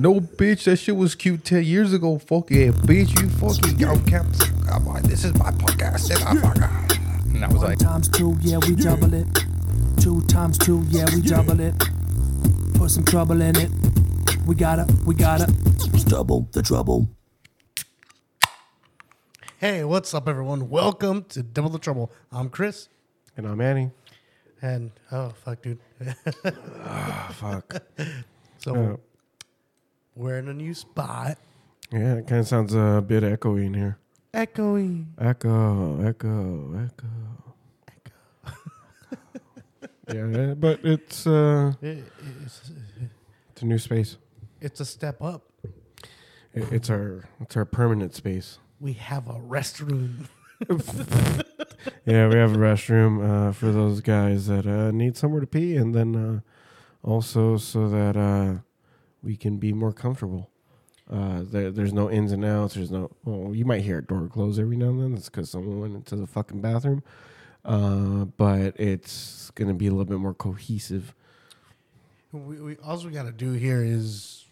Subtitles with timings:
[0.00, 2.18] No, bitch, that shit was cute 10 years ago.
[2.18, 4.42] Fuck yeah, bitch, you fucking yo, campus.
[4.66, 6.08] Come on, this is my podcast.
[6.14, 9.26] And, I'm fucking- and I was One like, times two, yeah, we double it.
[10.00, 11.74] Two times two, yeah, we double it.
[12.74, 13.70] Put some trouble in it.
[14.46, 15.52] We gotta, we gotta.
[16.08, 17.08] Double the trouble.
[19.58, 20.70] Hey, what's up, everyone?
[20.70, 22.10] Welcome to Double the Trouble.
[22.32, 22.88] I'm Chris,
[23.36, 23.90] and I'm Annie.
[24.62, 25.78] and oh fuck, dude.
[26.82, 27.82] Ah, fuck.
[28.58, 28.96] so Uh,
[30.14, 31.38] we're in a new spot.
[31.92, 33.98] yeah, it kind of sounds a bit echoey in here.
[34.34, 35.06] Echoey.
[35.18, 37.54] Echo, echo, echo.
[37.88, 38.56] Echo.
[40.12, 42.04] yeah, but it's uh, It-
[42.44, 42.70] it's,
[43.52, 44.16] it's a new space.
[44.60, 45.42] it's a step up.
[46.52, 48.58] It, it's our it's our permanent space.
[48.80, 50.26] We have a restroom.
[52.04, 55.76] Yeah, we have a restroom uh, for those guys that uh, need somewhere to pee,
[55.76, 56.40] and then uh,
[57.08, 58.60] also so that uh,
[59.22, 60.50] we can be more comfortable.
[61.10, 62.74] Uh, there, there's no ins and outs.
[62.74, 63.10] There's no.
[63.24, 65.14] Well, you might hear a door close every now and then.
[65.14, 67.02] It's because someone went into the fucking bathroom.
[67.64, 71.14] Uh, but it's gonna be a little bit more cohesive.
[72.32, 74.46] We, we all we gotta do here is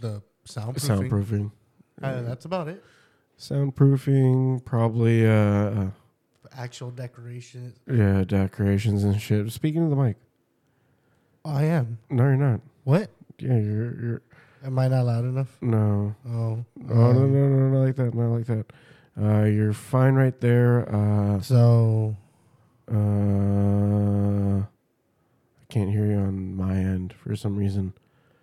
[0.00, 1.10] the soundproofing.
[1.10, 1.50] Soundproofing,
[2.02, 2.82] Uh, that's about it.
[3.38, 5.26] soundproofing, probably.
[5.26, 5.90] Uh, uh,
[6.56, 7.76] Actual decorations.
[7.90, 9.50] yeah, decorations and shit.
[9.50, 10.16] Speaking of the mic,
[11.44, 11.98] I am.
[12.08, 12.60] no, you're not.
[12.84, 13.10] What?
[13.44, 14.00] Yeah, you're.
[14.02, 14.22] You're
[14.64, 15.56] Am I not loud enough?
[15.60, 16.14] no.
[16.26, 16.64] Oh.
[16.88, 18.66] Oh no no no not like that not like that.
[19.20, 20.88] Uh, you're fine right there.
[20.88, 22.16] Uh, So
[22.90, 27.92] uh, I can't hear you on my end for some reason.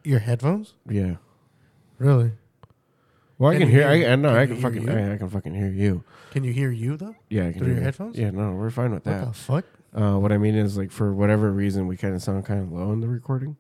[0.03, 0.73] your headphones?
[0.88, 1.16] Yeah.
[1.97, 2.31] Really?
[3.38, 3.88] Well, I Can hear.
[3.88, 4.88] I, I can I can fucking.
[4.89, 6.03] I, I can fucking hear you.
[6.31, 7.16] Can you hear you though?
[7.29, 7.85] Yeah, I can Through hear your you.
[7.85, 8.17] headphones?
[8.17, 9.25] Yeah, no, we're fine with that.
[9.25, 9.66] What the fuck?
[9.94, 12.72] Uh, what I mean is, like, for whatever reason, we kind of sound kind of
[12.72, 13.57] low in the recording.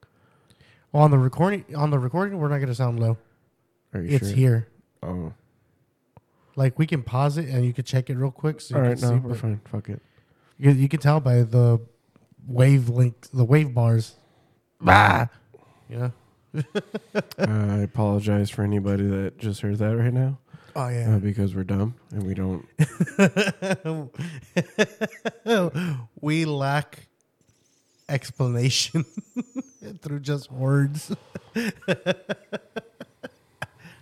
[0.91, 3.17] Well, on the recording, on the recording, we're not gonna sound low.
[3.93, 4.35] Are you It's sure?
[4.35, 4.67] here.
[5.03, 5.33] Oh,
[6.55, 8.61] Like we can pause it and you can check it real quick.
[8.61, 8.99] So all you right.
[8.99, 9.61] can No, see, we're fine.
[9.71, 10.01] Fuck it.
[10.57, 11.79] You, you can tell by the
[12.45, 14.15] wavelength, the wave bars.
[14.79, 15.27] Bah.
[15.89, 16.11] Yeah.
[17.39, 20.37] I apologize for anybody that just heard that right now,
[20.75, 21.17] Oh uh, yeah.
[21.17, 22.65] because we're dumb and we don't.
[26.21, 27.07] we lack
[28.09, 29.05] explanation
[30.01, 31.15] through just words.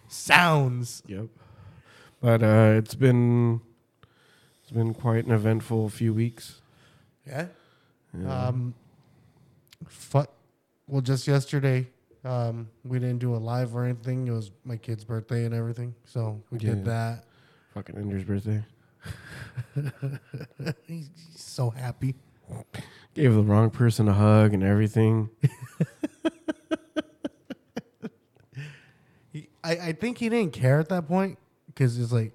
[0.07, 1.03] Sounds.
[1.07, 1.27] Yep.
[2.21, 3.61] But uh, it's been
[4.61, 6.61] it's been quite an eventful few weeks.
[7.27, 7.47] Yeah.
[8.19, 8.47] Yeah.
[8.47, 8.73] Um,
[9.87, 10.25] fu-
[10.87, 11.87] well, just yesterday,
[12.25, 14.27] um, we didn't do a live or anything.
[14.27, 16.69] It was my kid's birthday and everything, so we Yeah.
[16.71, 17.23] did that.
[17.75, 18.63] Fucking Ender's birthday.
[19.75, 19.89] He's,
[20.87, 22.15] he's so happy.
[23.13, 25.29] Gave the wrong person a hug and everything.
[29.63, 32.33] I, I think he didn't care at that point because it's like,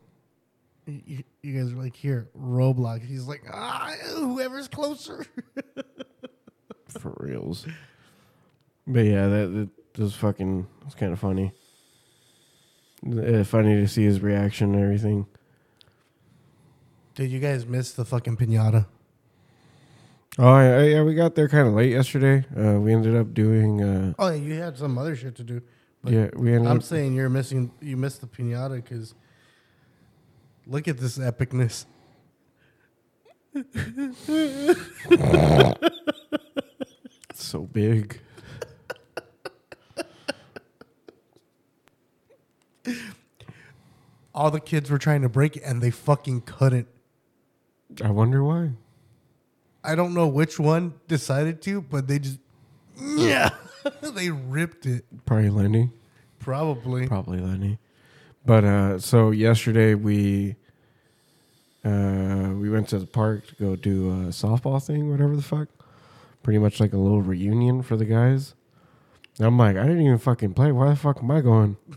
[0.87, 3.05] you, you guys are like here Roblox.
[3.05, 5.25] He's like, ah, whoever's closer.
[6.99, 7.67] for reals.
[8.87, 10.67] But yeah, that, that was fucking.
[10.87, 11.53] It's kind of funny.
[13.07, 15.27] Uh, funny to see his reaction and everything.
[17.15, 18.87] Did you guys miss the fucking pinata?
[20.39, 22.45] Oh yeah, yeah, we got there kind of late yesterday.
[22.57, 23.83] Uh, we ended up doing.
[23.83, 25.63] Uh, Oh yeah, you had some other shit to do.
[26.03, 26.83] But yeah, we ended I'm up.
[26.83, 27.71] saying you're missing.
[27.81, 29.15] You missed the pinata because
[30.67, 31.87] look at this epicness.
[37.31, 38.21] It's so big.
[44.35, 46.89] All the kids were trying to break it and they fucking couldn't.
[48.03, 48.71] I wonder why.
[49.85, 52.39] I don't know which one decided to, but they just
[52.99, 53.51] yeah,
[54.01, 55.05] they ripped it.
[55.27, 55.91] Probably Lenny.
[56.39, 57.07] Probably.
[57.07, 57.79] Probably Lenny.
[58.47, 60.57] But uh, so yesterday we
[61.85, 65.69] uh, we went to the park to go do a softball thing, whatever the fuck.
[66.43, 68.55] Pretty much like a little reunion for the guys.
[69.39, 70.73] And I'm like, I didn't even fucking play.
[70.73, 71.77] Why the fuck am I going?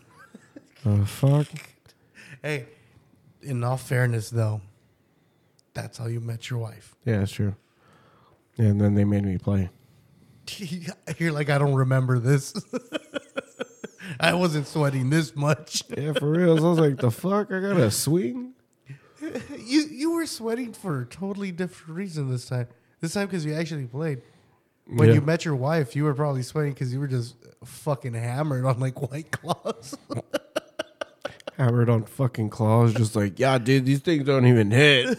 [0.84, 1.48] The fuck?
[2.42, 2.68] Hey,
[3.42, 4.62] in all fairness, though,
[5.74, 6.96] that's how you met your wife.
[7.04, 7.56] Yeah, it's true.
[8.58, 9.70] And then they made me play.
[11.18, 12.54] You're like, I don't remember this.
[14.20, 15.84] I wasn't sweating this much.
[15.98, 16.58] Yeah, for real.
[16.58, 17.52] So I was like, the fuck?
[17.52, 18.54] I got a swing?
[19.58, 22.68] You you were sweating for a totally different reason this time.
[23.02, 24.22] This time because you actually played.
[24.86, 25.16] When Yeah.
[25.16, 28.80] you met your wife, you were probably sweating because you were just fucking hammered on
[28.80, 29.98] like white claws.
[31.58, 35.18] Hammered on fucking claws, just like, yeah, dude, these things don't even hit.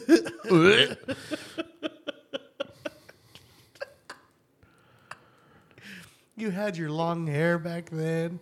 [6.41, 8.39] You had your long hair back then.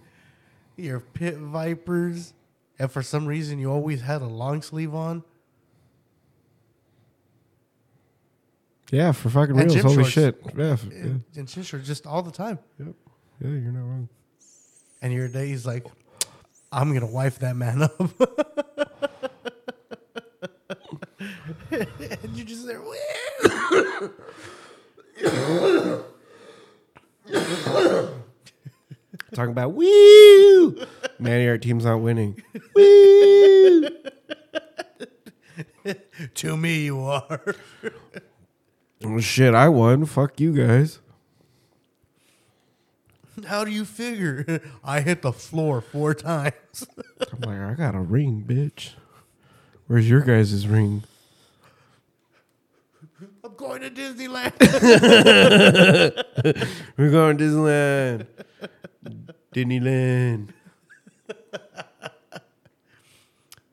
[0.77, 2.33] your pit vipers,
[2.79, 5.23] and for some reason you always had a long sleeve on.
[8.91, 9.75] Yeah, for fucking And reals.
[9.75, 10.11] gym Holy shorts.
[10.11, 10.41] shit.
[10.57, 10.99] Yeah, f- yeah.
[11.03, 12.59] And, and shit shorts just all the time.
[12.79, 12.95] Yep.
[13.41, 14.09] Yeah, you're not wrong.
[15.03, 15.87] And your day's like,
[16.71, 17.99] I'm gonna wife that man up.
[21.71, 22.81] and you're just there.
[29.35, 30.87] Talking about woo.
[31.19, 32.43] Man, our team's not winning.
[32.75, 33.89] Woo.
[36.35, 37.55] to me, you are.
[39.05, 40.05] Oh, shit, I won.
[40.07, 41.01] Fuck you guys.
[43.47, 44.61] How do you figure?
[44.85, 46.87] I hit the floor four times.
[47.21, 48.93] I'm like, I got a ring, bitch.
[49.87, 51.05] Where's your guys' ring?
[53.59, 54.53] I'm going to Disneyland.
[56.99, 58.27] We're going to Disneyland.
[59.55, 60.49] Disneyland.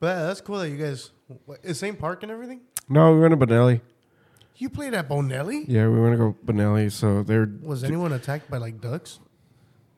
[0.00, 1.10] that's cool that you guys.
[1.44, 2.62] What, is same park and everything?
[2.88, 3.82] No, we went to Bonelli.
[4.56, 5.64] You played at Bonelli?
[5.68, 6.90] Yeah, we went to go Bonelli.
[6.90, 7.50] So they're.
[7.62, 9.20] Was anyone attacked by like ducks?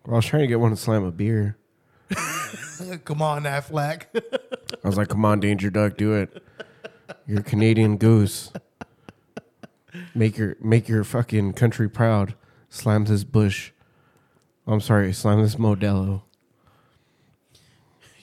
[0.09, 1.56] I was trying to get one to slam a beer.
[3.05, 4.06] Come on, Aflac.
[4.85, 6.43] I was like, "Come on, Danger Duck, do it.
[7.27, 8.50] You're a Canadian goose.
[10.14, 12.34] Make your make your fucking country proud."
[12.69, 13.72] Slams his bush.
[14.66, 16.22] I'm sorry, slam this Modelo.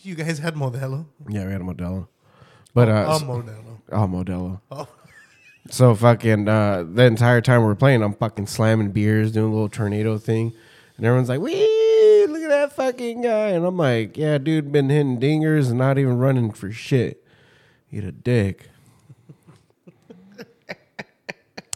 [0.01, 1.05] you guys had Modelo.
[1.29, 2.07] Yeah, we had a Modelo,
[2.73, 3.77] but uh, Oh, Modelo.
[3.91, 4.61] oh Modelo.
[4.71, 4.87] Oh.
[5.69, 9.69] So fucking uh, the entire time we're playing, I'm fucking slamming beers, doing a little
[9.69, 10.51] tornado thing,
[10.97, 14.89] and everyone's like, "Wee, look at that fucking guy!" And I'm like, "Yeah, dude, been
[14.89, 17.23] hitting dingers and not even running for shit.
[17.91, 18.69] Eat a dick."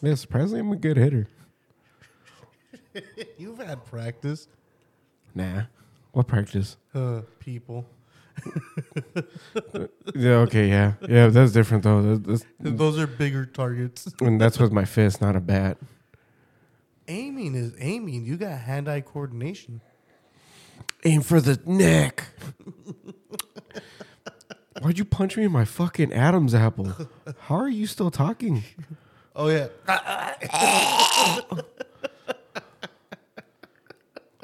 [0.02, 1.28] Yeah, surprisingly, I'm a good hitter.
[3.38, 4.48] You've had practice,
[5.36, 5.64] Nah,
[6.14, 6.78] what practice?
[6.96, 7.86] uh, people.
[10.16, 12.02] Yeah, okay, yeah, yeah, that's different though.
[12.02, 14.08] That- that's- Those are bigger targets.
[14.22, 15.78] and that's with my fist, not a bat.
[17.08, 18.26] aiming is aiming.
[18.26, 19.82] You got hand-eye coordination.
[21.06, 22.26] Aim for the neck.
[24.82, 26.94] Why'd you punch me in my fucking Adam's apple?
[27.42, 28.64] How are you still talking?
[29.40, 29.68] Oh yeah.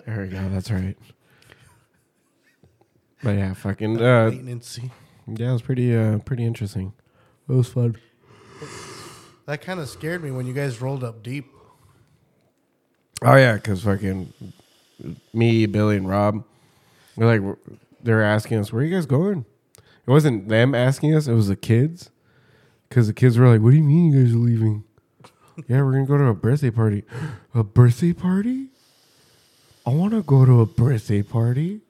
[0.06, 0.50] There we go.
[0.50, 0.96] That's right.
[3.24, 4.80] But yeah, fucking uh, Maintenance.
[5.28, 6.94] yeah, it was pretty uh pretty interesting.
[7.50, 7.98] It was fun.
[9.48, 11.48] That kind of scared me when you guys rolled up deep.
[13.24, 14.32] Oh yeah, because fucking
[15.34, 16.44] me, Billy, and Rob,
[17.16, 17.58] we're like
[18.02, 19.46] they're asking us, "Where are you guys going?"
[19.78, 22.12] It wasn't them asking us; it was the kids.
[22.94, 24.84] Because the kids were like, "What do you mean you guys are leaving?"
[25.68, 27.04] yeah, we're gonna go to a birthday party.
[27.56, 28.68] a birthday party?
[29.84, 31.82] I want to go to a birthday party.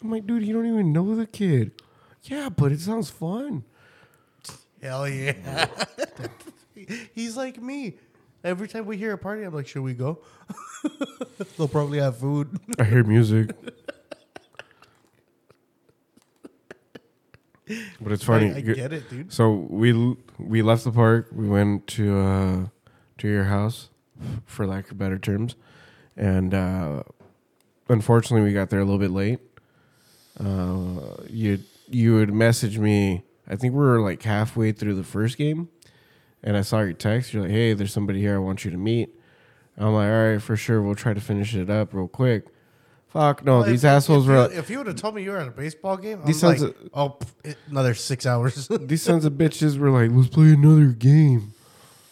[0.00, 1.72] I'm like, dude, you don't even know the kid.
[2.22, 3.64] Yeah, but it sounds fun.
[4.80, 5.66] Hell yeah.
[7.12, 7.94] He's like me.
[8.44, 10.20] Every time we hear a party, I'm like, should we go?
[11.58, 12.56] They'll probably have food.
[12.78, 13.50] I hear music.
[18.00, 18.52] but it's funny.
[18.52, 19.32] I, I get it, dude.
[19.32, 21.28] So we we left the park.
[21.32, 22.66] We went to uh,
[23.18, 23.90] to your house,
[24.44, 25.56] for lack of better terms,
[26.16, 27.02] and uh,
[27.88, 29.40] unfortunately we got there a little bit late.
[30.38, 33.22] Uh, you you would message me.
[33.48, 35.68] I think we were like halfway through the first game,
[36.42, 37.32] and I saw your text.
[37.32, 38.36] You're like, "Hey, there's somebody here.
[38.36, 39.10] I want you to meet."
[39.78, 40.82] I'm like, "All right, for sure.
[40.82, 42.46] We'll try to finish it up real quick."
[43.16, 44.52] Fuck no, Well, these if- assholes if were.
[44.52, 46.42] You, if you would have told me you were at a baseball game, I'm These
[46.42, 48.68] like, sons oh, pff, another six hours.
[48.80, 51.54] these sons of bitches were like, let's play another game.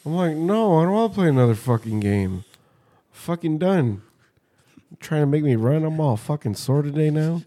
[0.07, 2.45] I'm like, no, I don't want to play another fucking game.
[3.13, 4.01] Fucking done.
[4.99, 5.85] Trying to make me run.
[5.85, 7.43] I'm all fucking sore today now.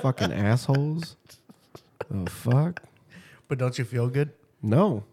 [0.00, 1.16] fucking assholes.
[2.10, 2.82] The fuck?
[3.48, 4.32] but don't you feel good?
[4.62, 5.04] No.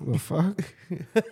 [0.00, 0.60] The fuck?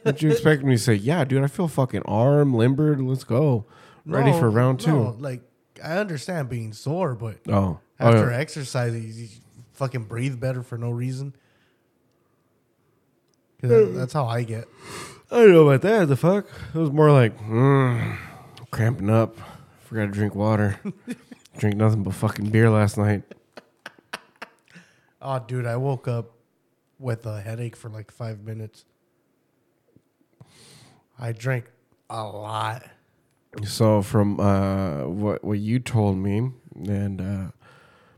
[0.02, 0.94] What you expect me to say?
[0.94, 3.00] Yeah, dude, I feel fucking arm, limbered.
[3.00, 3.66] Let's go.
[4.04, 4.90] Ready No, for round two.
[4.92, 5.42] no, like,
[5.82, 7.78] I understand being sore, but Oh.
[7.98, 8.36] Oh, after yeah.
[8.38, 9.28] exercising, you, you
[9.72, 11.34] fucking breathe better for no reason.
[13.60, 14.68] 'Cause that's how I get.
[15.30, 16.08] I don't know about that.
[16.08, 16.46] The fuck?
[16.74, 18.16] It was more like, mm,
[18.70, 19.36] cramping up.
[19.84, 20.78] Forgot to drink water.
[21.58, 23.22] drink nothing but fucking beer last night.
[25.22, 26.32] Oh, dude, I woke up
[26.98, 28.84] with a headache for like five minutes.
[31.18, 31.64] I drank
[32.10, 32.84] a lot.
[33.64, 36.50] So from uh, what what you told me
[36.86, 37.50] and uh,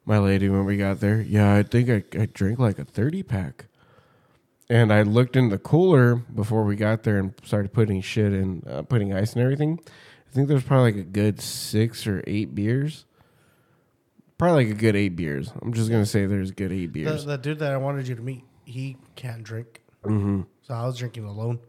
[0.05, 3.23] my lady when we got there, yeah, I think I, I drank like a thirty
[3.23, 3.67] pack.
[4.71, 8.63] And I looked in the cooler before we got there and started putting shit in,
[8.69, 9.81] uh, putting ice and everything.
[10.29, 13.07] I think there's probably like a good six or eight beers.
[14.37, 15.51] Probably like a good eight beers.
[15.63, 17.25] I'm just gonna say there's good eight beers.
[17.25, 20.99] the dude that I wanted you to meet, he can't drink, hmm so I was
[20.99, 21.61] drinking alone.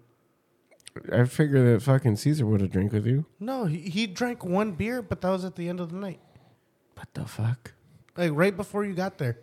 [1.12, 3.25] I figured that fucking Caesar would have drank with you.
[3.39, 6.19] No, he, he drank one beer, but that was at the end of the night,
[6.96, 7.74] What the fuck?
[8.17, 9.38] like right before you got there.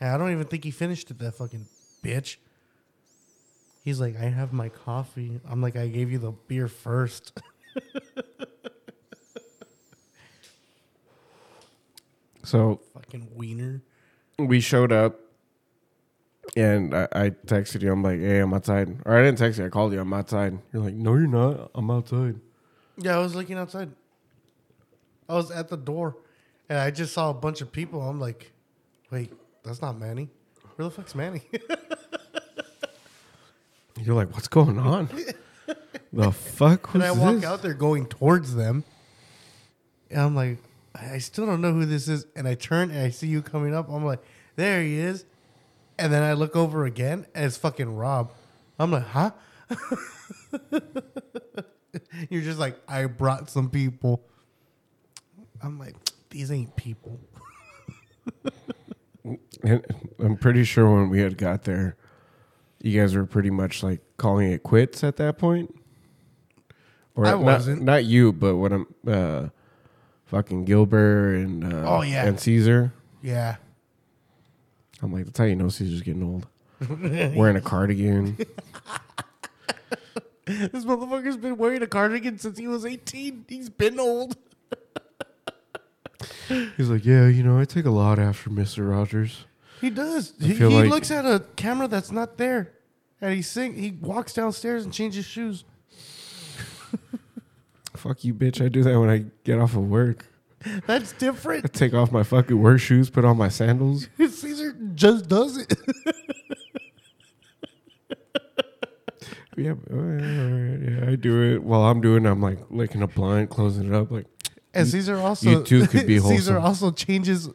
[0.00, 1.18] I don't even think he finished it.
[1.18, 1.66] That fucking
[2.02, 2.36] bitch.
[3.84, 5.40] He's like, I have my coffee.
[5.48, 7.38] I'm like, I gave you the beer first.
[12.42, 13.82] So fucking wiener.
[14.38, 15.20] we showed up,
[16.56, 17.92] and I, I texted you.
[17.92, 19.66] I'm like, "Hey, I'm outside." Or I didn't text you.
[19.66, 20.00] I called you.
[20.00, 20.58] I'm outside.
[20.72, 21.70] You're like, "No, you're not.
[21.74, 22.40] I'm outside."
[22.96, 23.90] Yeah, I was looking outside.
[25.28, 26.16] I was at the door,
[26.68, 28.02] and I just saw a bunch of people.
[28.02, 28.52] I'm like,
[29.10, 29.32] wait,
[29.62, 30.28] that's not Manny.
[30.76, 31.42] Where the fuck's Manny?
[34.02, 35.08] You're like, "What's going on?"
[36.12, 36.88] the fuck?
[36.88, 37.44] Who's and I walk this?
[37.44, 38.84] out there going towards them,
[40.10, 40.58] and I'm like,
[40.94, 42.26] I I still don't know who this is.
[42.34, 43.88] And I turn and I see you coming up.
[43.88, 44.20] I'm like,
[44.56, 45.24] there he is.
[46.00, 48.32] And then I look over again, and it's fucking Rob.
[48.78, 49.32] I'm like, huh?
[52.30, 54.22] You're just like, I brought some people.
[55.62, 55.94] I'm like,
[56.30, 57.20] these ain't people.
[59.62, 59.84] And
[60.18, 61.96] I'm pretty sure when we had got there,
[62.82, 65.78] you guys were pretty much like calling it quits at that point.
[67.14, 67.82] Or I not, wasn't.
[67.82, 69.48] Not you, but what I'm uh,
[70.24, 72.24] fucking Gilbert and uh, Oh, yeah.
[72.26, 72.94] and Caesar.
[73.20, 73.56] Yeah.
[75.02, 76.46] I'm like, that's how you know Caesar's getting old.
[77.36, 78.36] Wearing a cardigan.
[80.46, 83.44] This motherfucker's been wearing a cardigan since he was 18.
[83.48, 84.36] He's been old.
[86.76, 89.44] He's like, yeah, you know, I take a lot after Mister Rogers.
[89.80, 90.32] He does.
[90.42, 92.72] I He, feel he like- looks at a camera that's not there,
[93.20, 93.74] and he sing.
[93.76, 95.62] He walks downstairs and changes shoes.
[97.94, 98.64] Fuck you, bitch.
[98.64, 100.26] I do that when I get off of work.
[100.86, 101.64] That's different.
[101.64, 104.08] I take off my fucking work shoes, put on my sandals.
[104.18, 105.72] Caesar just does it.
[109.56, 111.62] Yeah, all right, oh, all right, yeah, I do it.
[111.62, 114.10] While I'm doing, it, I'm like licking a blind, closing it up.
[114.10, 114.24] Like,
[114.72, 116.36] And Caesar also you too could be wholesome.
[116.38, 117.50] Caesar also changes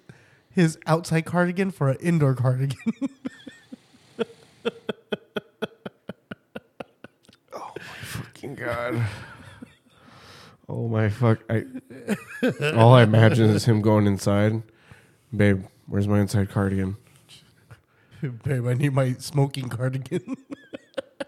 [0.51, 2.77] his outside cardigan for an indoor cardigan.
[7.53, 9.01] Oh my fucking god.
[10.67, 11.39] Oh my fuck!
[11.49, 11.65] I
[12.75, 14.63] all I imagine is him going inside.
[15.35, 16.97] Babe, where's my inside cardigan?
[18.43, 20.37] Babe, I need my smoking cardigan.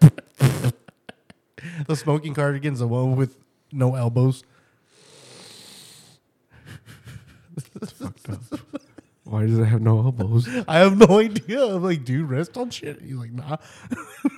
[0.00, 0.74] the
[1.94, 3.36] smoking cardigan's the one with
[3.70, 4.42] no elbows.
[9.24, 10.48] Why does it have no elbows?
[10.66, 11.62] I have no idea.
[11.64, 13.02] I'm like, dude, rest on shit.
[13.02, 13.58] He's like, nah.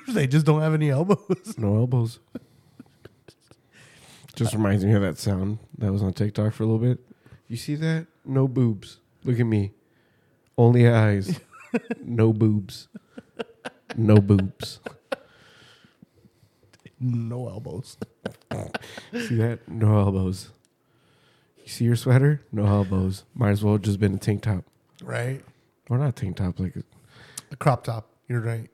[0.09, 1.55] they just don't have any elbows.
[1.57, 2.19] No elbows.
[4.45, 6.99] Just reminds me of that sound that was on TikTok for a little bit.
[7.49, 8.07] You see that?
[8.25, 8.99] No boobs.
[9.25, 9.73] Look at me.
[10.57, 11.39] Only eyes.
[12.03, 12.89] no boobs.
[13.97, 14.81] No boobs.
[16.99, 17.97] No elbows.
[19.13, 19.61] See that?
[19.69, 20.51] No elbows.
[21.63, 22.43] You see your sweater?
[22.53, 23.25] No elbows.
[23.35, 24.65] Might as well have just been a tank top.
[25.03, 25.43] Right?
[25.89, 26.59] Or not tank top.
[26.61, 26.75] Like,
[27.51, 28.11] A crop top.
[28.29, 28.69] You're right.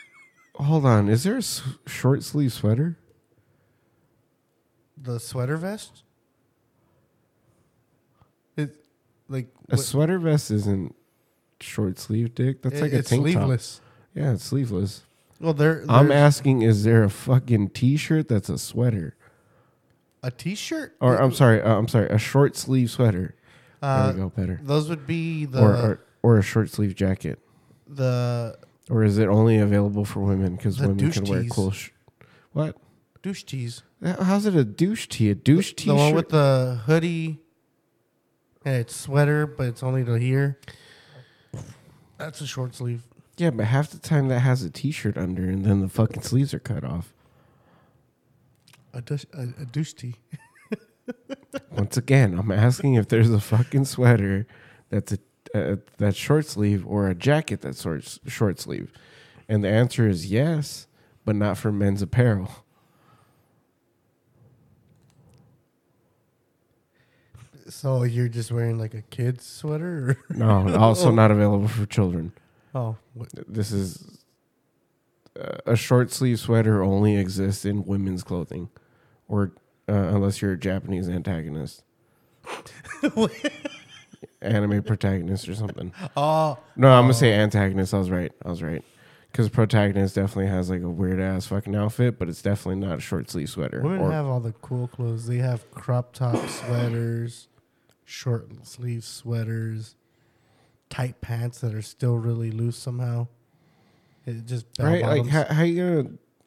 [0.56, 1.08] hold on.
[1.08, 2.98] Is there a s- short sleeve sweater?
[5.02, 6.02] The sweater vest?
[8.56, 8.74] It
[9.28, 10.94] like A what- sweater vest isn't
[11.60, 12.62] short sleeve, dick.
[12.62, 13.48] That's it- like a it's tank top.
[14.14, 15.02] Yeah, it's sleeveless.
[15.40, 15.84] Well, there.
[15.88, 19.16] I'm asking, is there a fucking t-shirt that's a sweater?
[20.24, 20.94] a t-shirt.
[21.00, 23.34] Or I'm sorry, uh, I'm sorry, a short sleeve sweater.
[23.82, 24.60] Uh, there we go, better.
[24.62, 27.40] Those would be the or, or or a short sleeve jacket.
[27.88, 28.56] the
[28.88, 30.54] Or is it only available for women?
[30.54, 31.50] Because women can wear tees.
[31.50, 31.72] cool.
[31.72, 31.90] Sh-
[32.52, 32.76] what?
[33.22, 33.82] Douche tees.
[34.02, 35.30] How's it a douche tee?
[35.30, 35.88] A douche tee?
[35.88, 37.38] The one with the hoodie.
[38.64, 40.58] And it's sweater, but it's only to here.
[42.18, 43.02] That's a short sleeve.
[43.36, 46.54] yeah, but half the time that has a t-shirt under, and then the fucking sleeves
[46.54, 47.12] are cut off.
[48.92, 50.14] A douche, a, a douche tee.
[51.76, 54.46] Once again, I'm asking if there's a fucking sweater
[54.90, 55.18] that's a
[55.54, 58.92] uh, that's short sleeve or a jacket that's short short sleeve,
[59.48, 60.86] and the answer is yes,
[61.24, 62.61] but not for men's apparel.
[67.72, 70.10] So you're just wearing like a kid's sweater?
[70.10, 70.16] Or?
[70.36, 71.14] No, also Oh.
[71.14, 72.32] not available for children.
[72.74, 73.28] Oh, what?
[73.48, 74.18] This is
[75.40, 78.68] uh, a short sleeve sweater only exists in women's clothing,
[79.28, 79.52] or
[79.88, 81.82] uh, unless you're a Japanese antagonist,
[84.42, 85.92] anime protagonist or something.
[86.16, 87.94] oh, No, I'm gonna say antagonist.
[87.94, 88.32] I was right.
[88.44, 88.82] I was right.
[89.30, 93.00] Because protagonist definitely has like a weird ass fucking outfit, but it's definitely not a
[93.00, 93.80] short sleeve sweater.
[93.80, 95.26] women or have all the cool clothes.
[95.26, 97.48] They have crop top sweaters.
[98.04, 99.96] Short sleeve sweaters,
[100.90, 103.28] tight pants that are still really loose somehow.
[104.26, 105.02] It just right?
[105.02, 106.02] Like, how, how you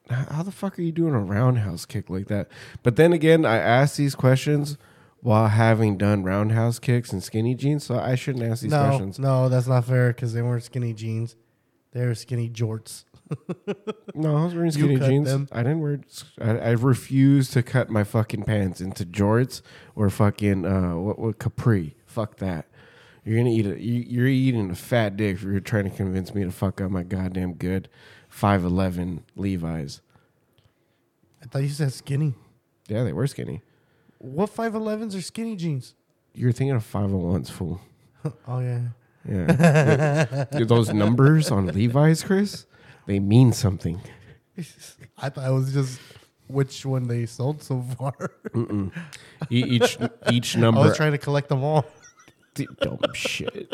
[0.09, 0.25] gonna?
[0.31, 2.47] How the fuck are you doing a roundhouse kick like that?
[2.83, 4.77] But then again, I ask these questions
[5.21, 9.17] while having done roundhouse kicks and skinny jeans, so I shouldn't ask these no, questions.
[9.17, 11.35] no, that's not fair because they weren't skinny jeans.
[11.91, 13.05] They were skinny jorts.
[14.13, 15.27] No, I was wearing skinny jeans.
[15.29, 15.48] them.
[15.51, 16.00] I didn't wear.
[16.39, 19.62] I, I refuse to cut my fucking pants into jorts
[19.96, 21.96] or fucking uh what what capri.
[22.05, 22.67] Fuck that.
[23.24, 23.82] You're gonna eat a.
[23.82, 26.91] You, you're eating a fat dick if you're trying to convince me to fuck up
[26.91, 27.89] my goddamn good
[28.29, 30.01] five eleven Levi's.
[31.41, 32.34] I thought you said skinny.
[32.88, 33.62] Yeah, they were skinny.
[34.17, 35.94] What 5'11s are skinny jeans?
[36.34, 37.82] You're thinking of five hundred ones, fool.
[38.48, 38.82] Oh, yeah.
[39.27, 42.65] Yeah, those numbers on Levi's, Chris,
[43.07, 44.00] they mean something.
[45.17, 46.00] I thought it was just
[46.47, 48.13] which one they sold so far.
[48.50, 48.91] Mm-mm.
[49.50, 49.97] E- Each
[50.31, 50.81] each number.
[50.81, 51.85] I was trying to collect them all.
[52.55, 53.74] Dumb shit.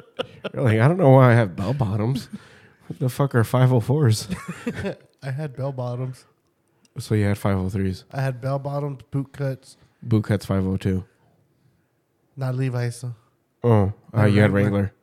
[0.53, 2.29] You're like, I don't know why I have bell bottoms.
[2.87, 4.97] What the fuck are 504s?
[5.23, 6.25] I had bell bottoms.
[6.97, 8.05] So you had 503s.
[8.11, 11.05] I had bell bottoms, boot cuts, Boot cuts 502.
[12.35, 13.01] not Levi's.
[13.01, 13.13] Though.
[13.63, 14.93] Oh, Uh, you had Wrangler.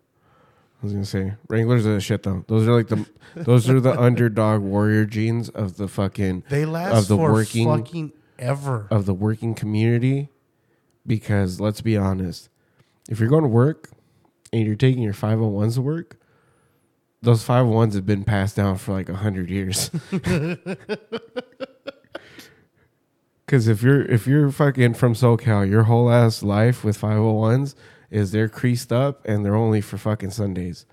[0.80, 2.44] I was gonna say Wranglers are the shit though.
[2.46, 3.04] Those are like the
[3.34, 7.66] those are the underdog warrior jeans of the fucking They last Of the for working-
[7.68, 8.86] fucking ever.
[8.90, 10.28] of the working community.
[11.06, 12.48] Because let's be honest,
[13.08, 13.88] if you're going to work
[14.52, 16.18] and you're taking your 501s to work,
[17.22, 19.90] those 501s have been passed down for like 100 years.
[23.46, 27.74] Cuz if you're if you're fucking from SoCal, your whole ass life with 501s
[28.10, 30.86] is they're creased up and they're only for fucking Sundays.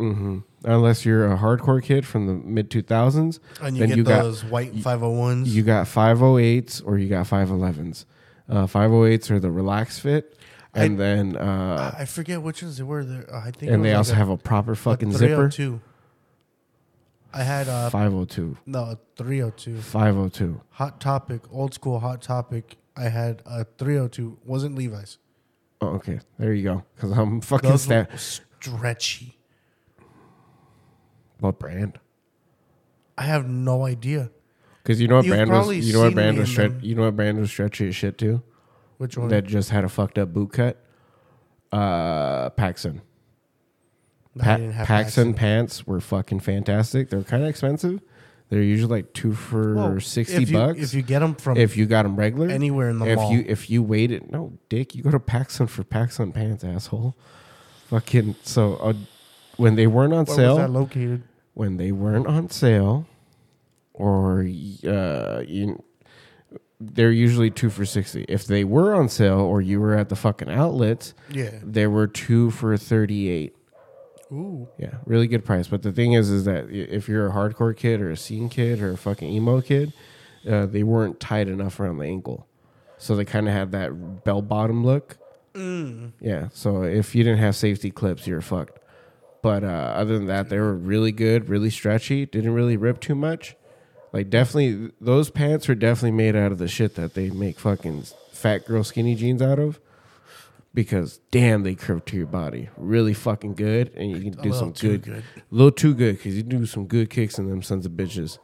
[0.00, 0.38] Mm-hmm.
[0.64, 4.22] Unless you're a hardcore kid from the mid 2000s, and you then get you got-
[4.22, 5.46] those white 501s.
[5.46, 8.04] you got 508s or you got 511s.
[8.48, 10.36] Uh, 508s are the relaxed fit,
[10.74, 13.04] and then uh, I forget which ones they were.
[13.04, 13.70] There, I think.
[13.72, 15.48] and they like also a- have a proper a fucking zipper.
[15.50, 15.80] 302.
[17.34, 20.60] I had uh 502, no a 302 502.
[20.70, 22.76] hot topic old school hot topic.
[22.96, 25.18] I had a 302 wasn't Levi's.
[25.80, 26.84] Oh, okay, there you go.
[26.94, 27.88] Because I'm fucking Those
[28.60, 29.38] stretchy.
[31.40, 31.98] What brand?
[33.18, 34.30] I have no idea
[34.82, 35.58] Because you know what You've brand was.
[35.58, 36.70] probably You know what seen brand me was in stretch.
[36.72, 36.80] them.
[36.82, 38.42] You know what brand was stretchy as shit too.
[38.98, 39.28] which one.
[39.28, 40.78] That just had a fucked up boot cut.
[41.72, 43.00] Uh, PacSun.
[44.40, 47.10] I Pa- didn't have PacSun pants were fucking fantastic.
[47.10, 48.00] They're kind of expensive.
[48.52, 50.78] They're usually like two for Well, sixty if you, bucks.
[50.78, 53.32] If you get them from if you got them regular, anywhere in the if mall,
[53.32, 57.16] you if you waited, no, Dick, you go to PacSun for PacSun pants, asshole.
[57.86, 58.92] Fucking so uh,
[59.56, 61.22] when they weren't on where sale, was that located?
[61.54, 63.06] when they weren't on sale,
[63.94, 64.40] or
[64.86, 65.82] uh, you,
[66.78, 68.26] they're usually two for sixty.
[68.28, 71.52] If they were on sale, or you were at the fucking outlets, Yeah.
[71.62, 73.56] they were two for thirty eight.
[74.32, 74.68] Ooh.
[74.78, 75.68] Yeah, really good price.
[75.68, 78.80] But the thing is, is that if you're a hardcore kid or a scene kid
[78.80, 79.92] or a fucking emo kid,
[80.48, 82.46] uh, they weren't tight enough around the ankle,
[82.96, 85.18] so they kind of had that bell bottom look.
[85.54, 86.48] Yeah.
[86.52, 88.78] So if you didn't have safety clips, you're fucked.
[89.42, 92.24] But uh, other than that, they were really good, really stretchy.
[92.24, 93.54] Didn't really rip too much.
[94.12, 98.04] Like definitely, those pants were definitely made out of the shit that they make fucking
[98.30, 99.78] fat girl skinny jeans out of.
[100.74, 104.58] Because damn, they curve to your body really fucking good, and you can do little
[104.58, 105.24] some too good, good.
[105.36, 108.38] a little too good because you do some good kicks in them sons of bitches.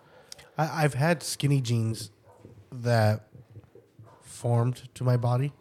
[0.58, 2.10] I, I've had skinny jeans
[2.70, 3.28] that
[4.20, 5.52] formed to my body,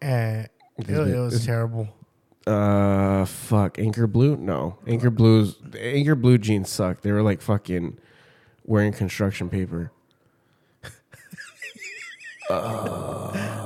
[0.00, 0.48] and
[0.78, 1.88] it, it was terrible.
[2.46, 4.36] Uh, fuck, Anchor Blue?
[4.36, 5.56] No, Anchor Blues.
[5.78, 7.02] Anchor Blue jeans suck.
[7.02, 7.98] They were like fucking
[8.64, 9.92] wearing construction paper.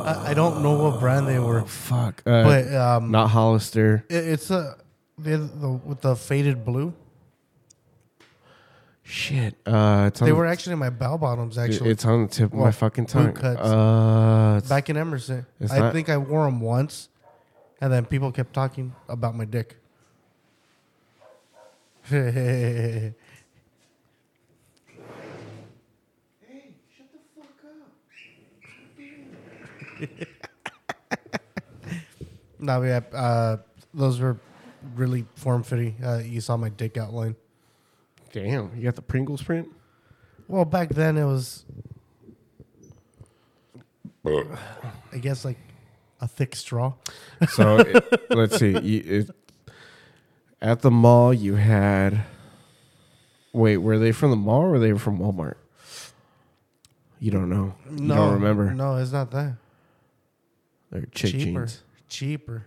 [0.05, 4.05] I, I don't know what brand they were, Fuck, uh, but um, not Hollister.
[4.09, 4.77] it, it's a
[5.19, 6.93] they the with the faded blue.
[9.07, 11.59] Shit, uh, it's on They the- were actually my bell bottoms.
[11.59, 13.33] it- Actually, It's on the tip of my Well, fucking boot tongue.
[13.35, 13.61] cuts.
[13.61, 15.45] Uh, it's- back in Emerson.
[15.61, 17.09] It's I not- think I wore them once,
[17.83, 19.77] and then people kept talking about my dick.
[32.59, 33.57] no, yeah, uh,
[33.93, 34.37] those were
[34.95, 35.97] really form fitting.
[36.05, 37.37] Uh, you saw my dick outline.
[38.33, 39.69] damn, you got the Pringles print.
[40.49, 41.65] Well, back then it was,
[44.27, 45.59] I guess, like
[46.21, 46.95] a thick straw.
[47.49, 48.79] So it, let's see.
[48.79, 49.31] You, it,
[50.61, 52.23] at the mall, you had.
[53.53, 55.55] Wait, were they from the mall or were they from Walmart?
[57.21, 57.75] You don't know.
[57.91, 58.75] You No, don't remember.
[58.75, 59.55] No, it's not that.
[60.95, 61.61] They're chick Cheaper.
[61.67, 61.83] jeans.
[62.09, 62.65] Cheaper.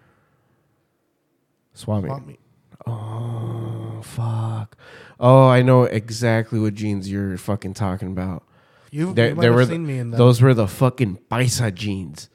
[1.73, 2.09] Swap meet.
[2.09, 2.39] Swap meet.
[2.85, 4.77] Oh fuck.
[5.19, 8.43] Oh, I know exactly what jeans you're fucking talking about.
[8.91, 10.17] You, There, you might have were seen me in that.
[10.17, 12.29] those were the fucking Paisa jeans.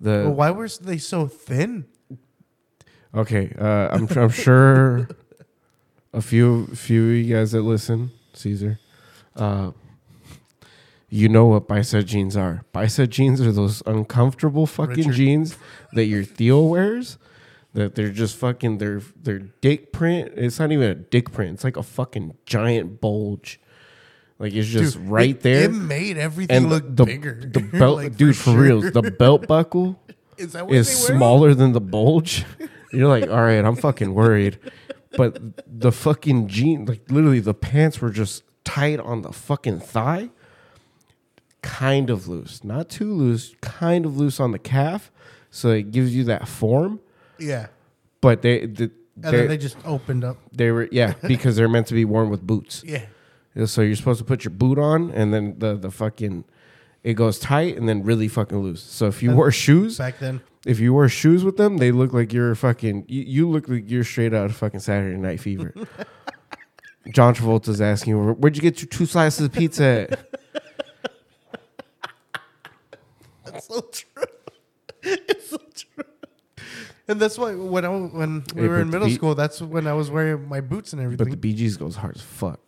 [0.00, 1.84] The Well, why were they so thin?
[3.14, 5.08] okay, uh, I'm I'm sure
[6.14, 8.78] a few few of you guys that listen, Caesar,
[9.36, 9.72] uh,
[11.08, 12.64] you know what bicep jeans are.
[12.72, 15.12] Bicep jeans are those uncomfortable fucking Richard.
[15.14, 15.56] jeans
[15.92, 17.18] that your Theo wears.
[17.74, 20.32] That they're just fucking their their dick print.
[20.36, 21.54] It's not even a dick print.
[21.54, 23.58] It's like a fucking giant bulge.
[24.38, 25.64] Like it's just Dude, right it- there.
[25.64, 27.40] It made everything and look the, bigger.
[27.52, 28.60] The belt, Like, dude, for, sure.
[28.60, 30.00] real, the belt buckle
[30.36, 32.44] is that what is smaller than the bulge.
[32.92, 34.58] You're like, all right, I'm fucking worried.
[35.16, 35.36] But
[35.66, 40.30] the fucking jean, like literally, the pants were just tight on the fucking thigh,
[41.64, 45.10] kind of loose, not too loose, kind of loose on the calf,
[45.50, 47.00] so it gives you that form.
[47.38, 47.68] Yeah.
[48.20, 50.36] But they, the, And they, then they just opened up.
[50.52, 52.82] they were yeah because they're meant to be worn with boots.
[52.86, 53.06] Yeah.
[53.66, 56.44] So you're supposed to put your boot on, and then the the fucking
[57.02, 58.82] it goes tight and then really fucking loose.
[58.82, 60.40] So if you And wore shoes, Back then.
[60.66, 63.04] if you wear shoes with them, they look like you're fucking.
[63.08, 65.72] You, you look like you're straight out of fucking Saturday Night Fever.
[67.12, 70.30] John Travolta's asking "Where'd you get your two slices of pizza?" At?
[73.44, 74.24] That's so true.
[75.02, 76.04] it's so true.
[77.06, 79.60] And that's why when I when we Hey, were but in middle beat- school, that's
[79.60, 81.18] when I was wearing my boots and everything.
[81.18, 81.40] But the everything.
[81.40, 82.60] Bee Gees goes hard as fuck.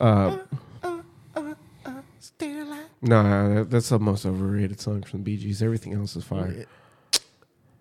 [0.00, 0.38] Uh,
[2.20, 2.84] Stayin' Alive.
[3.02, 5.62] no, that, that's the most overrated song from the Bee Gees.
[5.62, 6.66] Everything else is fire.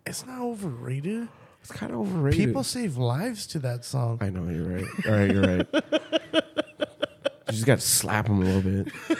[0.05, 1.27] It's not overrated.
[1.61, 2.45] It's kind of overrated.
[2.47, 4.19] People save lives to that song.
[4.21, 4.85] I know you're right.
[5.07, 5.67] All right, you're right.
[6.33, 8.93] you just got to slap him a little bit.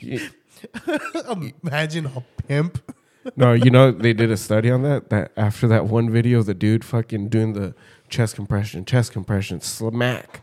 [0.00, 0.30] You-
[1.62, 2.82] Imagine a pimp.
[3.36, 5.10] No, you know they did a study on that.
[5.10, 7.74] That after that one video, the dude fucking doing the
[8.08, 10.42] chest compression, chest compression, smack.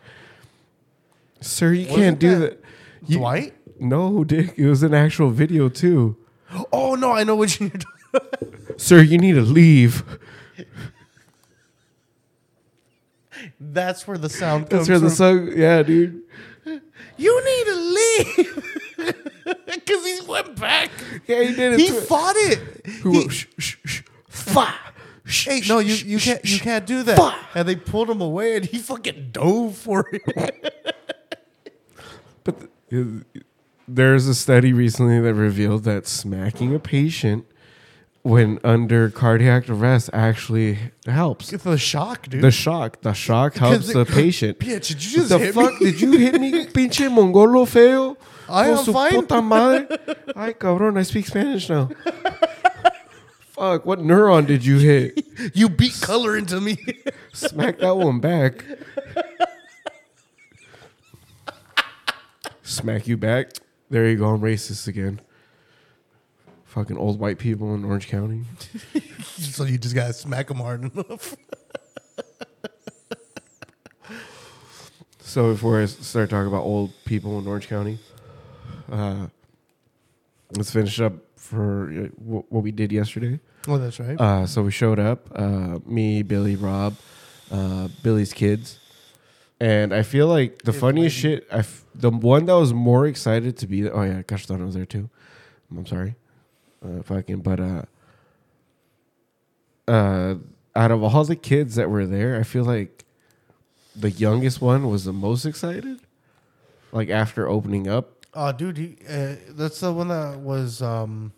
[1.42, 3.10] Sir, you Wasn't can't do that that.
[3.10, 3.54] You- Dwight?
[3.80, 4.54] No, Dick.
[4.58, 6.18] It was an actual video too.
[6.74, 8.54] Oh no, I know what you're doing.
[8.78, 10.04] Sir, you need to leave.
[13.60, 15.48] That's where the sound comes That's where the from.
[15.50, 15.58] song.
[15.58, 16.22] Yeah, dude.
[17.18, 18.69] you need to leave.
[19.66, 20.90] Because he went back.
[21.28, 21.80] Yeah, he did it.
[21.80, 22.02] He too.
[22.02, 22.60] fought it.
[23.02, 24.02] Who- He- shh, shh, shh.
[24.28, 24.74] Fa.
[25.26, 27.18] Hey, no, you, you can't you can't do that.
[27.18, 27.36] Fuck.
[27.54, 30.74] And they pulled him away, and he fucking dove for it.
[32.44, 33.06] But th-
[33.88, 37.46] there's a study recently that revealed that smacking a patient
[38.22, 41.54] when under cardiac arrest actually helps.
[41.54, 42.42] It's the shock, dude.
[42.42, 44.60] The shock, the shock helps Because the patient.
[44.60, 45.92] Bitch, did you just the hit fuck me?
[45.92, 48.18] did you hit me, pinche mongolo feo?
[48.50, 49.12] I am su fine.
[49.12, 49.88] Puta madre.
[50.36, 51.90] Ay, cabrón, I speak Spanish now.
[53.52, 55.26] fuck, what neuron did you hit?
[55.54, 56.78] You beat color into me.
[57.34, 58.64] Smack that one back.
[62.64, 63.52] Smack you back.
[63.90, 64.28] There you go.
[64.30, 65.22] I'm racist again.
[66.66, 68.44] Fucking old white people in Orange County.
[69.24, 71.36] so you just gotta smack him hard enough.
[75.30, 78.00] So before I start talking about old people in Orange County,
[78.92, 79.28] uh,
[80.56, 83.40] let's finish up for uh, what we did yesterday.
[83.68, 84.20] Oh, that's right.
[84.20, 86.96] Uh, so we showed up, uh, me, Billy, Rob,
[87.52, 88.80] uh, Billy's kids,
[89.60, 91.36] and I feel like the His funniest lady.
[91.38, 91.48] shit.
[91.52, 93.90] I f- the one that was more excited to be.
[93.90, 95.10] Oh yeah, gosh, Castano was there too.
[95.70, 96.16] I'm sorry,
[96.84, 97.42] uh, fucking.
[97.42, 97.82] But uh,
[99.88, 100.36] uh,
[100.76, 103.04] out of all the kids that were there, I feel like
[103.96, 106.00] the youngest one was the most excited.
[106.92, 111.34] Like after opening up, Oh, dude, he, uh, that's the one that was um,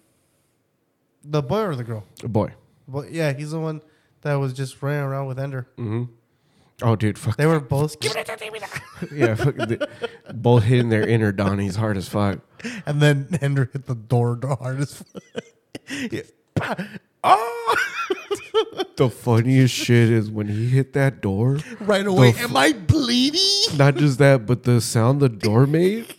[1.23, 2.03] the boy or the girl.
[2.23, 2.53] boy.
[2.87, 3.81] But yeah, he's the one
[4.21, 5.67] that was just running around with Ender.
[5.77, 6.03] hmm
[6.83, 7.37] Oh, dude, fuck.
[7.37, 7.95] They were both,
[9.13, 9.87] yeah, fuck, the,
[10.33, 12.39] both hitting their inner Donnies hard as fuck.
[12.87, 15.03] and then Ender hit the door the hardest.
[16.11, 16.21] yeah.
[17.23, 17.75] Oh,
[18.95, 21.59] The funniest shit is when he hit that door.
[21.81, 22.31] right away.
[22.31, 23.77] The Am I bleeding?
[23.77, 26.13] Not just that, but the sound the door made.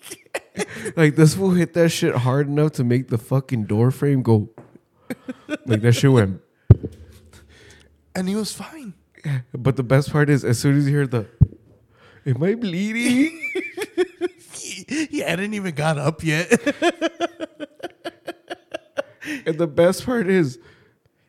[0.96, 4.50] Like this fool hit that shit hard enough to make the fucking door frame go.
[5.66, 6.40] Like that shit went.
[8.14, 8.94] And he was fine.
[9.54, 11.26] But the best part is, as soon as you hear the,
[12.26, 13.38] "Am I bleeding?"
[14.88, 16.50] He, hadn't even got up yet.
[19.46, 20.58] and the best part is,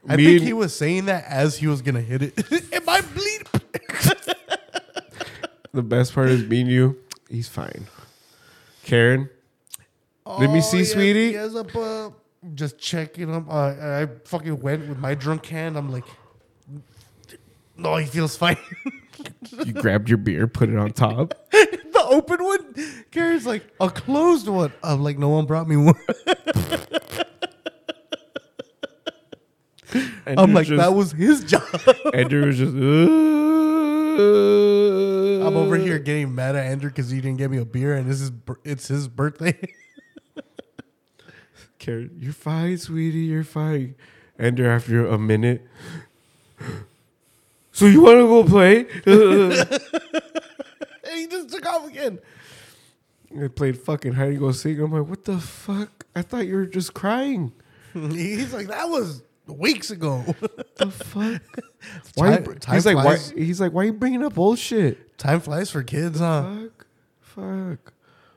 [0.08, 2.38] I think and- he was saying that as he was gonna hit it.
[2.74, 3.48] Am I bleeding?
[5.72, 6.98] the best part is me and you.
[7.30, 7.88] He's fine.
[8.84, 9.30] Karen,
[10.26, 11.30] Let me see, Oh, yes, sweetie.
[11.32, 12.10] Yes, up, uh,
[12.56, 13.48] just checking him.
[13.50, 15.78] Uh, I fucking went with my drunk hand.
[15.78, 16.06] I'm like,
[17.78, 18.58] no, he feels fine.
[19.65, 21.34] You grabbed your beer, put it on top.
[21.52, 22.76] the open one.
[23.12, 24.74] Gary's like, a closed one.
[24.84, 25.96] I'm like, no one brought me one.
[30.26, 31.63] I'm like, just- that was his job.
[32.13, 32.74] Andrew was just.
[34.13, 38.10] I'm over here getting mad at Andrew because he didn't get me a beer, and
[38.10, 38.32] this is
[38.63, 39.58] it's his birthday.
[41.80, 43.19] Karen, you're fine, sweetie.
[43.19, 43.95] You're fine.
[44.38, 45.67] Andrew, after a minute.
[47.76, 48.82] So you want to go play?
[51.04, 52.19] and he just took off again.
[53.41, 54.78] I played fucking hide and go seek.
[54.78, 56.06] I'm like, what the fuck?
[56.15, 57.52] I thought you were just crying.
[57.93, 60.24] He's like, that was weeks ago.
[60.78, 61.42] The fuck?
[62.16, 62.38] Why?
[62.38, 63.04] Time- time he's like, why?
[63.04, 63.30] flies.
[63.32, 65.18] He's like, why you bringing up old shit?
[65.20, 66.44] Time flies for kids, huh?
[66.72, 66.88] Fuck,
[67.22, 67.94] fuck.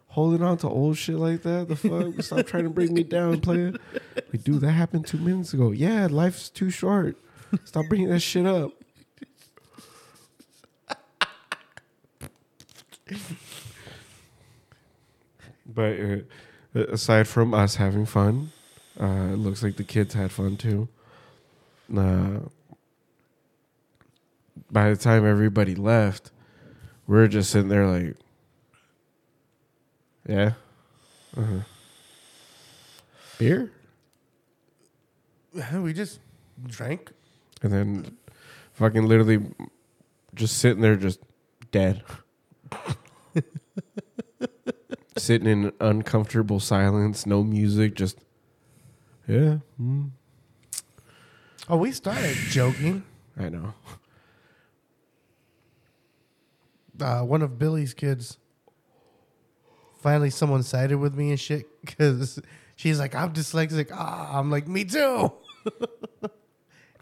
[0.08, 1.68] Holding on to old shit like that.
[1.68, 2.20] The fuck?
[2.22, 3.72] Stop trying to bring me down, player.
[4.14, 5.70] Like, dude, that happened two minutes ago.
[5.70, 7.16] Yeah, life's too short.
[7.64, 8.72] Stop bringing that shit up.
[15.66, 18.52] But uh, aside from us having fun,
[19.00, 20.88] uh, it looks like the kids had fun too.
[21.94, 22.40] Uh,
[24.70, 26.30] by the time everybody left,
[27.06, 28.16] we are just sitting there like,
[30.28, 30.52] yeah,
[31.36, 31.60] uh-huh.
[33.38, 33.70] beer,
[35.72, 36.18] We just
[36.66, 37.12] drank.
[37.62, 38.16] and then
[38.72, 39.40] fucking literally
[40.34, 41.20] just sitting there, just
[41.70, 42.02] dead,
[45.16, 48.18] sitting in uncomfortable silence, no music, just
[49.28, 49.58] yeah.
[49.80, 50.10] mm,
[51.68, 53.02] Oh, we started joking.
[53.38, 53.74] I know.
[57.00, 58.38] Uh, one of Billy's kids.
[60.00, 62.40] Finally, someone sided with me and shit because
[62.76, 65.32] she's like, "I'm dyslexic." Ah, I'm like, "Me too."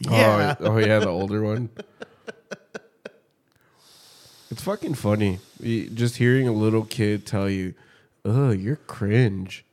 [0.01, 0.57] yeah.
[0.61, 1.71] Oh, oh yeah, the older one.
[4.51, 5.41] It's fucking funny.
[5.63, 7.75] Just hearing a little kid tell you,
[8.25, 9.65] "Oh, you're cringe."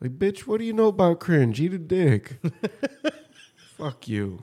[0.00, 1.60] Like, bitch, what do you know about cringe?
[1.60, 2.38] Eat a dick.
[3.78, 4.42] Fuck you,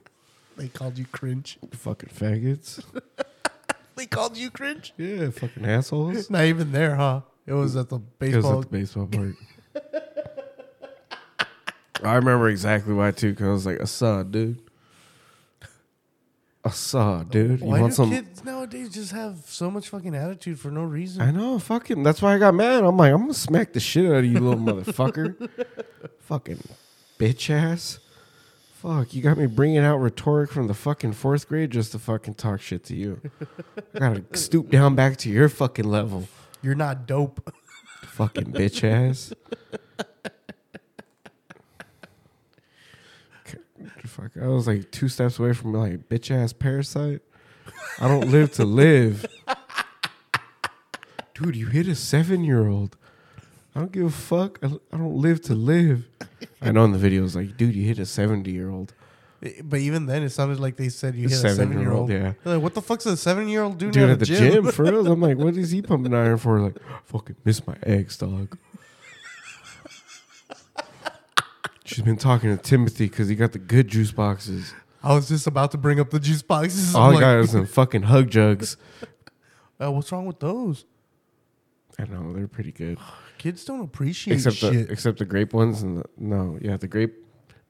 [0.57, 1.59] They called you cringe.
[1.71, 2.83] fucking faggots.
[3.97, 4.93] They called you cringe.
[4.97, 6.29] Yeah, fucking assholes.
[6.29, 7.21] Not even there, huh?
[7.47, 8.59] It was at the baseball.
[8.59, 9.35] at the baseball park.
[12.03, 13.29] I remember exactly why too.
[13.31, 14.59] Because I was like, "I saw, dude.
[16.71, 17.61] Saw, dude.
[17.61, 20.83] You Why do want some?" kids nowadays just have so much fucking attitude for no
[20.83, 21.21] reason?
[21.21, 22.03] I know, fucking.
[22.03, 22.83] That's why I got mad.
[22.83, 25.49] I'm like, I'm gonna smack the shit out of you, little motherfucker.
[26.19, 26.59] fucking
[27.17, 27.99] bitch ass.
[28.85, 32.35] Fuck, you got me bringing out rhetoric from the fucking fourth grade just to fucking
[32.35, 33.19] talk shit to you.
[33.95, 36.27] I gotta stoop down back to your fucking level.
[36.61, 37.51] You're not dope.
[38.03, 39.33] Fucking bitch ass.
[44.05, 47.21] Fuck, I was like two steps away from like bitch ass parasite.
[47.99, 49.25] I don't live to live.
[51.33, 52.97] Dude, you hit a seven year old.
[53.75, 54.57] I don't give a fuck.
[54.63, 56.07] I, I don't live to live.
[56.61, 58.93] I know in the video it's like, dude, you hit a 70 year old.
[59.63, 61.99] But even then, it sounded like they said you A hit a seven year seven-year-old,
[61.99, 62.09] old.
[62.09, 62.33] yeah.
[62.45, 64.63] Like, what the fuck's a seven year old doing Dude, at, at the the gym?
[64.63, 65.05] gym, for real.
[65.11, 66.59] I'm like, what is he pumping iron for?
[66.59, 68.57] Like, fucking miss my eggs, dog.
[71.83, 74.73] She's been talking to Timothy because he got the good juice boxes.
[75.03, 76.95] I was just about to bring up the juice boxes.
[76.95, 78.77] All I'm I got is some fucking hug jugs.
[79.79, 80.85] uh, what's wrong with those?
[81.99, 82.97] I know they're pretty good,
[83.37, 84.73] Kids don't appreciate except shit.
[84.87, 87.15] the except the grape ones and the no, yeah, the grape.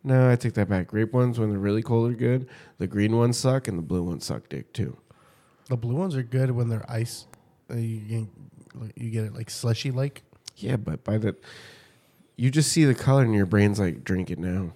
[0.04, 0.88] No, I take that back.
[0.88, 2.48] Grape ones when they're really cold are good.
[2.78, 4.98] The green ones suck, and the blue ones suck dick too.
[5.68, 7.26] the blue ones are good when they're ice.
[7.72, 8.28] Uh, you, get,
[8.96, 10.22] you get it like slushy like.
[10.58, 11.36] Yeah, but by the,
[12.38, 14.74] you just see the color and your brain's like, drink it now.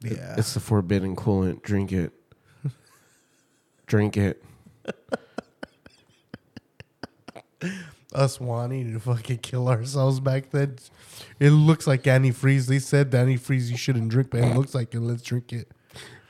[0.00, 0.34] Yeah.
[0.38, 1.62] it's the forbidden coolant.
[1.62, 2.12] Drink it.
[3.86, 4.42] drink it.
[8.14, 10.76] Us wanting to fucking kill ourselves back then.
[11.40, 12.66] It looks like antifreeze.
[12.66, 15.00] They said the antifreeze you shouldn't drink, but it looks like it.
[15.00, 15.68] Let's drink it.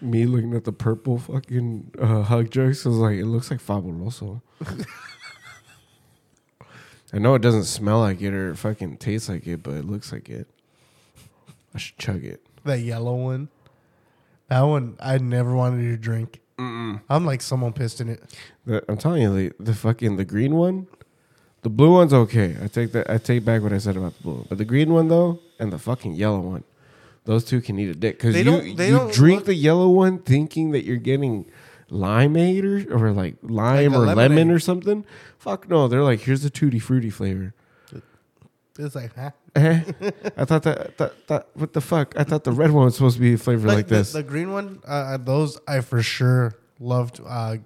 [0.00, 3.60] Me looking at the purple fucking uh, hug jugs, I was like, it looks like
[3.60, 4.42] Fabuloso.
[7.12, 10.10] I know it doesn't smell like it or fucking taste like it, but it looks
[10.12, 10.48] like it.
[11.74, 12.44] I should chug it.
[12.64, 13.48] That yellow one.
[14.48, 16.40] That one I never wanted to drink.
[16.58, 18.22] I'm like someone pissed in it.
[18.64, 20.86] The, I'm telling you, the, the fucking the green one,
[21.64, 22.56] the blue one's okay.
[22.62, 23.10] I take that.
[23.10, 24.46] I take back what I said about the blue one.
[24.48, 26.62] But the green one though, and the fucking yellow one,
[27.24, 29.46] those two can eat a dick because They you don't- they you don't drink look-
[29.46, 31.46] the yellow one thinking that you're getting
[31.90, 34.54] limeade or, or like lime Like a or lemon lemonade.
[34.54, 35.04] or something.
[35.38, 37.52] Fuck no, they're like here's the tutti frutti flavor.
[38.76, 39.30] It's like, huh?
[39.54, 39.82] Eh?
[40.36, 42.12] I thought that, that that what the fuck?
[42.18, 44.12] I thought the red one was supposed to be a flavor like, the, this.
[44.12, 47.58] The green one, uh, those I for sure loved uh,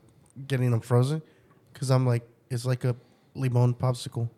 [0.47, 1.23] getting them frozen
[1.73, 2.95] because I'm like, it's like a
[3.39, 4.29] limon popsicle.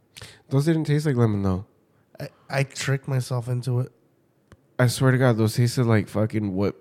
[0.50, 1.64] those didn't taste like lemon though.
[2.20, 3.90] I, I tricked myself into it.
[4.78, 6.74] I swear to God, those tasted like fucking what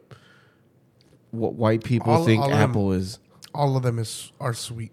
[1.32, 2.70] what white people All- think all of them.
[2.70, 3.20] apple is.
[3.54, 4.92] All of them is are sweet.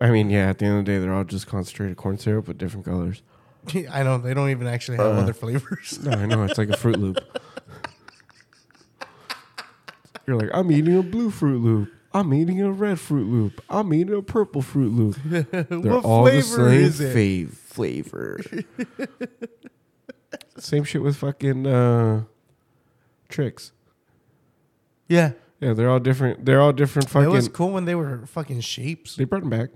[0.00, 0.48] I mean, yeah.
[0.48, 3.22] At the end of the day, they're all just concentrated corn syrup with different colors.
[3.90, 5.20] I know they don't even actually have Uh.
[5.20, 5.98] other flavors.
[6.02, 7.18] No, I know it's like a Fruit Loop.
[10.26, 11.90] You're like, I'm eating a blue Fruit Loop.
[12.18, 13.62] I'm eating a red Fruit Loop.
[13.70, 15.16] I'm eating a purple Fruit Loop.
[15.24, 17.14] They're what all the same is it?
[17.16, 18.40] fav- flavor.
[20.58, 22.24] same shit with fucking uh,
[23.28, 23.72] Trix.
[25.08, 26.44] Yeah, Yeah, they're all different.
[26.44, 27.28] They're all different fucking.
[27.28, 29.70] it was cool when they were fucking shapes They brought them back.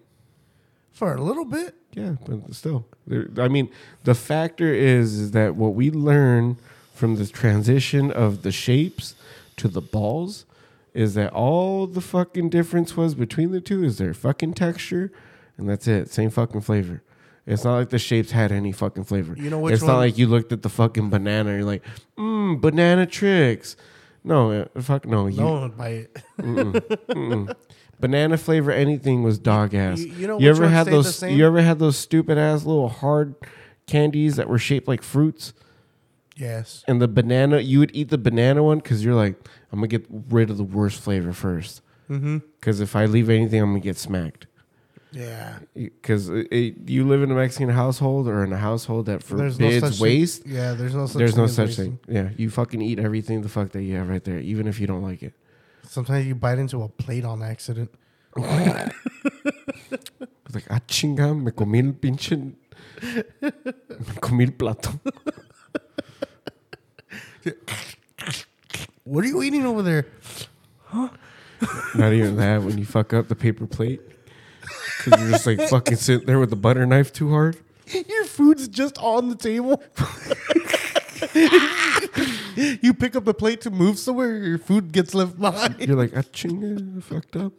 [0.90, 1.74] for a little bit.
[1.94, 2.86] Yeah, but still,
[3.38, 3.68] I mean,
[4.04, 6.56] the factor is, is that what we learn
[6.94, 9.14] from the transition of the shapes
[9.58, 10.44] to the balls
[10.94, 15.10] is that all the fucking difference was between the two is their fucking texture,
[15.56, 16.10] and that's it.
[16.10, 17.02] Same fucking flavor.
[17.46, 19.34] It's not like the shapes had any fucking flavor.
[19.36, 21.50] You know which It's not one- like you looked at the fucking banana.
[21.50, 21.82] and You're like,
[22.16, 23.74] mmm, banana Trix.
[24.24, 25.26] No, uh, fuck no.
[25.26, 26.14] You, No one it.
[26.38, 26.72] Mm-mm,
[27.08, 27.54] mm-mm.
[27.98, 29.98] Banana flavor anything was dog ass.
[30.00, 31.22] You- you know you ever had those?
[31.22, 33.34] You ever had those stupid ass little hard
[33.86, 35.52] candies that were shaped like fruits?
[36.36, 36.84] Yes.
[36.88, 39.36] And the banana, you would eat the banana one because you're like,
[39.70, 41.82] I'm gonna get rid of the worst flavor first.
[42.10, 42.38] Mm-hmm.
[42.58, 44.46] Because if I leave anything, I'm gonna get smacked.
[45.12, 45.58] Yeah.
[45.74, 49.80] Because you live in a Mexican household or in a household that There's no forbids
[49.84, 50.46] such thing- waste.
[50.46, 51.18] Yeah, there's no such.
[51.18, 51.98] There's thing no such wasting.
[52.06, 52.14] thing.
[52.16, 54.86] Yeah, you fucking eat everything the fuck that you have right there, even if you
[54.86, 55.34] don't like it.
[55.86, 57.90] Sometimes you bite into a plate on accident.
[58.36, 58.94] It's
[60.54, 62.54] like, ah, chinga, me comí el pinche.
[63.42, 64.98] Me comí el plato.
[69.04, 70.06] What are you eating over there?
[70.84, 71.08] Huh?
[71.94, 74.00] Not even that when you fuck up the paper plate.
[74.60, 77.56] Because you're just like fucking sitting there with the butter knife too hard.
[77.92, 79.82] Your food's just on the table.
[82.82, 85.80] you pick up the plate to move somewhere, your food gets left behind.
[85.80, 87.52] You're like, ah, chinga, I fucked up.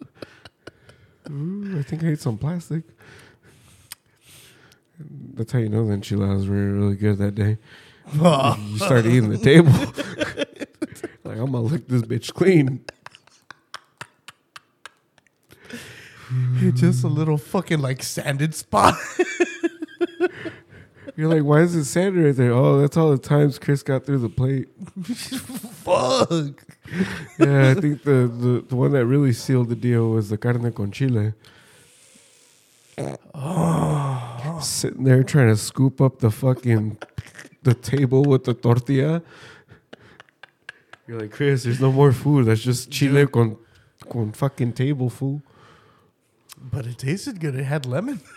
[1.30, 2.84] Ooh, I think I ate some plastic.
[5.34, 7.58] That's how you know the enchiladas were really good that day.
[8.12, 8.20] You
[8.78, 9.72] start eating the table.
[11.24, 12.84] like, I'm going to lick this bitch clean.
[16.76, 18.96] just a little fucking like sanded spot.
[21.16, 22.52] You're like, why is it sanded right there?
[22.52, 24.68] Oh, that's all the times Chris got through the plate.
[25.04, 26.63] Fuck.
[27.38, 30.72] Yeah, I think the, the, the one that really sealed the deal was the carne
[30.72, 31.34] con chile.
[33.36, 34.60] Oh.
[34.62, 36.98] Sitting there trying to scoop up the fucking
[37.63, 39.21] the table with the tortilla.
[41.08, 42.45] You're like, Chris, there's no more food.
[42.45, 43.58] That's just chile con
[44.10, 45.41] con fucking table food.
[46.58, 47.56] But it tasted good.
[47.56, 48.21] It had lemon.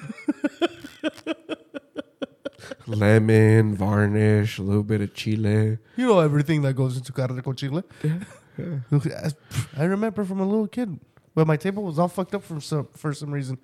[2.88, 5.78] Lemon, varnish, a little bit of chile.
[5.96, 7.82] You know everything that goes into carne con chile.
[9.76, 10.98] I remember from a little kid.
[11.34, 13.58] Well, my table was all fucked up for some for some reason.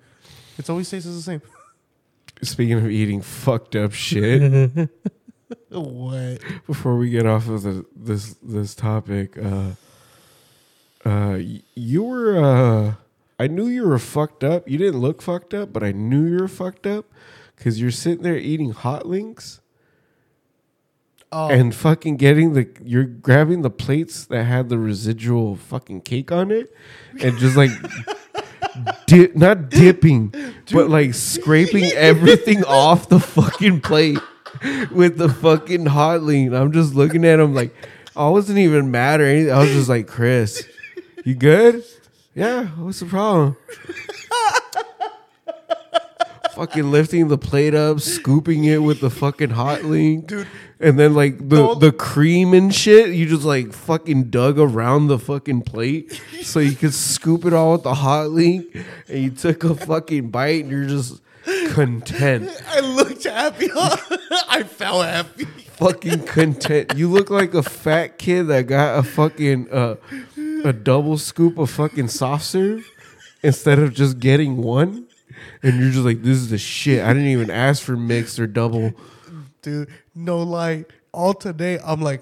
[0.57, 1.41] It's always tastes the same.
[2.41, 4.89] Speaking of eating fucked up shit.
[5.69, 6.39] What?
[6.67, 9.71] before we get off of the, this this topic, uh,
[11.05, 11.39] uh,
[11.75, 12.93] you were uh,
[13.39, 14.69] I knew you were fucked up.
[14.69, 17.05] You didn't look fucked up, but I knew you were fucked up
[17.55, 19.59] because you're sitting there eating hot links
[21.35, 26.31] Oh, and fucking getting the you're grabbing the plates that had the residual fucking cake
[26.31, 26.71] on it
[27.19, 27.71] and just like
[29.07, 30.31] dip, not dipping
[30.71, 34.19] but like scraping everything off the fucking plate
[34.91, 37.73] with the fucking hot link i'm just looking at him like
[38.15, 40.65] i wasn't even mad or anything i was just like chris
[41.25, 41.83] you good
[42.35, 43.55] yeah what's the problem
[46.53, 50.47] fucking lifting the plate up, scooping it with the fucking hot link, Dude.
[50.79, 53.09] and then like the Don't- the cream and shit.
[53.09, 57.71] You just like fucking dug around the fucking plate so you could scoop it all
[57.73, 58.67] with the hot link,
[59.07, 61.21] and you took a fucking bite, and you're just
[61.73, 63.67] content, I looked happy.
[63.75, 65.45] I felt happy.
[65.45, 66.93] fucking content.
[66.95, 69.95] You look like a fat kid that got a fucking uh,
[70.63, 72.87] a double scoop of fucking soft serve
[73.41, 75.07] instead of just getting one.
[75.63, 77.03] And you're just like, this is the shit.
[77.03, 78.93] I didn't even ask for mixed or double.
[79.61, 80.85] Dude, no lie.
[81.11, 82.21] All today, I'm like,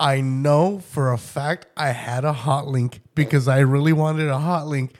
[0.00, 4.38] I know for a fact I had a hot link because I really wanted a
[4.38, 4.94] hot link.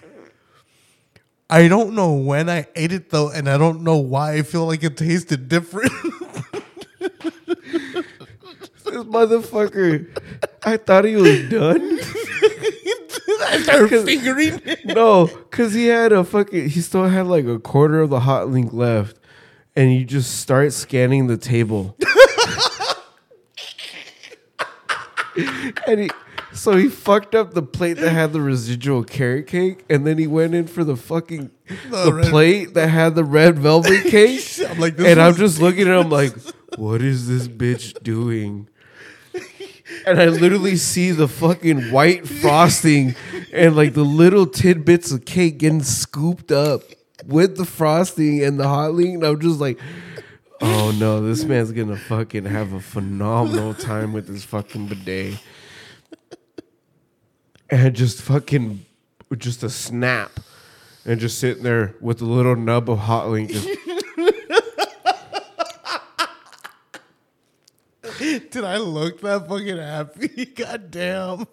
[1.52, 4.64] I don't know when I ate it though, and I don't know why I feel
[4.64, 5.92] like it tasted different.
[6.98, 7.12] this
[8.86, 10.08] motherfucker,
[10.62, 11.98] I thought he was done.
[13.42, 14.62] I started fingering.
[14.86, 16.70] no, because he had a fucking.
[16.70, 19.18] He still had like a quarter of the hot link left,
[19.76, 21.98] and you just start scanning the table.
[25.86, 26.10] and he,
[26.52, 30.26] so he fucked up the plate that had the residual carrot cake, and then he
[30.26, 31.50] went in for the fucking
[31.90, 34.44] The the, plate that had the red velvet cake.
[34.68, 36.32] I'm like, this and I'm just looking at him like,
[36.76, 38.68] what is this bitch doing?
[40.06, 43.14] And I literally see the fucking white frosting
[43.52, 46.82] and like the little tidbits of cake getting scooped up
[47.26, 48.90] with the frosting and the hot.
[48.92, 49.78] And I'm just like,
[50.60, 55.38] oh no, this man's gonna fucking have a phenomenal time with this fucking bidet.
[57.72, 58.84] And just fucking,
[59.38, 60.30] just a snap.
[61.06, 63.66] And just sitting there with a little nub of hot link just
[68.50, 70.44] Did I look that fucking happy?
[70.54, 71.46] God damn.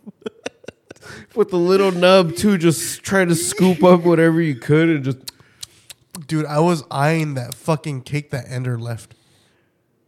[1.36, 5.17] with the little nub too, just trying to scoop up whatever you could and just
[6.28, 9.15] Dude, I was eyeing that fucking cake that Ender left.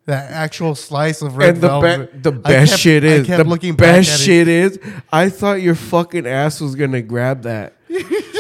[0.06, 2.14] That actual slice of red and the velvet.
[2.14, 4.80] be- the best kept- shit I is kept the looking back best shit is
[5.12, 7.76] I thought your fucking ass was gonna grab that.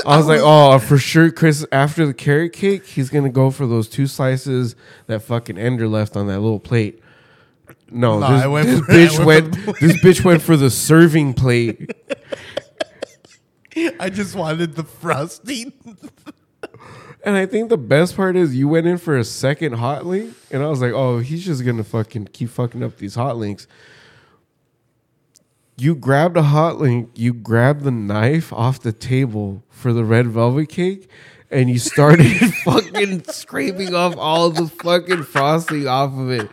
[0.05, 1.63] I was like, oh, for sure, Chris.
[1.71, 6.17] After the carrot cake, he's gonna go for those two slices that fucking Ender left
[6.17, 6.99] on that little plate.
[7.91, 9.79] No, No, this, I went this for- I bitch went for went.
[9.79, 11.91] this bitch went for the serving plate.
[13.99, 15.73] I just wanted the frosting.
[17.23, 20.33] And I think the best part is you went in for a second hot link,
[20.49, 23.67] and I was like, oh, he's just gonna fucking keep fucking up these hot links.
[25.77, 30.27] You grabbed a hot link, you grabbed the knife off the table for the red
[30.27, 31.09] velvet cake,
[31.51, 32.27] and you started
[32.63, 36.49] fucking scraping off all the fucking frosting off of it,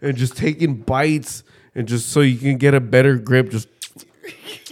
[0.00, 1.44] and just taking bites,
[1.74, 3.68] and just so you can get a better grip, just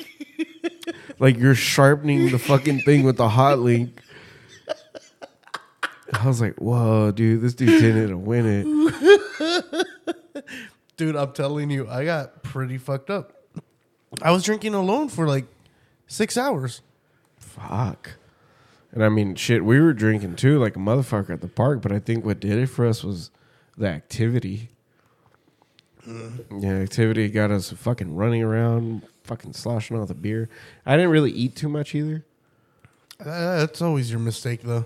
[1.18, 4.00] like you're sharpening the fucking thing with the hot link.
[6.20, 9.86] I was like, whoa, dude, this dude didn't win it.
[10.96, 13.32] Dude, I'm telling you, I got pretty fucked up.
[14.22, 15.46] I was drinking alone for like
[16.06, 16.82] six hours.
[17.36, 18.12] Fuck.
[18.92, 21.82] And I mean, shit, we were drinking too, like a motherfucker at the park.
[21.82, 23.32] But I think what did it for us was
[23.76, 24.70] the activity.
[26.06, 30.48] Yeah, activity got us fucking running around, fucking sloshing all the beer.
[30.86, 32.24] I didn't really eat too much either.
[33.18, 34.84] Uh, that's always your mistake, though.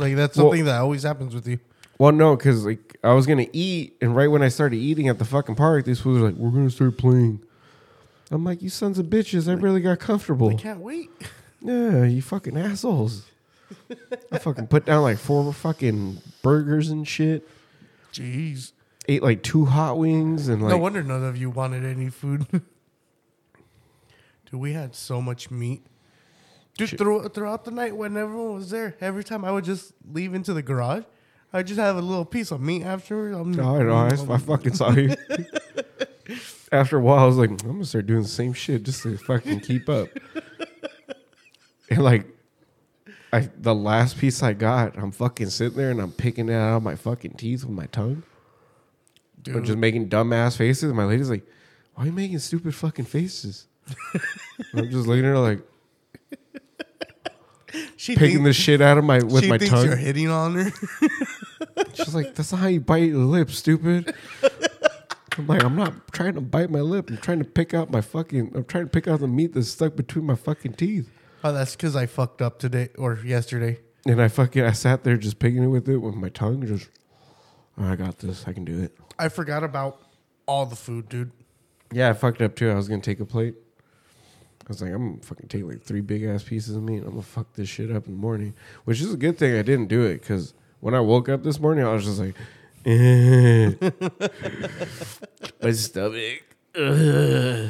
[0.00, 1.58] Like that's Well- something that always happens with you.
[1.98, 5.18] Well, no, because like I was gonna eat, and right when I started eating at
[5.18, 7.40] the fucking park, these fools were like, "We're gonna start playing."
[8.30, 9.52] I'm like, "You sons of bitches!
[9.52, 11.10] I barely got comfortable." I can't wait.
[11.62, 13.26] Yeah, you fucking assholes.
[14.32, 17.46] I fucking put down like four fucking burgers and shit.
[18.14, 18.72] Jeez.
[19.08, 22.46] Ate like two hot wings and like no wonder none of you wanted any food.
[22.50, 22.62] Dude,
[24.52, 25.82] we had so much meat.
[26.88, 30.34] Dude, through, throughout the night when everyone was there, every time I would just leave
[30.34, 31.04] into the garage,
[31.52, 33.36] I'd just have a little piece of meat afterwards.
[33.36, 33.94] I'm, Oh, I know.
[33.94, 35.14] I, I fucking saw you.
[36.72, 39.16] After a while, I was like, I'm gonna start doing the same shit just to
[39.18, 40.08] fucking keep up.
[41.90, 42.24] And like,
[43.32, 46.76] I the last piece I got, I'm fucking sitting there and I'm picking it out
[46.76, 48.22] of my fucking teeth with my tongue.
[49.48, 50.84] I'm just making dumbass faces.
[50.84, 51.44] And my lady's like,
[51.94, 53.66] "Why are you making stupid fucking faces?"
[54.72, 55.62] I'm just looking at her like
[57.96, 60.54] she picking think- the shit out of my with she my thinks you're hitting on
[60.54, 60.70] her.
[61.94, 64.14] She's like, "That's not how you bite your lip, stupid."
[65.38, 67.08] I'm like, I'm not trying to bite my lip.
[67.08, 68.52] I'm trying to pick out my fucking.
[68.54, 71.08] I'm trying to pick out the meat that's stuck between my fucking teeth.
[71.44, 73.80] oh, that's because I fucked up today or yesterday.
[74.06, 76.66] And I fucking, I sat there just picking it with it with my tongue.
[76.66, 76.88] Just,
[77.78, 78.44] "Oh, I got this.
[78.46, 78.96] I can do it.
[79.18, 80.00] I forgot about
[80.46, 81.30] all the food, dude.
[81.92, 82.70] Yeah, I fucked up too.
[82.70, 83.54] I was gonna take a plate.
[84.70, 86.98] I was like, I'm gonna fucking take like three big ass pieces of meat.
[86.98, 88.54] I'm gonna fuck this shit up in the morning,
[88.84, 91.58] which is a good thing I didn't do it because when I woke up this
[91.58, 92.36] morning, I was just like,
[92.86, 93.72] eh.
[95.60, 96.42] my stomach,
[96.76, 97.68] ugh.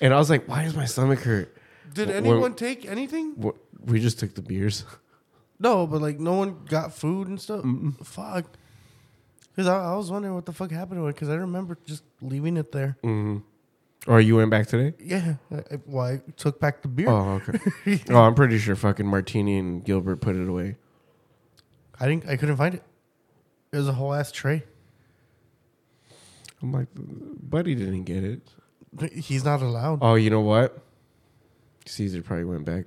[0.00, 1.54] and I was like, why does my stomach hurt?
[1.92, 3.34] Did anyone when- take anything?
[3.36, 4.84] What, we just took the beers.
[5.58, 7.62] No, but like no one got food and stuff.
[8.04, 8.46] Fuck.
[9.54, 11.12] Because I, I was wondering what the fuck happened to it.
[11.14, 12.96] Because I remember just leaving it there.
[13.02, 13.38] hmm
[14.06, 14.94] Or you went back today?
[15.00, 15.34] Yeah.
[15.50, 17.08] I, well, I took back the beer.
[17.08, 18.02] Oh, okay.
[18.10, 20.76] oh, I'm pretty sure fucking Martini and Gilbert put it away.
[21.98, 22.28] I didn't.
[22.28, 22.82] I couldn't find it.
[23.72, 24.62] It was a whole ass tray.
[26.62, 28.42] I'm like, Buddy didn't get it.
[29.12, 29.98] He's not allowed.
[30.02, 30.78] Oh, you know what?
[31.84, 32.86] Caesar probably went back.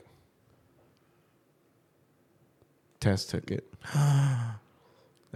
[2.99, 3.71] Tess took it.
[3.93, 4.59] that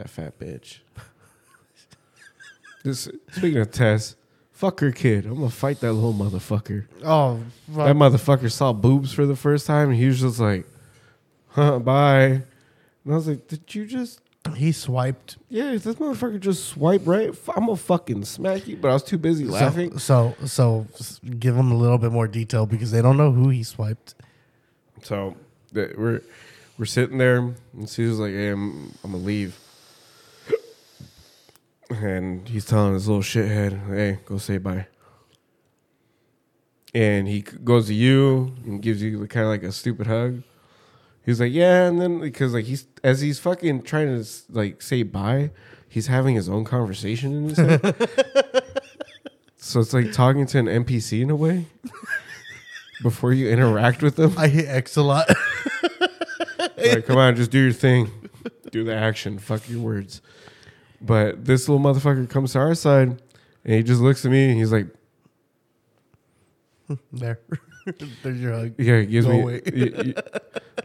[0.07, 0.79] fat bitch.
[2.83, 4.17] This speaking of Tess,
[4.63, 5.25] fuck her kid.
[5.25, 6.85] I'm gonna fight that little motherfucker.
[7.03, 7.85] Oh, fuck.
[7.85, 10.65] That motherfucker saw boobs for the first time, and he was just like,
[11.49, 12.43] "Huh, bye."
[13.03, 14.21] And I was like, "Did you just?"
[14.55, 15.37] he swiped.
[15.49, 18.77] Yeah, if this motherfucker just swipe right, I'm gonna fucking smack you.
[18.77, 19.97] But I was too busy laughing.
[19.99, 23.49] So, so, so give them a little bit more detail because they don't know who
[23.49, 24.15] he swiped.
[25.01, 25.35] So
[25.73, 26.21] we're
[26.77, 29.59] we're sitting there, and Caesar's like, "Hey, I'm I'm gonna leave,"
[31.93, 34.87] and he's telling his little shithead, "Hey, go say bye."
[36.93, 40.43] And he goes to you and gives you kind of like a stupid hug.
[41.25, 45.03] He's like, "Yeah," and then because like he's as he's fucking trying to like say
[45.03, 45.51] bye,
[45.87, 47.95] he's having his own conversation in his head.
[49.57, 51.67] so it's like talking to an NPC in a way.
[53.01, 55.27] Before you interact with them, I hit X a lot.
[56.77, 58.09] like, come on, just do your thing.
[58.71, 59.39] Do the action.
[59.39, 60.21] Fuck your words.
[61.03, 63.21] But this little motherfucker comes to our side
[63.65, 64.87] and he just looks at me and he's like,
[67.11, 67.39] there,
[68.23, 68.73] there's your hug.
[68.77, 69.61] Yeah, he gives Go me away.
[69.65, 70.13] y- y-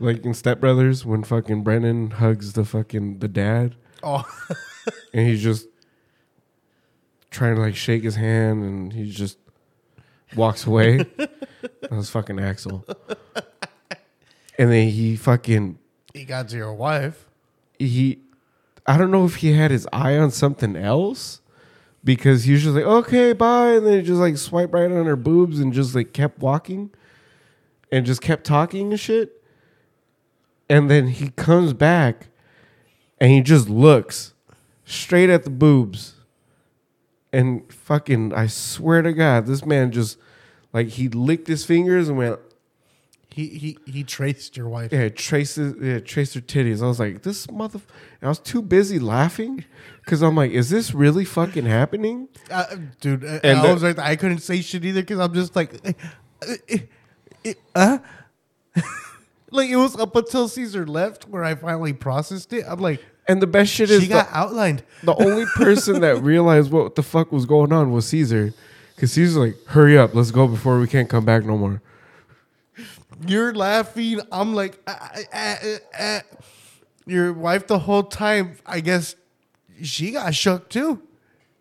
[0.00, 4.24] like in Step Brothers when fucking Brennan hugs the fucking the dad Oh,
[5.12, 5.66] and he's just
[7.30, 9.38] trying to like shake his hand and he just
[10.36, 10.98] walks away.
[11.16, 12.84] that was fucking Axel.
[14.58, 15.78] And then he fucking
[16.14, 17.26] he got to your wife.
[17.78, 18.20] he
[18.89, 21.43] I don't know if he had his eye on something else
[22.03, 23.72] because he was just like, okay, bye.
[23.72, 26.91] And then he just like swiped right on her boobs and just like kept walking
[27.93, 29.45] and just kept talking and shit.
[30.70, 32.28] And then he comes back
[33.20, 34.32] and he just looks
[34.86, 36.14] straight at the boobs.
[37.30, 40.16] And fucking, I swear to God, this man just
[40.72, 42.39] like he licked his fingers and went,
[43.39, 44.93] He he he traced your wife.
[44.93, 46.82] yeah, traces, yeah, traced her titties.
[46.82, 47.80] I was like, this mother.
[48.20, 49.64] I was too busy laughing
[50.05, 52.26] because I'm like, is this really fucking happening?
[52.51, 52.64] Uh,
[53.01, 55.55] dude, uh, And I the- was like, I couldn't say shit either because I'm just
[55.55, 55.93] like, uh,
[56.43, 56.76] uh,
[57.47, 57.99] uh, uh?
[59.53, 62.64] like it was up until Caesar left where I finally processed it.
[62.66, 64.82] I'm like, And the best shit is she the, got outlined.
[65.05, 68.53] the only person that realized what the fuck was going on was Caesar,
[68.97, 71.80] because Caesar's like, hurry up, let's go before we can't come back no more.
[73.26, 74.20] You're laughing.
[74.30, 74.94] I'm like, uh,
[75.32, 76.20] uh, uh, uh.
[77.06, 78.56] your wife the whole time.
[78.64, 79.16] I guess
[79.82, 81.02] she got shook too,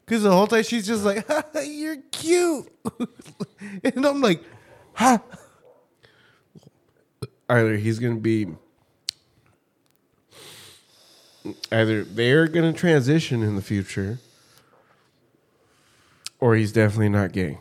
[0.05, 1.25] because the whole time she's just like,
[1.65, 2.71] "You're cute,"
[3.83, 4.43] and I'm like,
[4.93, 5.19] "Huh."
[7.49, 8.47] Either he's gonna be,
[11.71, 14.19] either they're gonna transition in the future,
[16.39, 17.57] or he's definitely not gay.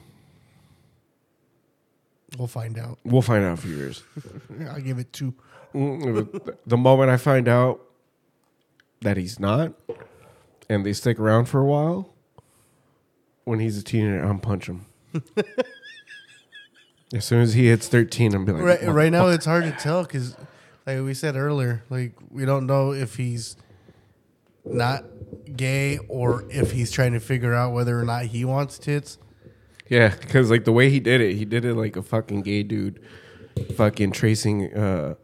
[2.37, 2.99] We'll find out.
[3.05, 4.03] We'll find out few years.
[4.69, 5.35] I'll give it two.
[5.75, 7.81] Mm, the moment I find out
[9.01, 9.73] that he's not,
[10.69, 12.15] and they stick around for a while,
[13.45, 14.87] when he's a teenager, I'm punch him.
[17.15, 19.73] as soon as he hits 13, I'm be like, Right, right now it's hard to
[19.73, 20.37] tell because,
[20.87, 23.57] like we said earlier, like we don't know if he's
[24.65, 25.05] not
[25.55, 29.19] gay or if he's trying to figure out whether or not he wants tits.
[29.89, 32.63] Yeah, because like the way he did it, he did it like a fucking gay
[32.63, 33.01] dude,
[33.77, 35.15] fucking tracing uh,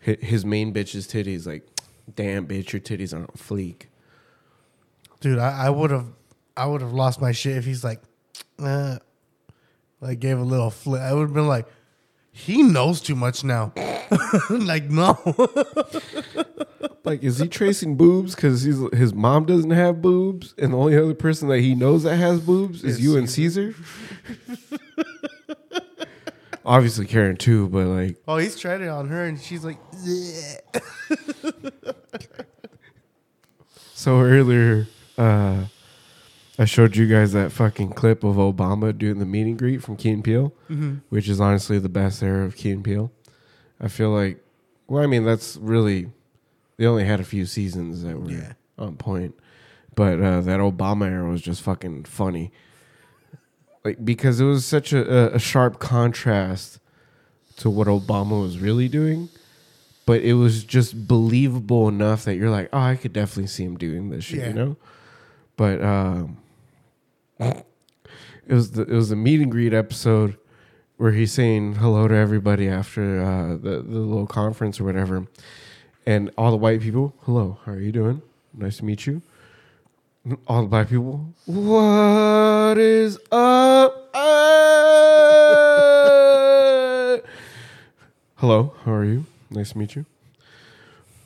[0.00, 1.46] his main bitch's titties.
[1.46, 1.66] Like,
[2.14, 3.86] damn, bitch, your titties are on fleek.
[5.20, 6.06] Dude, I, I would have,
[6.56, 8.00] I would have lost my shit if he's like,
[8.58, 8.98] uh,
[10.00, 11.00] like gave a little flip.
[11.00, 11.66] I would have been like,
[12.32, 13.72] he knows too much now.
[14.50, 15.18] like no,
[17.08, 21.14] Like, is he tracing boobs because his mom doesn't have boobs, and the only other
[21.14, 23.74] person that he knows that has boobs is Is you and Caesar?
[26.64, 29.78] Obviously, Karen too, but like, oh he's tried it on her and she's like,
[33.94, 34.86] so earlier,
[35.16, 35.64] uh,
[36.58, 39.96] I showed you guys that fucking clip of Obama doing the meet and greet from
[39.96, 40.52] Key and Peele,
[41.08, 43.10] which is honestly the best era of Key and Peele.
[43.80, 44.44] I feel like,
[44.88, 46.10] well, I mean, that's really
[46.78, 48.52] they only had a few seasons that were Yeah.
[48.78, 49.34] on point,
[49.94, 52.50] but uh, that Obama era was just fucking funny,
[53.84, 56.78] like because it was such a, a, sharp contrast
[57.56, 59.28] to what Obama was really doing.
[60.06, 63.76] But it was just believable enough that you're like, oh, I could definitely see him
[63.76, 64.48] doing this shit, Yeah.
[64.48, 64.76] you know.
[65.56, 66.38] But um,
[67.38, 67.64] it
[68.54, 70.36] was the it was the meet and greet episode
[70.96, 75.26] where he's saying hello to everybody after uh, the the little conference or whatever,
[76.08, 78.22] and all the white people, hello, how are you doing?
[78.54, 79.20] Nice to meet you.
[80.46, 84.08] All the black people, what is up?
[84.14, 84.20] Hey!
[88.36, 89.26] Hello, how are you?
[89.50, 90.06] Nice to meet you.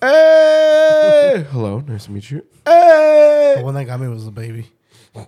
[0.01, 1.47] Hey!
[1.53, 2.45] Hello, nice to meet you.
[2.67, 3.55] Eh?
[3.59, 4.67] the one that got me was the baby.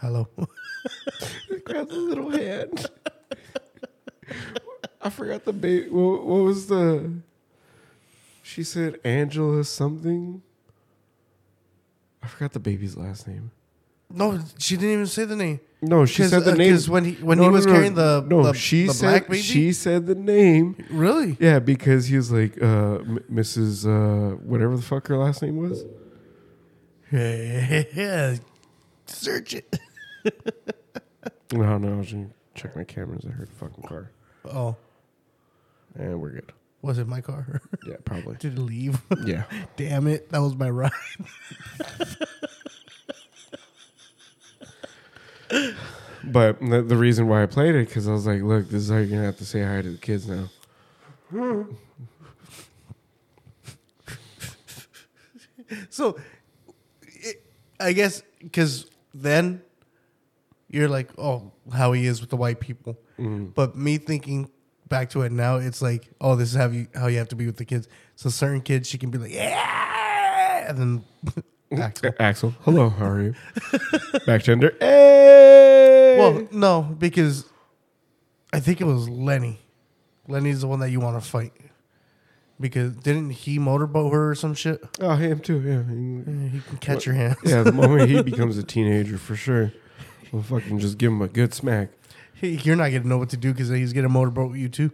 [0.00, 0.28] Hello.
[1.64, 2.86] grab the little hand.
[5.02, 5.88] I forgot the baby.
[5.88, 7.22] What, what was the?
[8.48, 10.40] She said Angela something.
[12.22, 13.50] I forgot the baby's last name.
[14.08, 15.60] no, she didn't even say the name.
[15.82, 17.94] No, she said the uh, name 'cause when he- when No, he was no, carrying
[17.94, 18.42] the- no.
[18.44, 19.42] the- she the said black baby?
[19.42, 20.76] she said the name.
[20.90, 21.36] Really?
[21.38, 23.84] Yeah, because he was like uh, M- Mrs.
[23.86, 25.84] Uh, whatever the fuck her last name was.
[27.12, 28.36] Yeah.
[29.06, 29.78] Search it.
[31.52, 33.24] No, no, I was gonna check my cameras.
[33.26, 34.10] I heard a fucking car,
[34.44, 34.76] Oh,
[35.94, 36.52] and we're good.
[36.82, 37.60] Was it my car?
[37.86, 38.36] Yeah, probably.
[38.36, 39.00] Did it leave?
[39.24, 39.44] Yeah.
[39.76, 40.30] Damn it.
[40.30, 40.90] That was my ride.
[46.24, 48.90] But the, the reason why I played it because I was like, look, this is
[48.90, 50.50] how you're gonna have to say hi to the kids now.
[55.90, 56.18] So,
[57.02, 57.46] it,
[57.80, 59.62] I guess because then
[60.68, 62.98] you're like, oh, how he is with the white people.
[63.18, 63.46] Mm-hmm.
[63.46, 64.50] But me thinking
[64.88, 67.36] back to it now, it's like, oh, this is how you how you have to
[67.36, 67.88] be with the kids.
[68.16, 71.04] So certain kids, she can be like, yeah, and then
[71.82, 72.12] Axel.
[72.18, 73.34] Axel, hello, how are you?
[74.26, 74.74] Back gender.
[74.80, 76.16] Hey.
[76.18, 77.44] Well, no, because
[78.52, 79.58] I think it was Lenny.
[80.26, 81.52] Lenny's the one that you want to fight.
[82.60, 84.82] Because didn't he motorboat her or some shit?
[85.00, 85.60] oh, him too.
[85.60, 85.82] Yeah.
[85.84, 87.36] He- He can catch your hands.
[87.44, 87.62] yeah.
[87.62, 89.72] The moment he becomes a teenager, for sure,
[90.32, 91.90] we'll fucking just give him a good smack.
[92.40, 94.92] He- You're not gonna know what to do because he's gonna motorboat you too.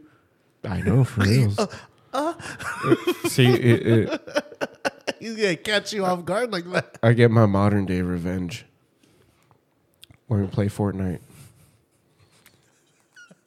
[0.65, 1.51] I know for real.
[3.29, 4.21] See, it, it,
[5.19, 6.99] He's gonna catch you off guard like that.
[7.03, 8.65] I get my modern day revenge
[10.29, 11.21] when we play Fortnite.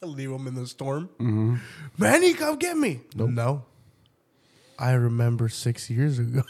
[0.02, 1.08] Leave him in the storm.
[1.18, 1.56] Mm-hmm.
[1.96, 3.00] Manny, come get me.
[3.16, 3.64] No.
[4.78, 6.42] I remember six years ago.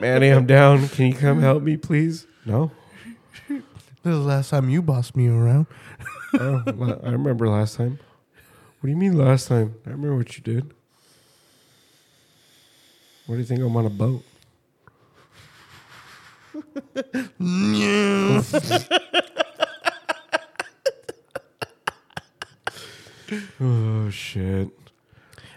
[0.00, 0.88] Manny, I'm down.
[0.88, 2.26] Can you come help me, please?
[2.44, 2.70] No.
[4.04, 5.66] This is the last time you bossed me around.
[6.36, 6.64] Oh,
[7.04, 8.00] I remember last time.
[8.80, 9.76] What do you mean last time?
[9.86, 10.74] I remember what you did.
[13.26, 13.60] What do you think?
[13.60, 14.24] I'm on a boat.
[23.60, 24.70] oh shit!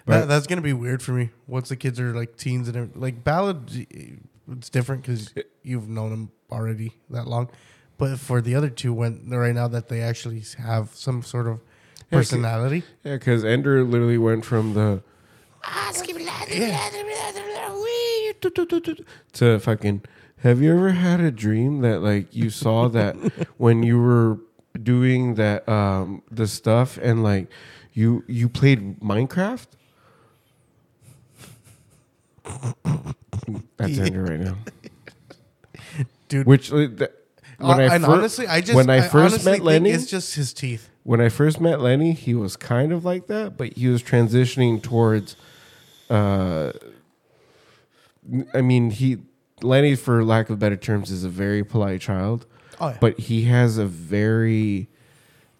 [0.05, 1.31] That, that's gonna be weird for me.
[1.47, 3.01] Once the kids are like teens and everything.
[3.01, 3.87] like ballad,
[4.51, 5.33] it's different because
[5.63, 7.49] you've known them already that long.
[7.97, 11.59] But for the other two, when right now that they actually have some sort of
[12.11, 15.01] personality, Yeah, because Ender literally went from the
[19.33, 20.03] to fucking.
[20.41, 23.15] Have you ever had a dream that like you saw that
[23.57, 24.37] when you were
[24.81, 27.47] doing that um the stuff and like
[27.93, 29.65] you you played Minecraft?
[33.77, 34.57] That's Ender right now.
[36.29, 36.45] dude.
[36.45, 37.11] Which uh, th-
[37.57, 40.05] when Uh, I and fir- honestly, I just when I first honestly met Lenny, it's
[40.05, 40.89] just his teeth.
[41.03, 44.81] when I first met Lenny, he was kind of like that, but he was transitioning
[44.81, 45.35] towards.
[46.09, 46.71] Uh,
[48.53, 49.17] I mean, he
[49.61, 52.45] Lenny, for lack of better terms, is a very polite child,
[52.79, 54.87] Oh yeah, but he has a very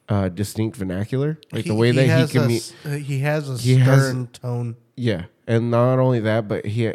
[0.10, 2.92] uh, distinct vernacular, like the He- way that he has a can.
[2.94, 4.76] uh, he has a he has- stern tone.
[4.96, 6.94] Yeah, and not only that, but he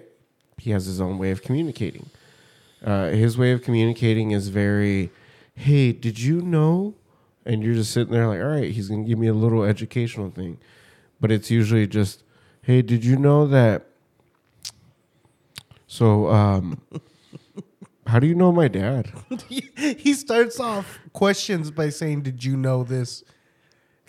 [0.59, 2.09] he has his own way of communicating.
[2.85, 5.11] Uh, his way of communicating is very,
[5.55, 6.95] "Hey, did you know?"
[7.45, 10.30] And you're just sitting there like, "All right, he's gonna give me a little educational
[10.30, 10.59] thing,"
[11.20, 12.22] but it's usually just,
[12.62, 13.87] "Hey, did you know that?"
[15.87, 16.80] So, um,
[18.07, 19.12] how do you know my dad?
[19.49, 23.22] he starts off questions by saying, "Did you know this?"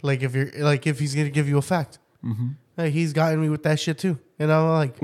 [0.02, 2.00] Like if you're like if he's gonna give you a fact.
[2.78, 5.00] Hey, he's gotten me with that shit too, and I'm like,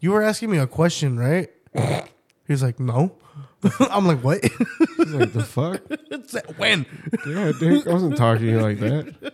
[0.00, 1.50] "You were asking me a question, right?"
[2.50, 3.16] he's like, "No."
[3.90, 5.80] I'm like, "What?" He's like, "The fuck."
[6.58, 6.86] When?
[7.26, 9.32] Yeah, Dick, I wasn't talking to you like that.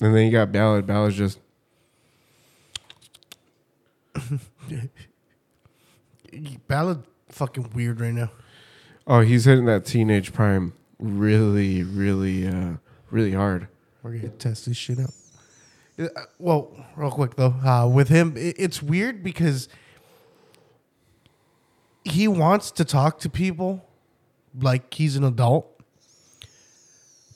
[0.00, 0.86] And then you got Ballard.
[0.86, 1.38] Ballard's just,
[6.68, 8.30] Ballad fucking weird right now.
[9.06, 12.74] oh, he's hitting that teenage prime really, really, uh,
[13.10, 13.68] really hard.
[14.02, 15.10] We're gonna test this shit out.
[15.98, 19.68] Uh, Well, real quick though, uh, with him, it, it's weird because
[22.04, 23.84] he wants to talk to people
[24.60, 25.66] like he's an adult,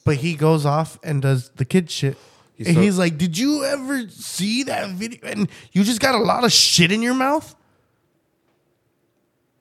[0.05, 2.17] but he goes off and does the kid shit.
[2.55, 5.21] He's and so- he's like, "Did you ever see that video?
[5.23, 7.55] And you just got a lot of shit in your mouth."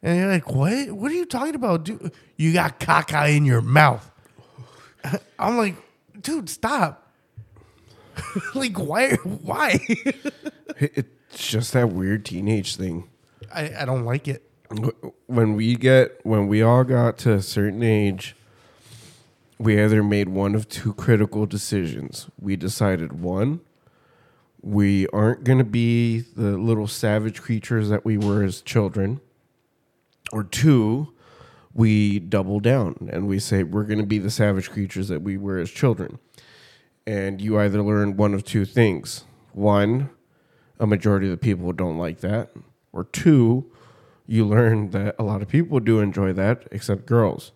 [0.01, 0.91] And you're like, "What?
[0.91, 2.11] What are you talking about, dude?
[2.37, 4.09] You got caca in your mouth."
[5.39, 5.75] I'm like,
[6.21, 7.11] dude, stop.
[8.55, 9.15] like, why?
[9.23, 9.79] Why?
[10.77, 13.09] It's just that weird teenage thing.
[13.53, 14.49] I, I don't like it.
[15.27, 18.35] When we get when we all got to a certain age
[19.57, 22.27] we either made one of two critical decisions.
[22.39, 23.61] We decided one
[24.61, 29.21] we aren't going to be the little savage creatures that we were as children
[30.31, 31.13] or two
[31.71, 35.37] we double down and we say we're going to be the savage creatures that we
[35.37, 36.17] were as children.
[37.05, 39.25] And you either learn one of two things.
[39.53, 40.09] One
[40.79, 42.49] a majority of the people don't like that.
[42.91, 43.71] Or two
[44.27, 47.51] you learn that a lot of people do enjoy that, except girls,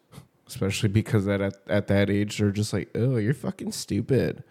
[0.47, 4.43] especially because that at, at that age they're just like, oh, you're fucking stupid.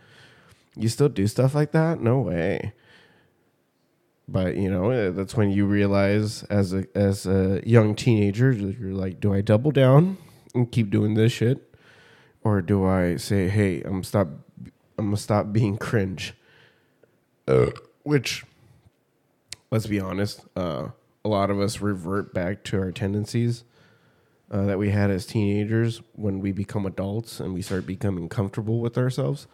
[0.76, 2.00] You still do stuff like that?
[2.00, 2.72] No way.
[4.28, 8.92] But you know eh, that's when you realize as a as a young teenager, you're
[8.92, 10.18] like, do I double down
[10.54, 11.74] and keep doing this shit,
[12.42, 14.28] or do I say, hey, I'm stop,
[14.98, 16.34] I'm gonna stop being cringe.
[17.46, 17.70] Uh,
[18.02, 18.44] which,
[19.70, 20.88] let's be honest, uh,
[21.24, 23.64] a lot of us revert back to our tendencies
[24.50, 28.80] uh, that we had as teenagers when we become adults and we start becoming comfortable
[28.80, 29.46] with ourselves.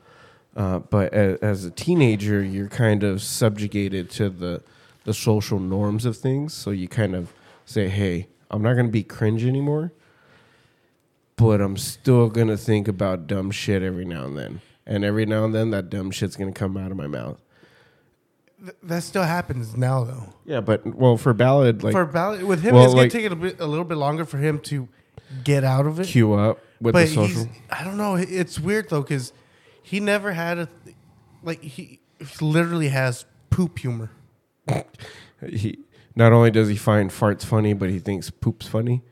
[0.57, 4.63] Uh, but as, as, a teenager, you're kind of subjugated to the
[5.03, 6.55] the social norms of things.
[6.55, 7.33] So you kind of
[7.65, 9.93] say, "Hey, I'm not going to be cringe anymore,
[11.35, 15.27] but I'm still going to think about dumb shit every now and then." And every
[15.27, 17.41] now and then, that dumb shit's going to come out of my mouth.
[18.65, 20.33] Th- that still happens now, though.
[20.45, 23.31] Yeah, but well, for ballad, like for ballad with him, well, it's like- gonna take
[23.33, 24.89] a, bit, a little bit longer for him to
[25.43, 26.07] get out of it.
[26.07, 27.49] queue up with but the social.
[27.71, 28.15] I don't know.
[28.17, 29.33] It's weird though because
[29.83, 30.69] he never had a
[31.43, 32.01] like he
[32.41, 34.11] literally has poop humor.
[35.49, 35.79] he
[36.17, 39.03] not only does he find farts funny, but he thinks poop's funny.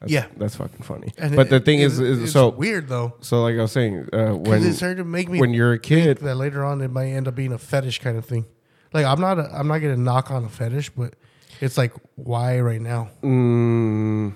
[0.00, 0.26] That's, Yeah.
[0.36, 1.12] that's fucking funny.
[1.18, 3.14] And but it- the thing is, it- is it's so weird though.
[3.20, 5.72] so like I was saying, uh, When when it started to make me when you're
[5.72, 8.46] a kid, that later on it might end up being a fetish kind of thing.
[8.92, 11.14] Like I'm not I'm not gonna knock on a fetish, but
[11.60, 13.10] it's like why right now?
[13.22, 14.32] mm,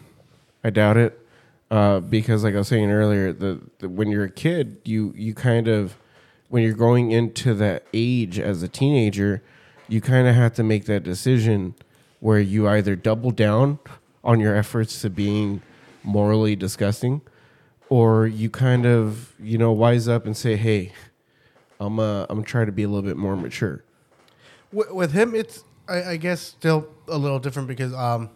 [0.65, 1.19] I doubt it,
[1.71, 5.35] uh, because like I was saying earlier, the, the when you're a kid, you you
[5.35, 5.97] kind of
[6.49, 9.43] when you're going into that age as a teenager,
[9.89, 11.75] you kind of have to make that decision
[12.21, 13.79] where you either double down
[14.23, 15.63] on your efforts to being
[16.05, 17.23] morally disgusting,
[17.89, 20.93] or you kind of you know wise up and say, hey,
[21.81, 23.83] I'm uh, I'm trying to be a little bit more mature.
[24.73, 28.31] With, with him, it's I, I guess still a little different because um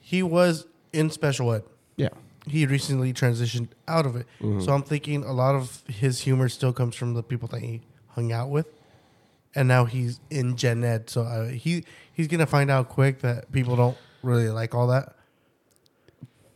[0.00, 1.62] he was in special ed.
[1.96, 2.08] Yeah.
[2.46, 4.60] He recently transitioned out of it, Mm-hmm.
[4.60, 7.82] so I'm thinking a lot of his humor still comes from the people that he
[8.08, 8.66] hung out with,
[9.54, 11.10] and now he's in gen ed.
[11.10, 15.14] So uh, he he's gonna find out quick that people don't really like all that.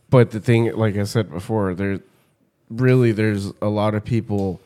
[0.09, 1.99] But the thing, like I said before, there
[2.69, 4.59] really there's a lot of people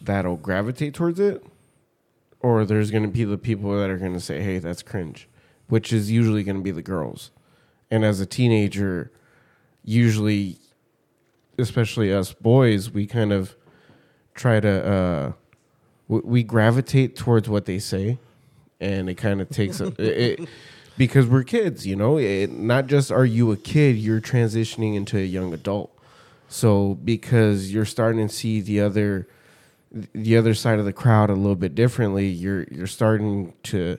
[0.00, 1.44] that'll gravitate towards it,
[2.42, 5.28] or there's going to be the people that are going to say, "Hey, that's cringe,"
[5.68, 7.30] which is usually going to be the girls.
[7.90, 9.10] And as a teenager,
[9.84, 10.58] usually,
[11.58, 13.54] especially us boys, we kind of
[14.34, 15.32] try to uh,
[16.08, 18.18] we, we gravitate towards what they say,
[18.80, 20.48] and it kind of takes a, it, it-
[20.98, 22.18] because we're kids, you know.
[22.18, 25.90] It, not just are you a kid, you're transitioning into a young adult.
[26.48, 29.26] So because you're starting to see the other
[29.92, 33.98] the other side of the crowd a little bit differently, you're you're starting to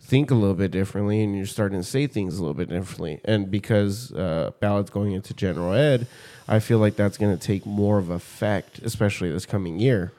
[0.00, 3.20] think a little bit differently, and you're starting to say things a little bit differently.
[3.24, 6.06] And because uh, ballots going into general ed,
[6.48, 10.12] I feel like that's going to take more of effect, especially this coming year.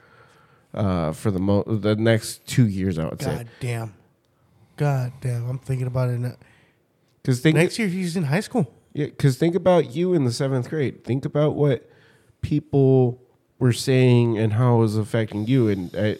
[0.72, 3.36] Uh, for the mo- the next two years, I would say.
[3.36, 3.94] God damn,
[4.76, 6.34] God damn, I'm thinking about it now.
[7.22, 8.74] Because think Next year he's in high school.
[8.92, 11.04] Yeah, because think about you in the seventh grade.
[11.04, 11.88] Think about what
[12.42, 13.20] people
[13.64, 15.68] were saying and how it was affecting you.
[15.68, 16.18] And I,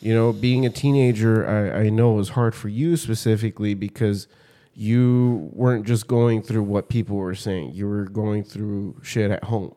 [0.00, 4.28] you know, being a teenager, I, I know it was hard for you specifically because
[4.74, 7.72] you weren't just going through what people were saying.
[7.74, 9.74] You were going through shit at home.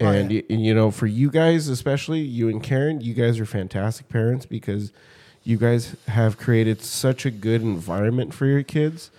[0.00, 0.40] Oh, And, yeah.
[0.40, 4.08] y- and you know, for you guys, especially you and Karen, you guys are fantastic
[4.10, 4.92] parents because
[5.44, 9.10] you guys have created such a good environment for your kids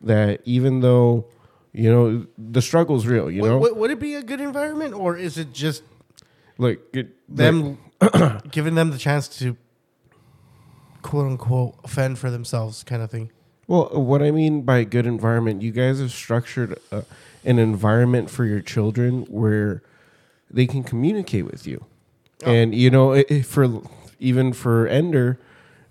[0.00, 1.24] that even though
[1.72, 5.38] you know the struggle's real, you know, would it be a good environment, or is
[5.38, 5.82] it just
[6.58, 7.78] like it, them
[8.50, 9.56] giving them the chance to
[11.02, 13.30] quote unquote offend for themselves, kind of thing?
[13.66, 17.02] Well, what I mean by good environment, you guys have structured uh,
[17.44, 19.82] an environment for your children where
[20.50, 21.84] they can communicate with you,
[22.44, 23.82] and you know, i i- for
[24.18, 25.38] even for Ender,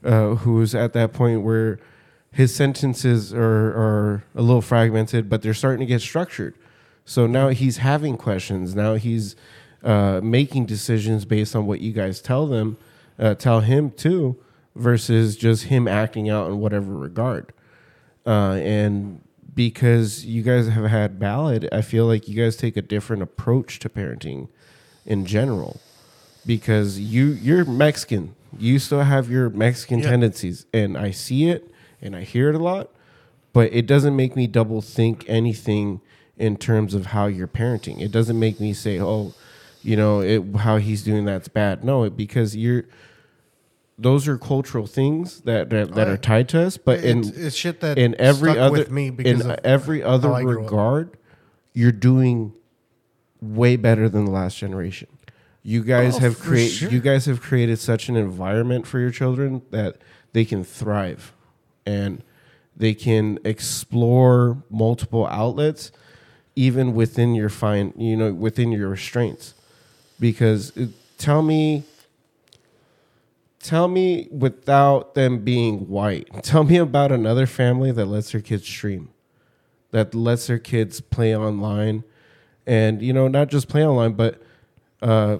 [0.03, 1.79] uh, who's at that point where
[2.31, 6.55] his sentences are are a little fragmented, but they're starting to get structured.
[7.05, 8.75] So now he's having questions.
[8.75, 9.35] Now he's
[9.83, 12.77] uh, making decisions based on what you guys tell them,
[13.19, 14.37] uh, tell him too,
[14.75, 17.53] versus just him acting out in whatever regard.
[18.25, 19.21] Uh, and
[19.53, 23.79] because you guys have had ballot, I feel like you guys take a different approach
[23.79, 24.49] to parenting
[25.05, 25.79] in general.
[26.45, 28.33] Because you you're Mexican.
[28.57, 30.09] You still have your Mexican Yeah.
[30.11, 30.65] tendencies.
[30.73, 31.71] And I see it
[32.01, 32.89] and I hear it a lot,
[33.51, 35.99] but it doesn't make me double think anything
[36.37, 37.99] in terms of how you're parenting.
[37.99, 39.33] It doesn't make me say, "Oh,
[39.83, 42.85] you know, it, how he's doing that's bad." No, it, because you're
[43.99, 47.55] those are cultural things that that, that are tied to us, but in it's, it's
[47.55, 50.71] shit that in every other with me because in every other how I grew up.
[50.71, 51.17] regard,
[51.73, 52.53] you're doing
[53.41, 55.07] way better than the last generation.
[55.63, 56.89] You guys Oh, have created sure.
[56.91, 59.97] you guys have created such an environment for your children that
[60.33, 61.33] they can thrive
[61.85, 62.23] and
[62.75, 65.91] they can explore multiple outlets
[66.55, 69.55] even within your fine you know within your restraints
[70.19, 71.83] because it, tell me
[73.59, 76.27] tell me without them being white.
[76.43, 79.09] Tell me about another family that lets their kids stream
[79.91, 82.03] that lets their kids play online.
[82.65, 84.41] And you know not just play online but
[85.01, 85.37] uh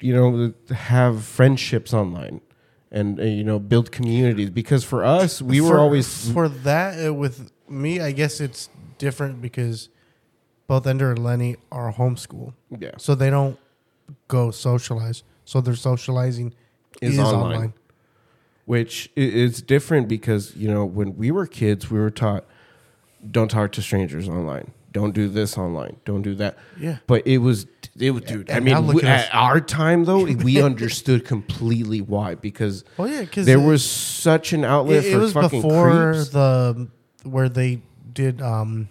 [0.00, 2.40] you know have friendships online
[2.90, 4.50] and uh, you know build communities.
[4.50, 8.00] Because for us we were always for that uh, with me.
[8.00, 9.88] I guess it's different because
[10.68, 12.92] both Ender and Lenny are homeschool, yeah.
[12.98, 13.58] So they don't
[14.28, 15.22] go socialize.
[15.44, 16.54] So their socializing
[17.00, 17.42] Is is, online.
[17.42, 17.72] online.
[18.64, 22.44] which is different because you know when we were kids we were taught
[23.28, 26.98] don't talk to strangers online don't do this online don't do that Yeah.
[27.06, 27.66] but it was
[27.98, 31.24] it was dude i And now mean we- at at our time though we understood
[31.24, 35.62] completely why because Oh yeah, because there was such an outlet it, it was fucking
[35.62, 36.28] before creeps.
[36.30, 36.88] the
[37.24, 37.82] where they
[38.12, 38.88] did um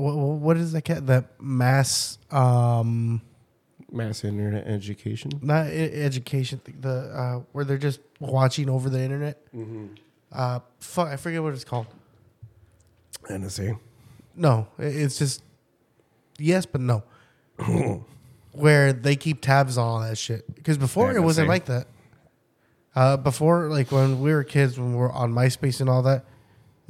[0.00, 3.20] what, what is that cat that mass um
[3.92, 5.30] mass internet education?
[5.42, 9.36] not e- education the uh where they're just watching over the internet?
[9.54, 9.86] Mm-hmm.
[10.32, 11.86] uh fuck i forget what it's called.
[13.28, 13.78] Nsa
[14.36, 15.42] no i- it's just
[16.38, 17.02] yes but no.
[18.52, 20.52] Where they keep tabs on all that shit.
[20.54, 21.48] Because before it wasn't NSA.
[21.48, 21.86] like that.
[22.96, 26.24] Uh before like when we were kids when we were on myspace and all that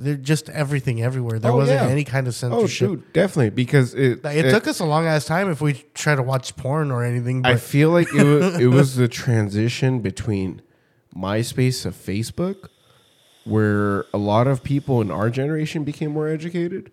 [0.00, 1.88] they're just everything everywhere there Oh, wasn't yeah.
[1.88, 2.88] any kind of censorship.
[2.88, 5.74] oh dude definitely because it Like, it, took us a long ass time if we
[5.94, 10.00] try to watch porn or anything I feel like it was, it was the transition
[10.00, 10.62] between
[11.16, 12.68] MySpace to Facebook,
[13.44, 16.90] where a lot of people in our generation became more educated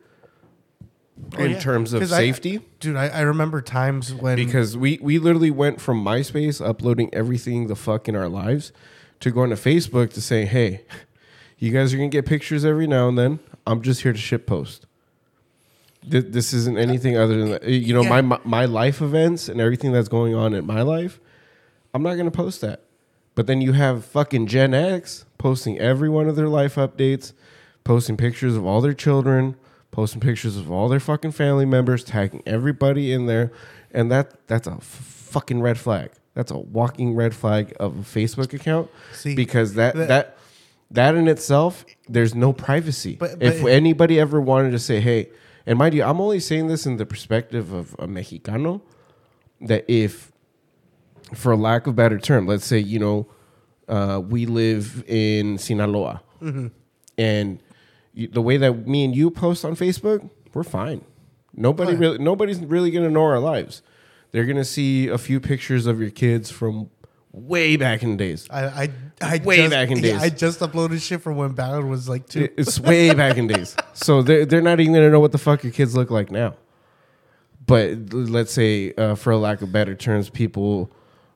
[1.37, 1.59] Oh, in yeah.
[1.59, 2.59] terms of 'Cause I- safety.
[2.79, 7.67] dude I, I remember times when because we, we literally went from MySpace uploading everything
[7.67, 8.71] the fuck in our lives
[9.21, 10.85] to going to Facebook to say, hey,
[11.59, 13.39] you guys are going to get pictures every now and then.
[13.65, 14.85] I'm just here to ship post.
[16.09, 17.63] Th- This isn't anything other than that.
[17.63, 18.21] You know, Yeah.
[18.21, 21.19] my my life events and everything that's going on in my life.
[21.93, 22.81] I'm not going to post that.
[23.35, 27.33] But then you have fucking Gen X posting every one of their life updates,
[27.83, 29.55] posting pictures of all their children,
[29.91, 33.51] posting pictures of all their fucking family members, tagging everybody in there,
[33.93, 36.11] and that that's a f- fucking red flag.
[36.33, 40.36] That's a walking red flag of a Facebook account See, because that that- that
[40.91, 43.15] that in itself, there's no privacy.
[43.19, 45.29] But- if but- anybody ever wanted to say, "Hey,"
[45.65, 48.81] and mind you, I'm only saying this in the perspective of a Mexicano,
[49.61, 50.31] that if
[51.33, 53.27] for lack of better term, let's say you know
[53.87, 56.21] uh, we live in Sinaloa,
[57.17, 57.59] and
[58.13, 61.03] you, the way that me and you post on Facebook, we're fine.
[61.53, 61.99] Nobody yeah.
[61.99, 63.81] really, nobody's really gonna know our lives.
[64.31, 66.89] They're gonna see a few pictures of your kids from
[67.37, 68.47] way back in the days.
[68.49, 68.89] I I,
[69.21, 70.21] I Way just, back in yeah, days.
[70.21, 72.49] I just uploaded shit from when Ballard was like two.
[72.57, 73.75] It's way back in days.
[73.93, 76.29] So they're, they're not even going to know what the fuck your kids look like
[76.29, 76.55] now.
[77.65, 80.91] But let's say, uh, for a lack of better terms, people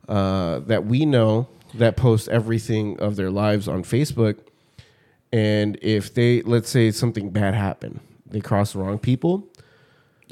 [0.07, 4.37] uh, that we know that post everything of their lives on Facebook.
[5.33, 9.47] And if they, let's say something bad happened, they cross the wrong people,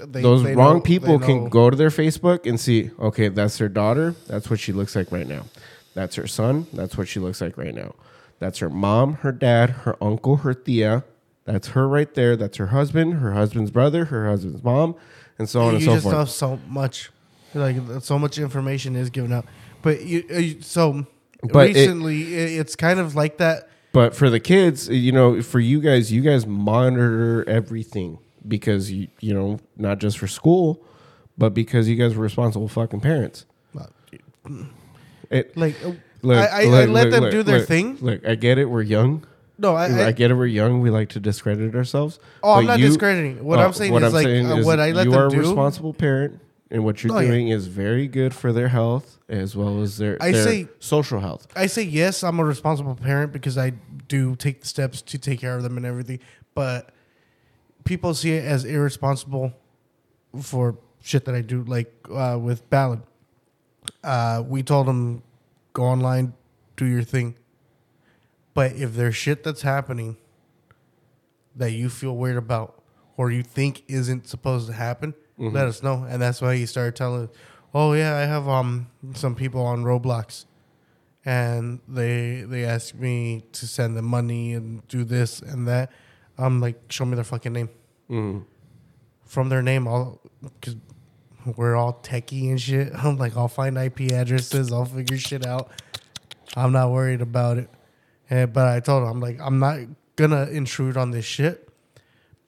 [0.07, 3.57] They- those they wrong know- people can go to their Facebook and see, okay, that's
[3.57, 4.15] their daughter.
[4.27, 5.45] That's what she looks like right now.
[5.93, 6.67] That's her son.
[6.73, 7.95] That's what she looks like right now.
[8.39, 11.03] That's her mom, her dad, her uncle, her tia.
[11.45, 12.35] That's her right there.
[12.35, 14.95] That's her husband, her husband's brother, her husband's mom,
[15.37, 16.15] and so on you and so just forth.
[16.15, 17.09] know so much,
[17.53, 19.45] like so much information is given out.
[19.81, 21.05] But you, uh, so
[21.41, 23.67] But recently, it, it's kind of like that.
[23.91, 29.07] But for the kids, you know, for you guys, you guys monitor everything because you,
[29.19, 30.83] you know, not just for school,
[31.37, 33.45] but because you guys were responsible fucking parents.
[35.29, 37.97] It, Like uh, Look, I, I, I let look, them look, do their look, thing.
[38.01, 38.65] Look, I get it.
[38.65, 39.25] We're young.
[39.57, 40.35] No, I, I, get it.
[40.35, 40.79] We're young.
[40.79, 42.19] We like to discredit ourselves.
[42.41, 43.43] Oh, I'm not you- discrediting.
[43.43, 45.39] What uh, I'm saying is, like, uh, what I let you them are a do-
[45.39, 46.39] responsible parent,
[46.71, 47.27] and what you're yeah.
[47.27, 51.19] doing is very good for their health as well as their, I their say- social
[51.19, 51.47] health.
[51.55, 53.73] I say yes, I'm a responsible parent because I
[54.07, 56.19] do take the steps to take care of them and everything.
[56.55, 56.91] But
[57.89, 59.51] people see it as irresponsible
[60.39, 63.01] for shit that I do, like uh, with Ballad.
[64.03, 65.23] Uh, we told them,
[65.73, 66.33] go online,
[66.77, 67.33] do your thing.
[68.53, 70.17] But if there's shit that's happening
[71.55, 72.79] that you feel weird about
[73.17, 76.05] or you think isn't supposed to happen, let us know.
[76.07, 77.29] And that's why he started telling,
[77.73, 80.45] "Oh yeah, I have um some people on Roblox,
[81.25, 85.89] and they they ask me to send them money and do this and that."
[86.37, 87.69] I'm like, "Show me their fucking name."
[88.09, 88.45] Mm.
[89.25, 90.75] From their name, I'll because
[91.55, 92.93] we're all techie and shit.
[93.03, 94.71] I'm like, I'll find IP addresses.
[94.71, 95.71] I'll figure shit out.
[96.55, 97.69] I'm not worried about it.
[98.29, 99.79] And, but I told him, I'm like, I'm not
[100.15, 101.69] gonna intrude on this shit.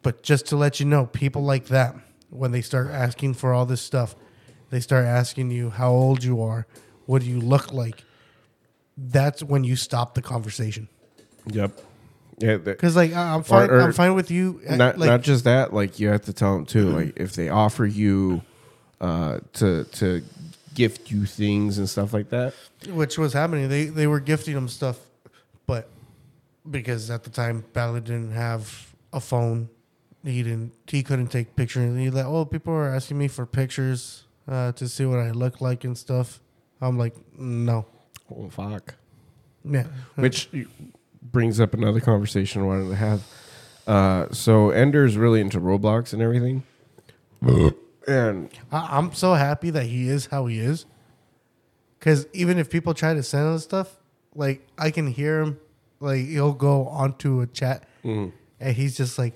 [0.04, 1.96] But just to let you know, people like that,
[2.30, 4.16] when they start asking for all this stuff,
[4.72, 6.66] they start asking you how old you are,
[7.06, 8.04] what do you look like.
[8.98, 10.88] That's when you stop the conversation.
[11.48, 11.80] Yep.
[12.42, 12.58] Yeah.
[12.58, 14.62] Because like I'm fine, or- I'm fine with you.
[14.70, 15.74] uh, not like, not just that.
[15.74, 16.90] Like you have to tell them too.
[16.90, 18.42] Like if they offer you
[19.00, 20.22] uh, to to
[20.74, 22.54] gift you things and stuff like that.
[22.90, 23.70] which was happening.
[23.70, 24.98] They they were gifting them stuff,
[25.68, 25.90] but
[26.70, 29.70] because at the time Ballard didn't have a phone,
[30.24, 31.98] he didn't he couldn't take pictures.
[31.98, 35.60] He like, oh, people are asking me for pictures uh, to see what I look
[35.62, 36.40] like and stuff.
[36.80, 37.86] I'm like, no,
[38.34, 38.96] Oh fuck.
[39.64, 39.86] yeah,
[40.16, 40.50] Which
[41.22, 43.24] brings up another conversation I wanted to have.
[43.88, 46.64] Uh, so Ender's really into Roblox and everything.
[48.08, 50.86] and I, I'm so happy that he is how he is.
[52.00, 53.98] Because even if people try to send us stuff,
[54.34, 55.60] like I can hear him,
[56.00, 59.34] like he'll go onto a chat, mm, and he's just like,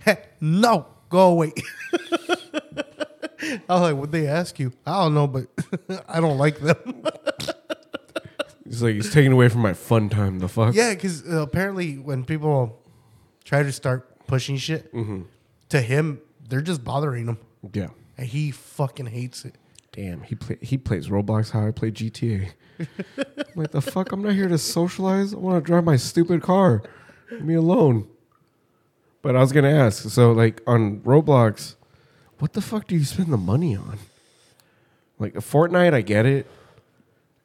[0.00, 1.52] hey, "No, go away."
[3.58, 5.46] I was like, "What they ask you?" I don't know, but
[6.08, 6.76] I don't like them.
[8.66, 10.38] he's like he's taking away from my fun time.
[10.38, 10.74] The fuck.
[10.74, 12.78] yeah, because uh, apparently when people
[13.44, 14.92] try to start pushing shit
[15.70, 17.38] to him, they're just bothering him,
[17.72, 17.88] Yeah.
[18.18, 19.54] and he fucking hates it.
[19.92, 22.50] Damn, he play he plays Roblox how I play GTA.
[22.78, 22.86] I'm
[23.54, 25.32] like the fuck, I'm not here to socialize.
[25.32, 26.82] I want to drive my stupid car.
[27.30, 28.06] Leave me alone.
[29.22, 31.76] But I was gonna ask, so like on Roblox,
[32.38, 33.98] what the fuck do you spend the money on?
[35.18, 36.46] Like a Fortnite, I get it,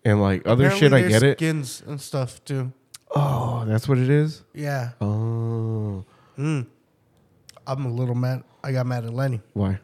[0.06, 1.38] and like other Apparently shit, I there's get it.
[1.38, 2.72] Skins and stuff too.
[3.16, 4.44] Oh, that's what it is.
[4.54, 6.06] Yeah, Oh,
[6.38, 8.44] I'm a little mad.
[8.64, 9.42] I got mad at Lenny.
[9.54, 9.80] why?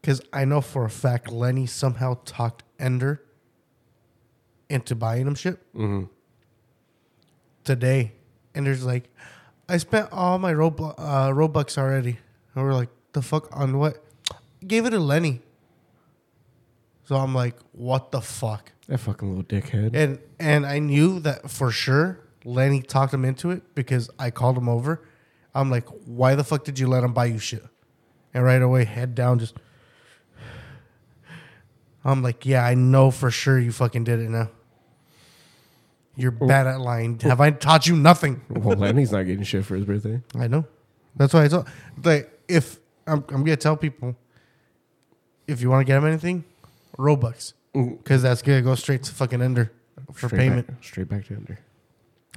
[0.00, 3.22] Because I know for a fact Lenny somehow talked Ender
[4.70, 5.58] into buying him shit.
[5.74, 6.04] hmm
[7.64, 8.12] Today,
[8.54, 9.04] Ender's like,
[9.68, 12.18] I spent all my Roblo- uh, Robux already.
[12.54, 14.02] And we're like, the fuck on what?
[14.66, 15.42] Gave it to Lenny.
[17.10, 18.70] So I'm like, what the fuck?
[18.86, 19.96] That fucking little dickhead.
[19.96, 24.56] And and I knew that for sure Lenny talked him into it because I called
[24.56, 25.02] him over.
[25.52, 27.64] I'm like, why the fuck did you let him buy you shit?
[28.32, 29.56] And right away, head down, just.
[32.04, 34.48] I'm like, yeah, I know for sure you fucking did it now.
[36.14, 37.18] You're bad at lying.
[37.22, 38.40] Have I taught you nothing?
[38.50, 40.22] well, Lenny's not getting shit for his birthday.
[40.38, 40.64] I know.
[41.16, 41.66] That's why I told.
[42.04, 44.14] Like, if I'm, I'm gonna tell people,
[45.48, 46.44] if you want to get him anything,
[47.00, 49.72] Robux, because that's gonna go straight to fucking Ender
[50.12, 50.66] for Straight payment.
[50.68, 51.58] back, straight back to Ender.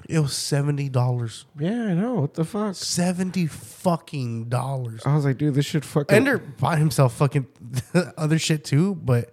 [0.09, 1.45] It was seventy dollars.
[1.57, 2.15] Yeah, I know.
[2.15, 2.75] What the fuck?
[2.75, 5.01] Seventy fucking dollars.
[5.05, 6.15] I was like, dude, this should fucking.
[6.15, 7.47] Ender bought himself fucking
[8.17, 9.29] other shit too, but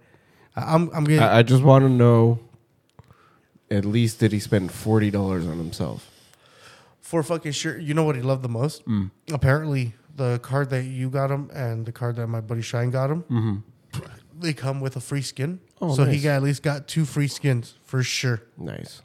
[0.55, 2.39] I'm I'm getting I, I just want to know.
[3.69, 6.07] At least did he spend forty dollars on himself?
[6.99, 7.77] for fucking sure.
[7.77, 8.85] You know what he loved the most?
[8.85, 9.11] Mm.
[9.33, 13.11] Apparently, the card that you got him and the card that my buddy Shine got
[13.11, 13.55] him, Mm-hmm.
[14.41, 15.59] They come with a free skin.
[15.81, 18.41] Oh, so he got at least got two free skins for sure.
[18.57, 19.01] Nice.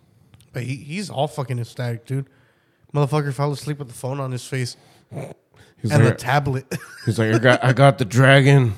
[0.53, 2.27] But he, he's all fucking ecstatic, dude.
[2.95, 4.77] Motherfucker fell asleep with the phone on his face
[5.11, 6.67] He's and the tablet.
[7.05, 8.75] he's like, I got, I got the dragon.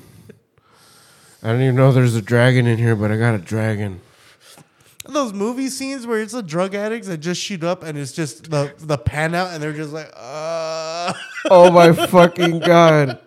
[1.41, 4.01] I don't even know there's a dragon in here, but I got a dragon.
[5.05, 8.51] Those movie scenes where it's the drug addicts that just shoot up and it's just
[8.51, 11.13] the the pan out and they're just like, uh
[11.49, 13.19] Oh my fucking god!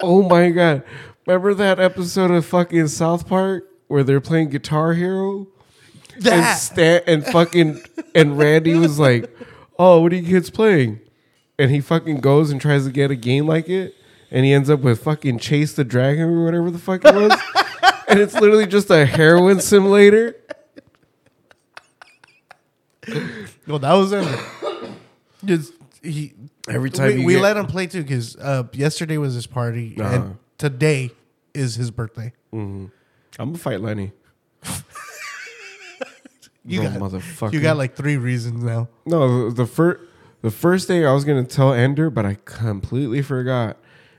[0.00, 0.84] Oh my god!
[1.30, 5.46] Remember that episode of fucking South Park where they're playing Guitar Hero?
[6.26, 6.58] and.
[6.58, 7.80] Stan and fucking
[8.16, 9.30] and Randy was like,
[9.78, 10.98] "Oh, what are you kids playing?"
[11.56, 13.94] And he fucking goes and tries to get a game like it,
[14.32, 17.32] and he ends up with fucking Chase the Dragon or whatever the fuck it was,
[18.08, 20.34] and it's literally just a heroin simulator.
[23.68, 24.38] Well, that was Ender.
[25.44, 26.34] Just he
[26.68, 29.96] Every time we, we get- let him play too because uh, yesterday was his party
[29.96, 30.14] Uh-huh.
[30.14, 31.12] and today
[31.54, 32.32] is his birthday.
[32.52, 32.86] Mm-hmm.
[33.38, 34.12] I'm gonna fight Lenny.
[36.64, 37.52] You Little got motherfucker.
[37.54, 38.88] You got like three reasons now.
[39.06, 40.00] no the, the first
[40.42, 43.78] The first thing I was gonna tell Ender, but I completely forgot.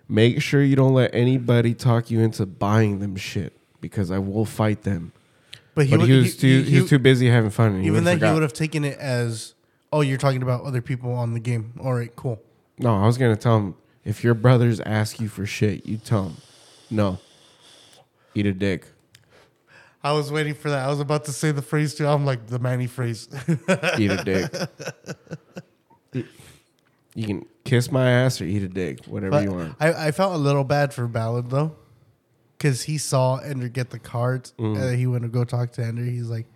[0.09, 4.45] Make sure you don't let anybody talk you into buying them shit because I will
[4.45, 5.13] fight them.
[5.75, 7.73] But But would- he was too he, was too busy having fun.
[7.73, 9.53] And Even would've then, he would have taken it as,
[9.93, 12.41] "Oh, you're talking about other people on the game." All right, cool.
[12.79, 16.23] No, I was gonna tell him if your brothers ask you for shit, you tell
[16.23, 16.37] them,
[16.91, 17.17] no,
[18.35, 18.85] eat a dick.
[20.03, 20.85] I was waiting for that.
[20.85, 22.07] I was about to say the phrase too.
[22.07, 23.27] I'm like the Manny phrase.
[23.97, 24.51] Eat a dick.
[27.13, 29.75] You can kiss my ass or eat a dick, whatever But you want.
[29.79, 31.75] I, I felt a little bad for Ballad though,
[32.57, 34.81] because he saw Ender get the cards, Mm.
[34.81, 36.03] and he went to go talk to Ender.
[36.03, 36.47] He's like,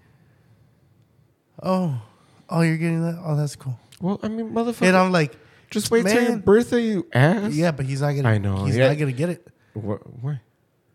[1.61, 2.01] "Oh,
[2.49, 3.21] oh, you're getting that?
[3.23, 5.35] Oh, that's cool." Well, I mean, motherfucker, And I'm like,
[5.69, 7.53] just wait till your birthday, you ass.
[7.53, 8.29] "Yeah, but he's not gonna.
[8.29, 8.87] I know, He's yeah.
[8.87, 9.45] not gonna get it.
[9.75, 10.01] What?
[10.23, 10.41] Why?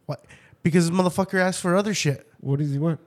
[0.07, 0.25] What?
[0.63, 2.27] Because this motherfucker asked for other shit.
[2.41, 3.01] What does he want?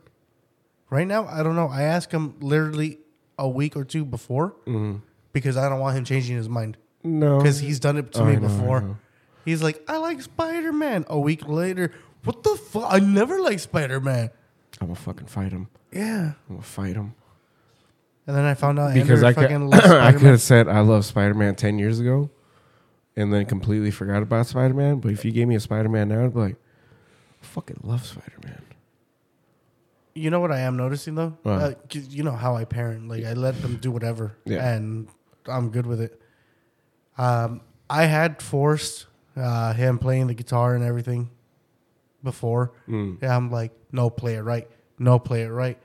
[0.89, 1.67] Right now, I don't know.
[1.67, 2.99] I asked him literally
[3.37, 5.01] a week or two before Mm.
[5.33, 8.25] because I don't want him changing his mind No, because he's done it to Oh,
[8.25, 8.81] me I know, I before.
[8.81, 8.97] know.
[9.45, 11.03] He's like, I like Spider Man.
[11.09, 11.91] A week later,
[12.23, 12.85] what the fuck?
[12.87, 14.29] I never liked Spider Man.
[14.79, 15.67] I'm gonna fucking fight him.
[15.91, 16.33] Yeah.
[16.49, 17.13] I'm gonna fight him
[18.25, 19.73] And then I found out because Ender I could.
[19.91, 22.29] I could have said I love Spider Man ten years ago,
[23.15, 24.99] and then completely forgot about Spider Man.
[24.99, 26.55] But if you gave me a Spider Man now, I'd be like,
[27.41, 28.61] I fucking love Spider Man.
[30.15, 31.35] You know what I am noticing though?
[31.43, 33.07] Uh, you know how I parent.
[33.07, 34.67] Like I let them do whatever, Yeah.
[34.73, 35.07] and
[35.47, 36.21] I'm good with it.
[37.17, 41.31] Um, I had forced uh, him playing the guitar and everything
[42.23, 42.73] before.
[42.87, 43.21] Mm.
[43.21, 44.67] Yeah, I'm like, no, play it right.
[44.99, 45.77] No, play it right.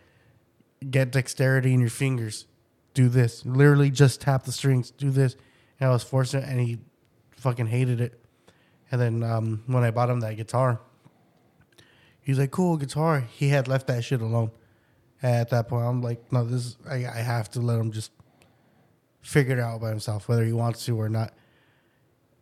[0.91, 2.47] Get dexterity in your fingers.
[2.95, 3.45] Do this.
[3.47, 4.91] Literally, just tap the strings.
[4.91, 5.37] Do this.
[5.81, 6.79] And I was forcing it, and he
[7.39, 8.20] fucking hated it.
[8.91, 10.80] And then um, when I bought him that guitar,
[12.20, 14.51] he's like, "Cool guitar." He had left that shit alone.
[15.22, 16.76] At that point, I'm like, "No, this.
[16.89, 18.12] I, I have to let him just
[19.20, 21.32] figure it out by himself, whether he wants to or not."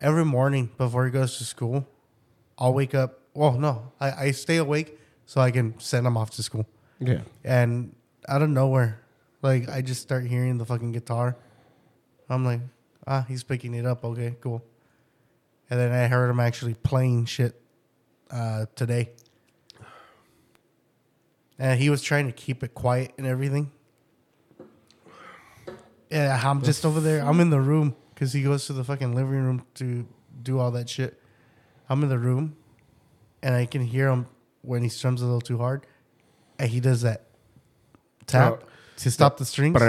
[0.00, 1.88] Every morning before he goes to school,
[2.58, 3.20] I'll wake up.
[3.34, 6.66] Well, no, I, I stay awake so I can send him off to school.
[7.00, 7.20] Yeah.
[7.44, 7.94] And
[8.28, 9.00] out of nowhere,
[9.42, 11.36] like I just start hearing the fucking guitar.
[12.28, 12.60] I'm like,
[13.06, 14.04] ah, he's picking it up.
[14.04, 14.62] Okay, cool.
[15.68, 17.60] And then I heard him actually playing shit
[18.30, 19.10] uh, today.
[21.58, 23.72] And he was trying to keep it quiet and everything.
[26.10, 27.22] Yeah, I'm just over there.
[27.24, 30.06] I'm in the room because he goes to the fucking living room to
[30.42, 31.20] do all that shit.
[31.88, 32.56] I'm in the room,
[33.42, 34.26] and I can hear him
[34.62, 35.86] when he strums a little too hard,
[36.58, 37.26] and he does that
[38.26, 38.68] tap Oh.
[38.98, 39.80] to stop the strings.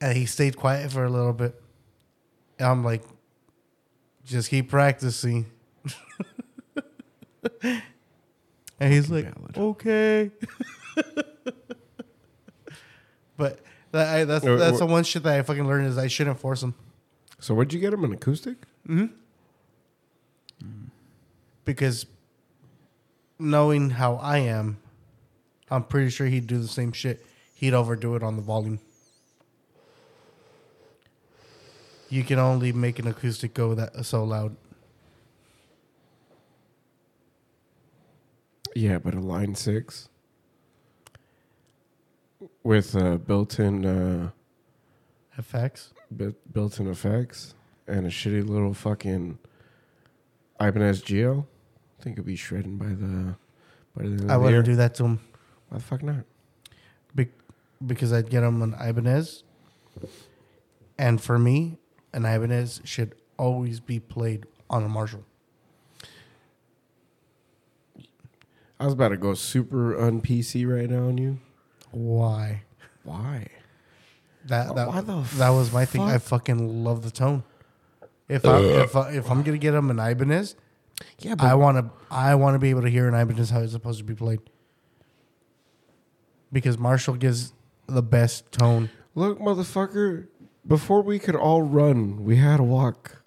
[0.00, 1.60] And he stayed quiet for a little bit.
[2.58, 3.02] And I'm like,
[4.28, 5.46] just keep practicing.
[7.62, 9.58] and he's like, Valid.
[9.58, 10.30] okay.
[13.36, 13.60] but
[13.92, 16.62] that, I, that's that's the one shit that I fucking learned is I shouldn't force
[16.62, 16.74] him
[17.40, 18.56] so where'd you get him an acoustic?
[18.88, 19.06] Mm-hmm.
[21.66, 22.06] because
[23.38, 24.78] knowing how I am,
[25.70, 27.24] I'm pretty sure he'd do the same shit.
[27.54, 28.80] He'd overdo it on the volume.
[32.10, 34.56] You can only make an acoustic go that so loud.
[38.74, 40.08] Yeah, but a line six
[42.62, 44.30] with uh, built-in uh,
[45.38, 45.88] FX.
[46.10, 47.54] bu- built-in effects
[47.86, 49.38] and a shitty little fucking
[50.60, 51.46] Ibanez GIO.
[51.98, 53.34] I think it'd be shredding by the
[53.96, 55.20] by the end of I wouldn't do that to him
[55.68, 56.24] Why the fuck not?
[57.14, 57.28] be-
[57.84, 59.42] because I'd get him an Ibanez.
[60.96, 61.77] And for me,
[62.12, 65.24] an Ibanez should always be played on a Marshall.
[68.80, 71.38] I was about to go super un PC right now on you.
[71.90, 72.62] Why?
[73.02, 73.48] Why?
[74.46, 76.02] That that, Why the that was my thing.
[76.02, 77.42] I fucking love the tone.
[78.28, 80.54] If I if I, if I'm gonna get him an Ibanez,
[81.18, 83.72] Yeah, I want to I want to be able to hear an Ibanez how it's
[83.72, 84.40] supposed to be played.
[86.52, 87.52] Because Marshall gives
[87.86, 88.90] the best tone.
[89.14, 90.28] look, motherfucker.
[90.68, 93.22] Before we could all run, we had to walk.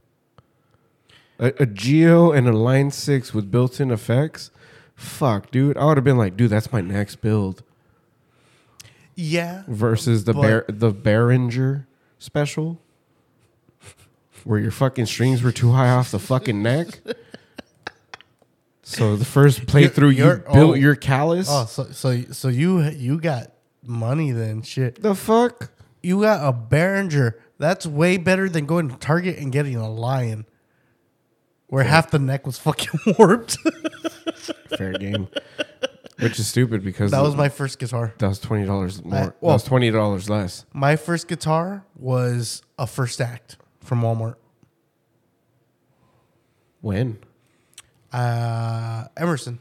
[1.39, 4.51] A, a GIO and a Line Six with built-in effects.
[4.93, 5.75] Fuck, dude.
[5.75, 7.63] I would have been like, dude, that's my next build.
[9.15, 11.85] Yeah, versus the Bear, the Behringer
[12.17, 12.79] special,
[14.43, 17.01] where your fucking strings were too high off the fucking neck.
[18.83, 20.23] So the first playthrough, you
[20.53, 20.73] built oh.
[20.75, 21.47] your callus.
[21.49, 23.51] Oh, so so so you you got
[23.83, 24.61] money then?
[24.61, 25.71] Shit, The fuck?
[26.03, 27.33] You got a Behringer.
[27.57, 30.45] That's way better than going to Target and getting a Lyon,
[31.67, 33.57] where half the neck was fucking warped.
[34.77, 35.27] Fair game.
[36.19, 38.13] which is stupid because That was my first guitar.
[38.17, 39.13] that was twenty dollars more.
[39.13, 40.65] that well- was twenty dollars less.
[40.73, 44.35] My first guitar was a first act from Walmart.
[46.81, 47.19] When?
[48.11, 49.59] Uh, Emerson.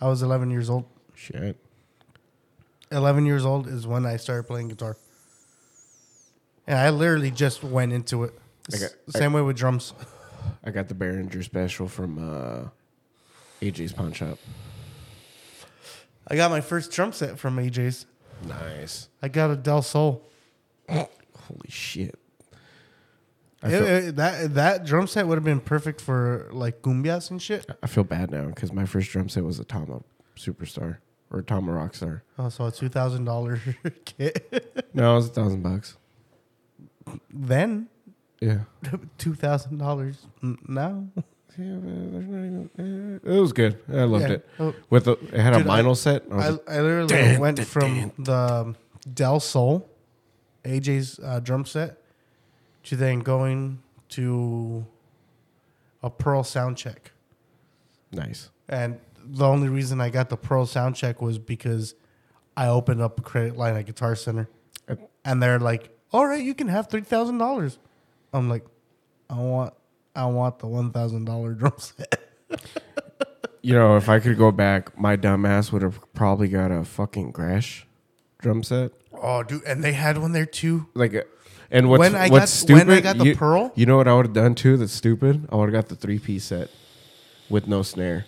[0.00, 0.84] I was 11 years old.
[1.14, 1.56] Shit.
[2.90, 4.96] 11 years old is when I started playing guitar.
[6.66, 8.34] And I literally just went into it.
[8.74, 9.92] I got- S- Same way with drums.
[10.64, 12.68] I got the Behringer special from uh,
[13.62, 14.38] AJ's Pawn Shop.
[16.28, 18.06] I got my first drum set from AJ's.
[18.46, 19.08] Nice.
[19.22, 20.22] I got a Del Sol.
[20.88, 22.18] Holy shit.
[23.62, 27.30] I It- feel, it- that that drum set would have been perfect for like cumbias
[27.30, 27.66] and shit.
[27.82, 30.02] I feel bad now because my first drum set was a Tama
[30.36, 30.98] Superstar
[31.30, 32.22] or Tama Rockstar.
[32.38, 33.60] Oh, so a two thousand dollar
[34.04, 34.90] kit.
[34.92, 35.96] No, it was a thousand bucks.
[37.32, 37.88] Then
[38.40, 38.60] Yeah.
[39.18, 41.06] two thousand dollars now.
[41.58, 43.78] Yeah, but there's not even, eh, it was good.
[43.88, 44.32] I loved Yeah.
[44.34, 44.48] it.
[44.58, 46.24] Oh, With the, it had Dude, a vinyl set.
[46.30, 48.74] I was I, like, I literally Dun, went dun, from the
[49.14, 49.88] Del Sol,
[50.64, 51.96] AJ's uh, drum set,
[52.84, 53.78] to then going
[54.10, 54.84] to
[56.02, 57.12] a Pearl sound check.
[58.12, 58.50] nice.
[58.68, 61.94] And the only reason I got the Pearl sound check was because
[62.56, 64.48] I opened up a credit line at Guitar Center,
[65.24, 67.78] and they're like, "All right, you can have three thousand dollars."
[68.32, 68.64] I'm like,
[69.30, 69.74] "I want,
[70.14, 72.22] I want the one thousand dollar drum set."
[73.62, 77.32] You know, if I could go back, my dumbass would have probably got a fucking
[77.32, 77.82] Gretsch
[78.38, 78.92] drum set.
[79.12, 80.86] Oh, dude, and they had one there too.
[80.94, 81.24] Like, a,
[81.70, 82.86] and what's When I what's got- stupid?
[82.86, 83.72] when I got the you, Pearl?
[83.74, 84.76] you know what I would have done too?
[84.76, 85.48] That's stupid.
[85.50, 86.70] I would have got the three piece set
[87.50, 88.26] with no snare,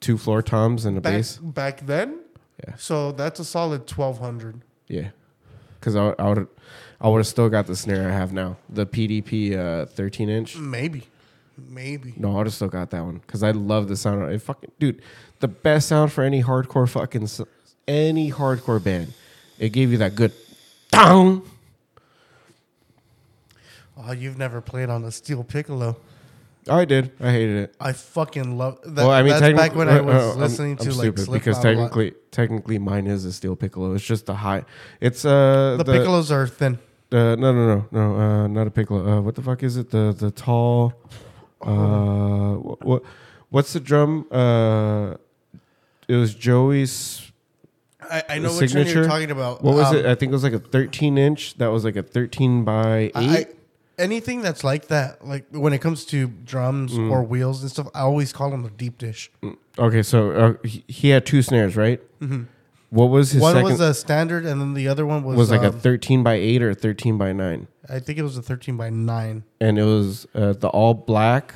[0.00, 1.36] two floor toms and a Back, bass.
[1.38, 2.20] back then,
[2.66, 4.60] Yeah, so that's a solid twelve hundred.
[4.88, 5.10] yeah.
[5.84, 6.48] Because I, I would
[6.98, 10.56] I would have still got the snare I have now, the PDP uh, 13 inch.
[10.56, 11.02] Maybe,
[11.58, 12.14] maybe.
[12.16, 14.32] No, I would have still got that one because I love the sound.
[14.32, 14.40] it.
[14.40, 15.02] Fucking dude,
[15.40, 17.28] the best sound for any hardcore fucking
[17.86, 19.12] any hardcore band.
[19.58, 20.32] It gave you that good
[20.90, 21.42] down.
[23.98, 25.98] Oh, you've never played on a steel piccolo.
[26.68, 27.12] Oh, I did.
[27.20, 27.74] I hated it.
[27.78, 28.96] I fucking love that.
[28.96, 31.30] well, I mean, that's back when I was uh, I'm- listening I'm to like stupid
[31.32, 33.92] because a technically, technically, mine is a steel piccolo.
[33.94, 34.64] It's just the high.
[35.00, 36.78] It's uh the, piccolos are thin.
[37.12, 38.14] Uh, no, no, no, no.
[38.16, 39.06] Uh, not a piccolo.
[39.06, 39.90] Uh, what the fuck is it?
[39.90, 40.94] The the tall.
[41.60, 43.02] Uh, what
[43.50, 44.26] what's the drum?
[44.30, 45.14] Uh,
[46.08, 47.30] it was Joey's.
[48.02, 48.98] I, I know The which one signature?
[49.00, 49.62] you're talking about.
[49.62, 50.06] What was Um, it?
[50.06, 51.54] I think it was like a 13 inch.
[51.56, 53.12] That was like a 13 by eight.
[53.16, 53.46] I-
[53.98, 57.10] anything that's like that, like when it comes to drums Mm.
[57.10, 59.30] or wheels and stuff, I always call them a deep dish.
[59.78, 62.00] okay, so uh, he, he had two snares, right?
[62.90, 63.70] What was his one second?
[63.70, 66.34] was a standard, and then the other one was, was like a um, 13 by
[66.34, 69.42] 8 or 13 by 9 I think it was a thirteen by nine.
[69.60, 71.54] and it was uh, the all black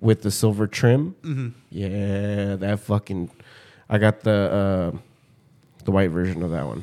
[0.00, 1.48] with the silver trim Mm-hmm.
[1.70, 3.30] yeah that fucking
[3.88, 4.32] i got the
[4.94, 4.98] uh,
[5.84, 6.82] the white version of that one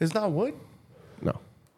[0.00, 0.54] It's not wood.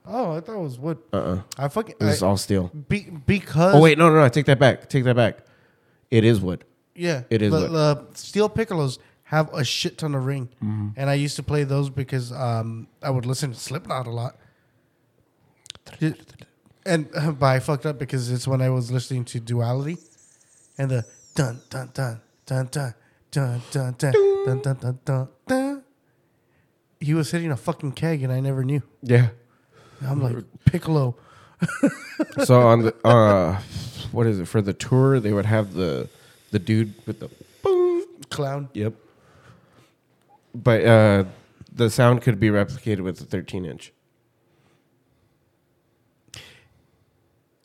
[0.04, 0.98] Oh, I thought it was wood.
[1.12, 4.58] uh-uh I fucking I- all steel be, because oh wait no no no take that
[4.58, 5.38] back take that back
[6.10, 6.64] it is wood
[6.94, 10.88] Yeah, It is The, what- the steel piccolos have a shit ton of ring, Mm-hmm.
[10.98, 14.36] and I used to play those because um, I would listen to Slipknot a lot.
[16.84, 19.98] And uh, but I fucked up because it's when I was listening to Duality,
[20.76, 21.04] and the
[21.34, 22.94] dun dun dun dun dun
[23.30, 24.12] dun dun dun
[24.44, 25.28] dun dun dun dun.
[25.46, 25.82] dun.
[27.00, 28.82] He was hitting a fucking keg, and I never knew.
[29.02, 29.28] yeah
[30.04, 31.16] I'm like Piccolo.
[32.44, 33.60] so on the uh
[34.10, 36.08] what is it for the tour they would have the
[36.50, 37.30] the dude with the
[37.62, 38.68] boom Clown.
[38.74, 38.94] yep
[40.54, 41.24] but uh
[41.72, 43.92] the sound could be replicated with the 13 inch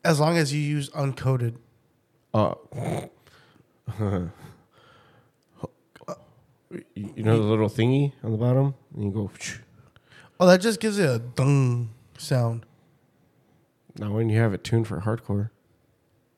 [0.03, 1.57] As long as you use uncoated.
[2.33, 3.09] Uh, you
[6.95, 9.29] you know the little thingy on the bottom, and you go.
[10.39, 12.65] Oh, that just gives it a dung sound.
[13.97, 15.49] Now, when you have it tuned for hardcore,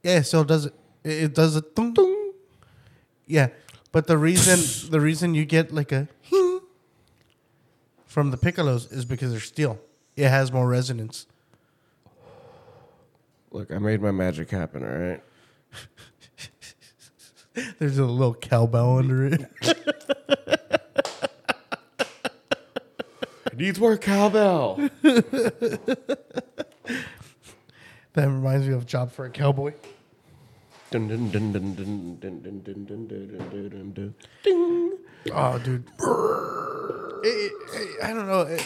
[0.04, 0.74] Yeah, so it does it.
[1.04, 2.34] It does a dung dung.
[3.26, 3.50] Yeah,
[3.92, 6.62] but the reason the reason you get like a hing
[8.06, 9.80] from the piccolos is because they're steel.
[10.16, 11.26] It has more resonance.
[13.52, 14.84] look, I made my magic happen.
[14.84, 15.24] All right,
[17.80, 19.42] There's a little cowbell under it.
[23.46, 24.76] it needs more cowbell.
[28.14, 29.74] That reminds me of Job for a Cowboy.
[30.92, 34.16] dun, dun, dun, dun, dun, dun, dun, dun, dun, dun, dun, dun, dun.
[34.44, 34.98] Ding.
[35.32, 35.84] Oh, dude.
[37.24, 38.42] It- it- it- I don't know.
[38.42, 38.64] It-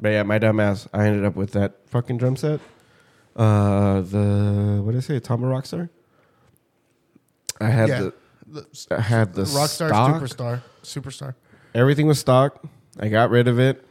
[0.00, 0.88] But yeah, my dumb ass.
[0.92, 2.60] I ended up with that fucking drum set.
[3.36, 5.20] Uh, the what did I say?
[5.20, 5.88] Tama Rockstar.
[7.60, 8.00] I had Yeah.
[8.00, 8.12] the
[8.46, 8.66] The,
[8.96, 10.20] I had the Rockstar stock.
[10.22, 10.62] Superstar.
[10.82, 11.34] Superstar.
[11.74, 12.64] Everything was stock.
[12.98, 13.84] I got rid of it,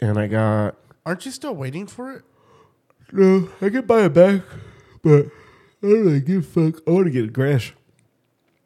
[0.00, 0.76] and I got.
[1.04, 2.24] Aren't you still waiting for it?
[3.12, 4.42] No, I can buy it back,
[5.02, 5.26] but
[5.82, 6.82] I don't really give a fuck.
[6.86, 7.72] I want to get a Gretsch.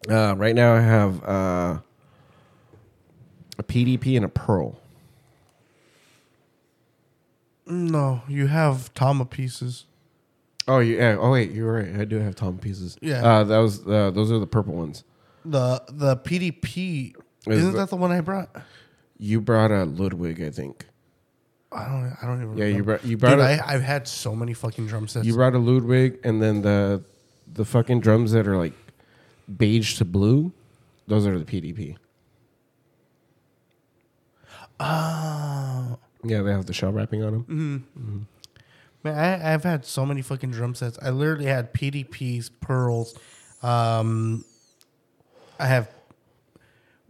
[0.08, 1.78] Uh, right now, I have uh,
[3.58, 4.80] a PDP and a Pearl.
[7.66, 9.84] No, you have Tama pieces.
[10.66, 11.16] Oh yeah.
[11.18, 12.00] Oh wait, you're right.
[12.00, 12.96] I do have Tama pieces.
[13.00, 13.22] Yeah.
[13.24, 15.04] Uh, that was uh, those are the purple ones.
[15.44, 17.14] The the PDP
[17.46, 18.48] Is isn't the- that the one I brought?
[19.22, 20.86] You brought a Ludwig, I think.
[21.70, 22.16] I don't.
[22.22, 22.56] I don't even.
[22.56, 25.26] Yeah, you brought you brought Dude, a, I, I've had so many fucking drum sets.
[25.26, 27.04] you brought a Ludwig, and then the
[27.52, 28.72] the fucking drums that are like
[29.58, 30.52] beige to blue.
[31.06, 31.96] Those are the PDP.
[34.80, 37.86] oh Yeah, they have the shell wrapping on them.
[37.98, 38.18] Mm-hmm.
[39.04, 40.98] man, I, I've had so many fucking drum sets.
[41.02, 43.18] I literally had PDPs, pearls.
[43.62, 44.44] Um,
[45.58, 45.90] I have,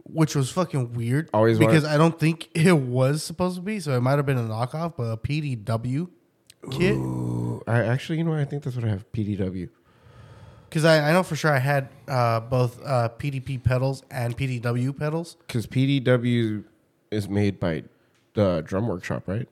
[0.03, 1.29] which was fucking weird.
[1.33, 3.79] Always because wanted- I don't think it was supposed to be.
[3.79, 6.09] So it might have been a knockoff, but a PDW
[6.71, 6.95] kit.
[6.95, 8.39] Ooh, I actually, you know, what?
[8.39, 9.11] I think that's what I have.
[9.11, 9.69] PDW.
[10.69, 14.97] Because I, I know for sure I had uh, both uh, PDP pedals and PDW
[14.97, 15.35] pedals.
[15.45, 16.63] Because PDW
[17.11, 17.83] is made by
[18.35, 19.49] the Drum Workshop, right?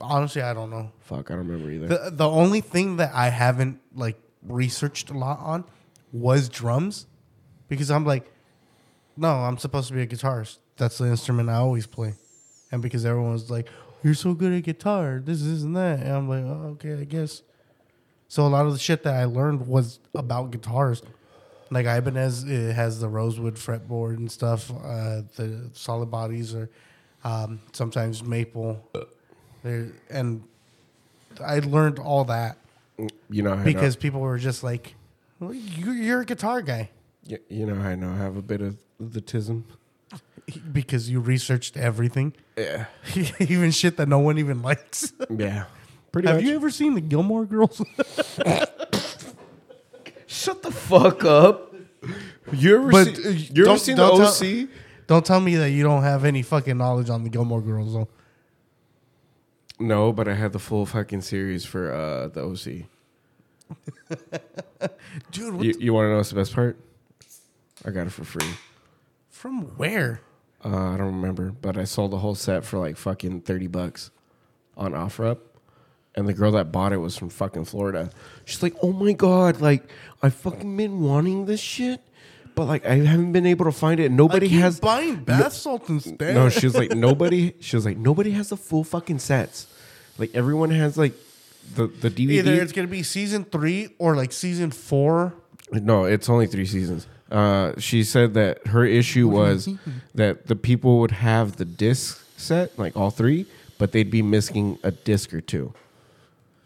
[0.00, 0.92] Honestly, I don't know.
[1.00, 1.86] Fuck, I don't remember either.
[1.88, 5.64] The the only thing that I haven't like researched a lot on
[6.12, 7.06] was drums,
[7.68, 8.30] because I'm like,
[9.16, 10.58] no, I'm supposed to be a guitarist.
[10.76, 12.14] That's the instrument I always play,
[12.70, 13.68] and because everyone's like,
[14.02, 17.04] you're so good at guitar, this, this, and that, and I'm like, oh, okay, I
[17.04, 17.42] guess.
[18.28, 21.02] So a lot of the shit that I learned was about guitars.
[21.70, 24.70] Like Ibanez it has the rosewood fretboard and stuff.
[24.70, 26.68] Uh, the solid bodies are
[27.24, 28.88] um, sometimes maple.
[29.64, 30.44] There and
[31.44, 32.58] I learned all that
[33.30, 34.94] you know, I know- because people were just like,
[35.40, 36.90] well, you, "You're a guitar guy,"
[37.28, 39.64] Y- you know, I know I have a bit of the tism.
[40.72, 42.86] because you researched everything, Yeah,
[43.40, 45.12] even shit that no one even likes.
[45.30, 45.64] yeah,
[46.12, 46.44] pretty Have much.
[46.44, 47.82] you ever seen the Gilmore Girls?
[50.26, 51.74] Shut the fuck up.
[52.52, 54.68] You ever But, see, uh, you ever don't- seen don't the tell- OC?
[55.06, 58.08] Don't tell me that you don't have any fucking knowledge on the Gilmore Girls, though.
[59.78, 62.86] No, but I had the full fucking series for uh, the OC.
[65.30, 66.76] Dude, what You, you want to know what's the best part?
[67.84, 68.46] I got it for free.
[69.46, 70.20] From where?
[70.64, 74.10] Uh, I don't remember, but I sold the whole set for like fucking thirty bucks
[74.76, 75.38] on OfferUp,
[76.16, 78.10] and the girl that bought it was from fucking Florida.
[78.44, 79.88] She's like, "Oh my god, like
[80.20, 82.00] I fucking been wanting this shit,
[82.56, 84.10] but like I haven't been able to find it.
[84.10, 86.34] Nobody I keep has buying bath salts instead.
[86.34, 87.54] No, she was like nobody.
[87.60, 89.68] She was like nobody has the full fucking sets.
[90.18, 91.12] Like everyone has like
[91.76, 92.38] the the DVD.
[92.38, 95.34] Either it's gonna be season three or like season four.
[95.70, 97.06] No, it's only three seasons.
[97.30, 99.68] Uh, she said that her issue was
[100.14, 103.46] that the people would have the disc set, like all three,
[103.78, 105.74] but they'd be missing a disc or two,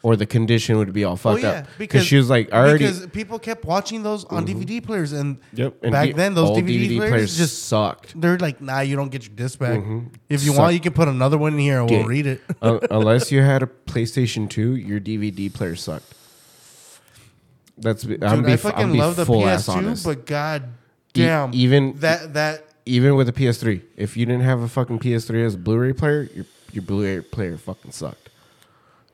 [0.03, 1.67] or the condition would be all fucked up.
[1.79, 2.79] Because she was like, I already.
[2.85, 5.77] because people kept watching those on DVD players, and Yep.
[5.83, 8.21] and back then those all DVD, players, just sucked.
[8.21, 9.83] they're like, nah, you don't get your disc back.
[10.29, 10.59] If you Suck.
[10.59, 12.09] want, you can put another one in here and we'll Dick.
[12.09, 12.43] read it.
[12.61, 16.13] Un- unless you had a PlayStation Two, your DVD player sucked.
[17.81, 20.05] That's I'm Dude, be, I I'm fucking be love the full ass PS2, honest.
[20.05, 20.71] but god
[21.13, 25.45] damn, even that that even with a PS3, if you didn't have a fucking PS3
[25.45, 28.31] as a Blu-ray player, your your Blu-ray player fucking sucked.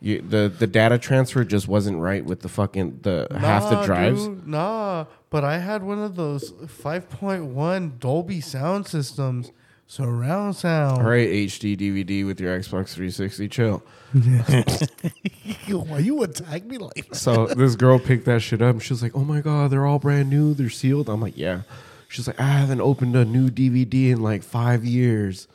[0.01, 4.27] You, the the data transfer just wasn't right with the fucking the half the drives.
[4.27, 9.53] dude, nah, but I had one of those 5.1 Dolby sound systems,
[9.87, 11.03] surround sound.
[11.03, 13.83] All right, HD DVD with your Xbox 360, chill.
[15.69, 17.17] Why you attack me like that?
[17.17, 18.75] So this girl picked that shit up.
[18.75, 20.55] and She was like, "Oh my god, they're all brand new.
[20.55, 21.63] They're sealed." I'm like, "Yeah."
[22.09, 25.49] She's like, "I haven't opened a new DVD in like five years."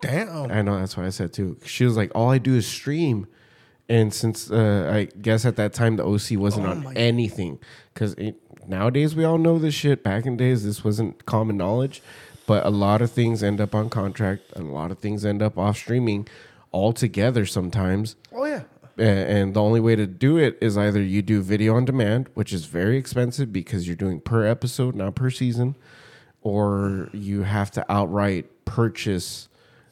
[0.00, 0.50] Damn.
[0.50, 1.58] I know that's what I said too.
[1.64, 3.26] She was like, "All I do is stream,"
[3.88, 7.58] and since uh, I guess at that time the OC wasn't Oh on anything,
[7.92, 8.14] because
[8.66, 10.02] nowadays we all know this shit.
[10.02, 12.02] Back in days, this wasn't common knowledge,
[12.50, 15.40] but a lot of things end up on contract, and a lot of things end
[15.40, 16.26] up off streaming
[16.72, 18.16] altogether sometimes.
[18.32, 18.62] Oh yeah.
[18.98, 22.52] And the only way to do it is either you do video on demand, which
[22.52, 25.76] is very expensive because you're doing per episode, not per season,
[26.42, 29.48] or you have to outright purchase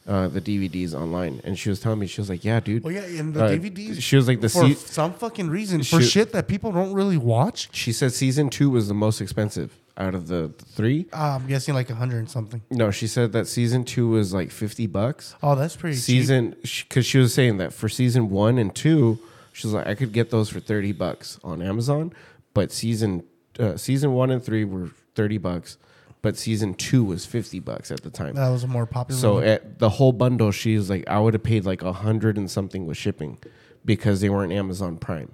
[0.09, 1.41] uh, the DVDs online.
[1.45, 3.51] And she was telling me, she was like, "Yeah, dude." Oh yeah, and the Uh,
[3.51, 4.03] DVDs.
[4.03, 7.19] She was like, "The for se- some fucking reason for shit that people don't really
[7.19, 7.69] watch.
[7.73, 11.07] she said season two was the most expensive out of the three.
[11.13, 12.63] Uh, I'm guessing like a hundred and something.
[12.71, 15.35] No, she said that season two was like fifty bucks.
[15.43, 19.19] Oh, that's pretty season because she was saying that for season one and two,
[19.53, 22.13] she's like, I could get those for thirty bucks on Amazon,
[22.55, 23.25] but season
[23.59, 25.77] uh, season one and three were thirty bucks,
[26.23, 28.35] but season two was fifty bucks at the time.
[28.35, 29.21] That was a more popular.
[29.21, 29.45] So one.
[29.45, 32.87] at the whole bundle, she's like, I would have paid like a hundred and something
[32.87, 33.39] with shipping
[33.85, 35.33] because they weren't Amazon Prime.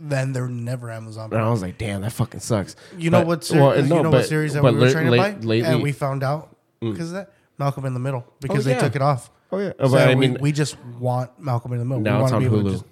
[0.00, 1.32] Then they're never Amazon.
[1.32, 2.76] And I was like, damn, that fucking sucks.
[2.96, 3.44] You know what?
[3.44, 5.60] Ser- well, you no, know but- what series that we were trying to buy, lately-
[5.62, 8.96] and we found out because of that Malcolm in the Middle because Oh, they took
[8.96, 9.30] it off.
[9.52, 12.02] oh yeah, So but I we, mean, we just want Malcolm in the Middle.
[12.02, 12.70] now we it's on be Hulu.
[12.72, 12.84] just-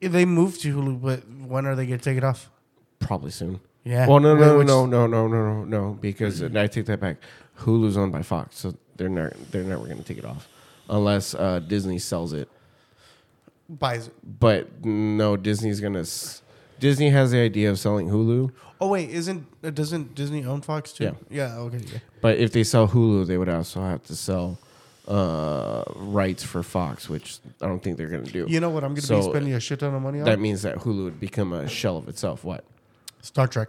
[0.00, 2.50] they moved to Hulu, but when are they going to take it off?
[2.98, 3.60] Probably soon.
[3.84, 4.06] Yeah.
[4.06, 7.00] Well, no, no, Which- no, no, no, no, no, no, because and I take that
[7.00, 7.16] back.
[7.60, 10.48] Hulu's owned by Fox, so they're not they're never going to take it off
[10.88, 12.48] unless uh, Disney sells it.
[13.68, 14.14] Buys it.
[14.40, 16.00] But no, Disney's gonna.
[16.00, 16.42] s-
[16.80, 18.50] Disney has the idea of selling Hulu,
[18.80, 21.04] Oh wait, isn't uh, doesn't Disney own Fox too?
[21.04, 21.12] Yeah.
[21.30, 21.56] Yeah.
[21.58, 21.78] Okay.
[21.92, 21.98] Yeah.
[22.20, 24.58] but if they sell Hulu, they would also have to sell
[25.08, 28.44] uh, rights for Fox, which I don't think they're gonna do.
[28.48, 28.84] You know what?
[28.84, 30.76] I'm going to So, be spending a shit ton of money on that means that
[30.78, 32.44] Hulu would become a shell of itself.
[32.44, 32.64] What?
[33.22, 33.68] Star Trek.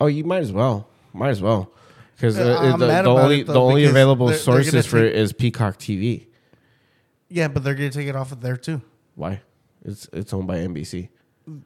[0.00, 0.88] Oh, you might as well.
[1.12, 1.70] Might as well.
[2.16, 4.26] Because Uh, the, I'm the, mad the about only it, though, the only because available
[4.28, 6.26] they're- they're gonna sources for take- it is Peacock TV.
[7.34, 8.80] Yeah, but they're going to take it off of there too.
[9.16, 9.40] Why?
[9.84, 11.08] It's it's owned by NBC.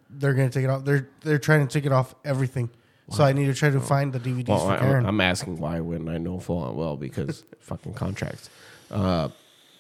[0.09, 0.87] They're going to take it off.
[0.87, 2.71] They're they're trying to take it off everything.
[3.11, 5.07] So I need to try to find the DVDs Well, for I, Karen.
[5.07, 8.49] I'm asking why when I know full and well because fucking contracts.
[8.91, 9.29] Uh,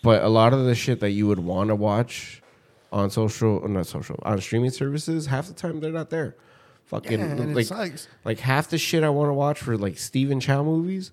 [0.02, 2.42] but a lot of the shit that you would want to watch
[2.92, 6.36] on social, not social, on streaming services, half the time they're not there.
[6.84, 7.68] Fucking Yeah, like
[8.24, 11.12] like half the shit I want to watch for like Stephen Chow movies,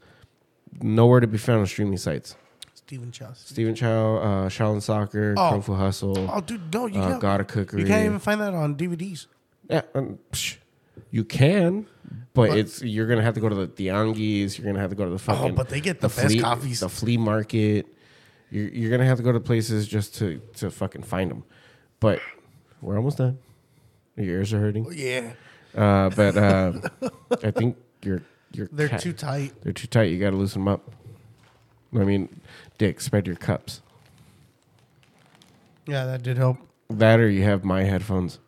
[0.82, 2.36] nowhere to be found on streaming sites.
[2.86, 3.32] Stephen Chow.
[3.34, 5.49] Stephen Chow, uh, Shaolin Soccer, Oh.
[5.49, 7.22] Kung Fu Hustle, Oh, dude, no, you uh, can't.
[7.22, 7.82] God of Cookery.
[7.82, 9.26] You can't even find that on DVDs.
[9.70, 10.20] Yeah, um,
[11.10, 11.88] you can,
[12.36, 12.57] but What?
[12.60, 14.57] it's you're gonna have to go to the Tianguis.
[14.60, 15.52] You're gonna have to go to the fucking.
[15.52, 16.82] Oh, but they get the best flea, coffees.
[16.82, 17.88] The flea market.
[18.52, 21.44] You're you're gonna have to go to places just to to fucking find them.
[21.99, 22.20] But
[22.82, 23.40] we're almost done.
[24.16, 24.86] Your ears are hurting.
[24.94, 25.32] Yeah,
[25.76, 26.74] Uh, but uh,
[27.44, 28.22] I think you're
[28.53, 29.53] you're they're cat- too tight.
[29.64, 30.12] they're too tight.
[30.12, 30.94] You got to loosen them up.
[31.94, 32.41] I mean,
[32.78, 33.82] Dick, spread your cups.
[35.88, 36.57] Yeah, that did help.
[36.90, 38.40] That or you have my headphones.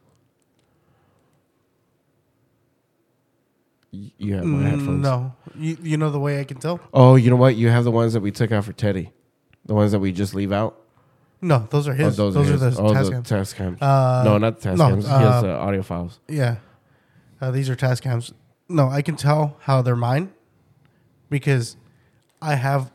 [3.93, 5.01] Y- You have my Mm, headphones.
[5.03, 6.79] No, you you know the way I can tell.
[6.93, 7.55] Oh, you know what?
[7.55, 9.11] You have the ones that we took out for Teddy.
[9.65, 10.77] The ones that we just leave out.
[11.41, 12.19] No, those are his.
[12.19, 12.75] oh, those, are, his.
[12.75, 13.53] the oh, task the cams.
[13.53, 13.81] cams.
[13.81, 15.05] Uh, no, not the test no, cams.
[15.05, 16.19] he has uh, the audio files.
[16.27, 16.57] Yeah,
[17.39, 18.33] uh, these are Tascams.
[18.67, 20.33] No, I can tell how they're mine
[21.29, 21.77] because
[22.41, 22.91] I have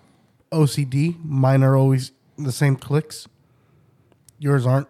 [0.52, 1.16] OCD.
[1.24, 3.26] Mine are always the same clicks.
[4.38, 4.88] Yours aren't.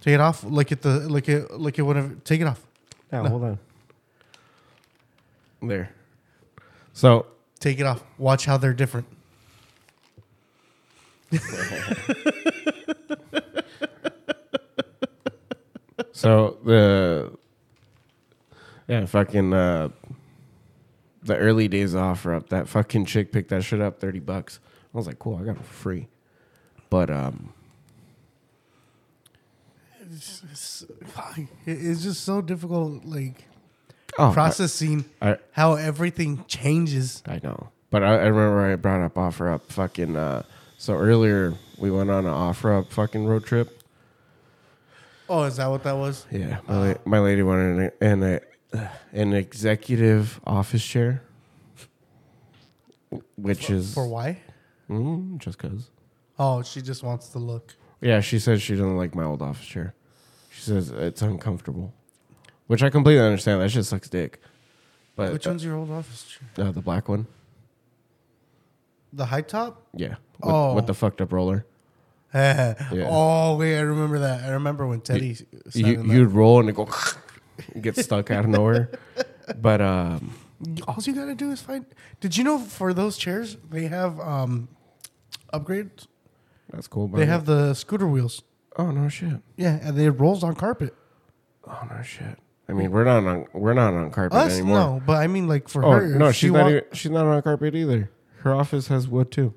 [0.00, 0.44] Take it off.
[0.44, 2.14] Look at the look at look at whatever.
[2.24, 2.64] Take it off.
[3.12, 3.28] Yeah, No.
[3.30, 3.58] hold on.
[5.62, 5.90] There.
[6.92, 7.26] So
[7.60, 8.02] Take it off.
[8.18, 9.06] Watch how they're different.
[16.12, 17.30] So the
[18.88, 19.88] yeah, fucking uh
[21.28, 22.48] the early days of OfferUp.
[22.48, 24.58] That fucking chick picked that shit up thirty bucks.
[24.92, 26.08] I was like, cool, I got it for free.
[26.90, 27.52] But um
[30.10, 30.86] It's, it's,
[31.66, 33.44] it's just so difficult, like
[34.18, 37.22] oh, processing I, I how everything changes.
[37.26, 37.68] I know.
[37.90, 40.42] But I, I remember I brought up OfferUp fucking uh
[40.78, 43.74] so earlier we went on an OfferUp fucking road trip.
[45.28, 46.24] Oh, is that what that was?
[46.30, 48.38] Yeah, my, la- my lady wanted an an, uh,
[49.12, 51.22] an executive office chair,
[53.36, 54.40] which is For why?
[54.88, 55.90] mm, just cause.
[56.38, 57.74] Oh, she just wants to look.
[58.00, 59.94] Yeah, she says she doesn't like my old office chair.
[60.50, 61.92] She says it's uncomfortable,
[62.66, 63.60] which I completely understand.
[63.60, 64.40] That shit sucks dick.
[65.16, 66.24] But Which one's your old office
[66.56, 66.66] chair?
[66.68, 67.26] uh, the black one,
[69.12, 69.82] The high top?
[69.94, 70.74] yeah, with, Oh.
[70.74, 71.66] with the fucked up roller.
[72.34, 72.74] yeah.
[73.08, 74.44] Oh wait, I remember that.
[74.44, 75.36] I remember when Teddy.
[75.72, 76.06] You, that.
[76.06, 76.84] you'd roll and it go,
[77.80, 78.90] get stuck out of nowhere.
[79.60, 80.34] But um,
[80.86, 81.86] all you gotta do is find.
[82.20, 84.68] Did you know for those chairs they have um
[85.52, 86.06] upgrades?
[86.70, 87.08] that's cool.
[87.08, 88.42] But They have the scooter wheels.
[88.76, 89.40] oh no shit.
[89.56, 90.94] Yeah, and it rolls on carpet.
[91.66, 92.38] Oh no shit.
[92.68, 94.78] I mean, we're not on we're not on carpet Us anymore.
[94.78, 96.06] no, but I mean like for Oh her.
[96.18, 96.64] no, she's she not.
[96.64, 98.10] wa- even, she's not on carpet either.
[98.40, 99.54] Her office has wood too.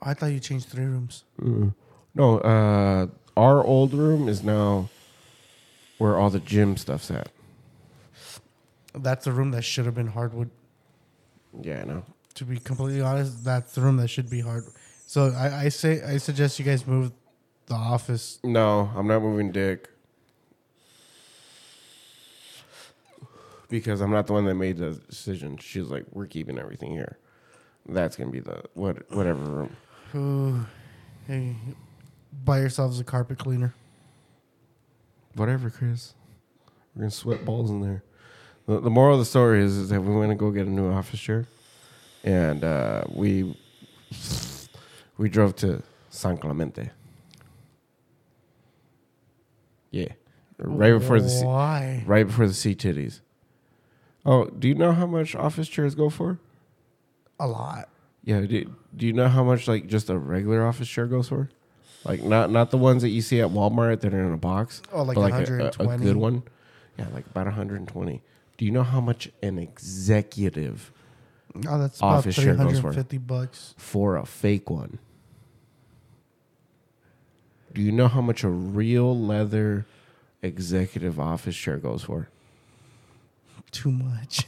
[0.00, 1.24] I thought you changed three rooms.
[2.14, 3.06] No, uh,
[3.36, 4.88] our old room is now
[6.02, 7.28] where all the gym stuff's at.
[8.92, 10.50] That's the room that should have been hardwood.
[11.60, 12.04] Yeah, I know.
[12.34, 14.64] To be completely honest, that's the room that should be hard.
[15.06, 17.12] So I, I say I suggest you guys move
[17.66, 18.40] the office.
[18.42, 19.90] No, I'm not moving Dick
[23.68, 25.56] because I'm not the one that made the decision.
[25.58, 27.18] She's like, we're keeping everything here.
[27.88, 29.76] That's gonna be the what whatever room.
[30.16, 30.66] Ooh,
[31.32, 31.54] hey,
[32.44, 33.72] buy yourselves a carpet cleaner.
[35.34, 36.14] Whatever, Chris.
[36.94, 38.02] We're gonna sweat balls in there.
[38.66, 40.70] The, the moral of the story is, is that we went to go get a
[40.70, 41.46] new office chair,
[42.22, 43.56] and uh, we
[45.16, 46.90] we drove to San Clemente.
[49.90, 50.08] Yeah,
[50.58, 52.02] right before the sea, Why?
[52.06, 53.20] right before the sea titties.
[54.24, 56.38] Oh, do you know how much office chairs go for?
[57.40, 57.88] A lot.
[58.24, 61.50] Yeah, do, do you know how much like just a regular office chair goes for?
[62.04, 64.82] Like not not the ones that you see at Walmart that are in a box.
[64.92, 66.42] Oh, like but a, a, good one.
[66.98, 68.22] Yeah, like about 120.
[68.58, 70.92] Do you know how much an executive
[71.68, 72.92] Oh, that's about Office chair goes for.
[72.92, 73.74] 350 bucks.
[73.76, 74.98] for a fake one?
[77.74, 79.86] Do you know how much a real leather
[80.42, 82.28] executive office chair goes for?
[83.70, 84.46] Too much.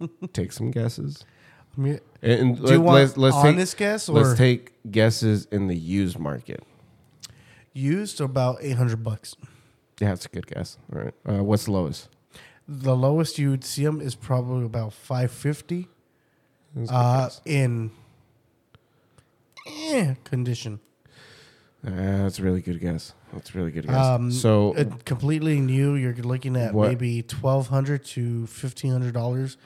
[0.32, 1.24] Take some guesses.
[1.76, 4.72] I mean, And do you let- want let's, let's honest take, guess or let's take
[4.90, 6.62] guesses in the used market.
[7.72, 8.20] used?
[8.20, 9.36] About 800 bucks.
[10.00, 10.78] Yeah, that's a good guess.
[10.92, 11.14] All right.
[11.28, 12.08] Uh, what's the lowest?
[12.66, 15.88] The lowest you would see them is probably about 550
[16.74, 17.90] That's uh, in
[19.66, 20.80] eh, condition.
[21.86, 21.90] Uh,
[22.24, 23.14] that's a really good guess.
[23.32, 23.96] That's a really good guess.
[23.96, 25.94] Um, so Uh, completely new.
[25.94, 29.56] You're looking at What- maybe twelve hundred to fifteen hundred dollars.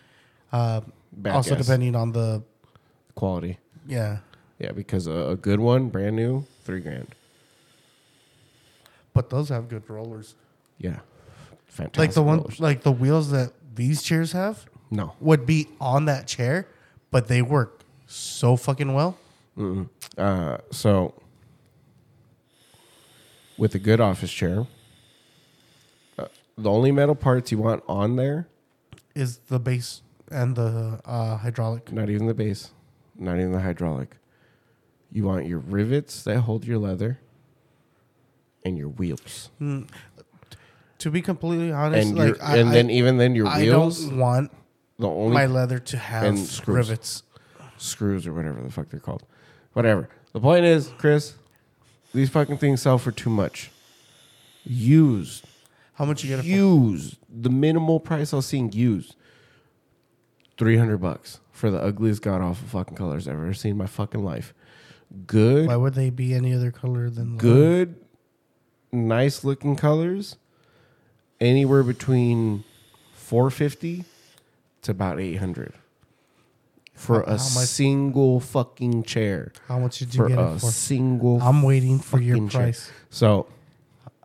[1.26, 2.42] Also depending on the
[3.14, 3.58] quality.
[3.86, 4.18] yeah,
[4.58, 7.14] Yeah, because a, a good one, brand new, three grand.
[9.12, 10.34] but those have good rollers.
[10.78, 11.00] Yeah,
[11.66, 11.98] fantastic.
[11.98, 12.60] like the one, rollers.
[12.60, 16.66] like the wheels that these chairs have no, would be on that chair,
[17.10, 19.16] but they work so fucking well.
[19.56, 19.88] Mm-mm.
[20.18, 21.14] Uh, so
[23.56, 24.66] with a good office chair,
[26.18, 26.26] uh,
[26.58, 28.48] the only metal parts you want on there,
[29.14, 30.02] Is the base
[30.35, 31.93] and the uh, hydraulic?
[31.93, 32.70] not even the base,
[33.16, 34.16] not even the hydraulic.
[35.12, 37.20] You want your rivets that hold your leather,
[38.65, 39.51] and your wheels.
[40.98, 44.05] To be completely honest, and like I, and I- then even then your I wheels,
[44.06, 44.51] don't want
[44.98, 46.77] the only my leather to have and screws.
[46.89, 47.23] rivets.
[47.77, 49.23] screws or whatever the fuck they're called.
[49.73, 50.09] Whatever.
[50.32, 51.35] The point is, Chris,
[52.12, 53.70] these fucking things sell for too much.
[54.65, 55.44] Used.
[55.94, 56.44] How much you get?
[56.44, 57.19] Used.
[57.28, 59.15] The minimal price I was seeing used.
[60.56, 64.24] 300 bucks for the ugliest god awful fucking colors I've ever seen in my fucking
[64.24, 64.55] life.
[65.26, 67.97] Good, Why would they be any other color than good,
[68.93, 70.36] nice looking colors.
[71.40, 72.64] Anywhere between
[73.14, 74.05] 450
[74.82, 75.74] to about 800
[76.94, 79.52] for a single fucking chair.
[79.66, 80.70] How much did you For get a it for?
[80.70, 81.43] single.
[81.43, 82.60] I'm waiting for your fucking chair.
[82.62, 82.90] price.
[83.10, 83.47] So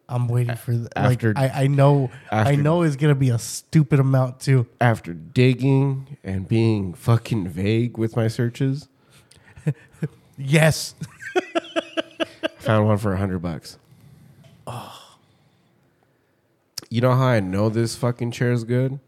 [0.09, 3.39] I'm waiting for the, After- like I, I know I know it's gonna be a
[3.39, 4.65] stupid amount too.
[4.81, 8.87] after digging and being fucking vague with my searches,
[10.37, 10.95] Yes.
[12.59, 13.77] found one for a hundred bucks.
[14.67, 14.95] Oh.
[16.89, 18.99] You know how I know this fucking chair is good?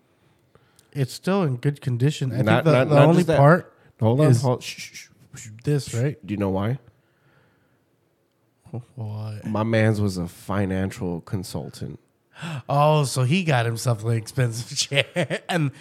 [0.94, 2.32] It's still in good condition.
[2.32, 4.64] I Not- think the, not- the not only part Hold on, hold.
[4.64, 5.50] Shh, shh, shh.
[5.64, 6.18] this, right?
[6.26, 6.80] Do you know why?
[8.96, 9.46] What?
[9.46, 12.00] My man's was a financial consultant,
[12.70, 15.42] Oh, so he got himself an expensive chair.
[15.50, 15.72] and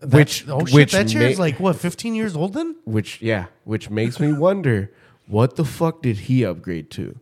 [0.00, 2.76] that, Which- oh shit, which that chair is ma- like what, 15 years old then?
[2.84, 4.90] which yeah, which makes me wonder
[5.26, 7.18] what the fuck did he upgrade to?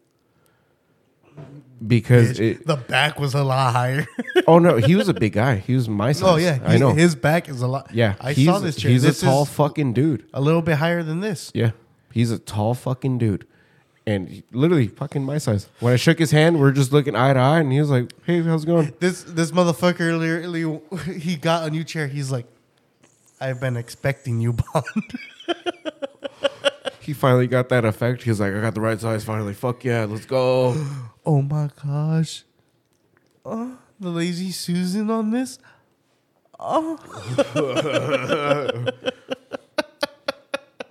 [1.86, 4.04] Because it, the back was a lot higher.
[4.48, 5.56] oh no, he was a big guy.
[5.56, 6.22] He was my oh, size.
[6.24, 6.92] oh yeah, I know.
[6.92, 7.94] his back is a lot.
[7.94, 8.90] yeah, I he's, saw this chair.
[8.90, 10.26] He's This a tall fucking dude.
[10.34, 11.52] a little bit higher than this.
[11.54, 11.70] Yeah,
[12.12, 13.46] he's a tall fucking dude,
[14.08, 15.68] and literally fucking my size.
[15.80, 17.90] When I shook his hand, we are just looking eye to eye, and he was
[17.90, 20.80] like, "Hey, how's it going?" This this motherfucker literally
[21.18, 22.06] he got a new chair.
[22.06, 22.46] He's like,
[23.38, 25.18] I've been expecting you, Bond.
[27.00, 28.22] He finally got that effect.
[28.22, 29.52] He was like, "I got the right size finally.
[29.52, 30.74] Fuck yeah, let's go."
[31.26, 32.44] oh my gosh.
[33.44, 35.58] Oh, the lazy Susan on this.
[36.58, 36.96] Uh.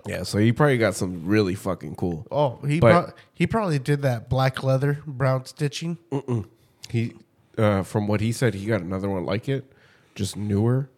[0.07, 2.25] yeah, so he probably got some really fucking cool.
[2.31, 5.97] Oh, he But- prob- he probably did that black leather brown stitching.
[6.89, 7.13] He,
[7.57, 9.71] uh, from what he said, he got another one like it,
[10.15, 10.89] just newer.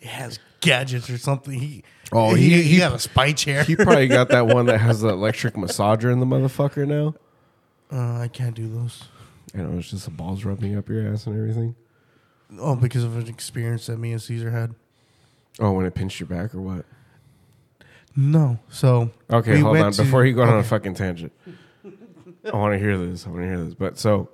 [0.00, 1.58] It has gadgets or something.
[1.58, 3.64] He Oh, he, he- he, got a spy chair.
[3.64, 7.14] He probably got that one that has the electric massager in the motherfucker now.
[7.92, 9.04] uh, I can't do those.
[9.54, 11.74] You know, it's just the balls rubbing up your ass and everything.
[12.58, 14.74] Oh, because of an experience that me and Caesar had.
[15.58, 16.84] Oh, when it pinched your back or what?
[18.16, 19.92] No, so Okay, we hold on.
[19.92, 21.32] to- Before you go on a fucking tangent,
[22.44, 23.26] I want to hear this.
[23.26, 23.74] I want to hear this.
[23.74, 24.28] But so,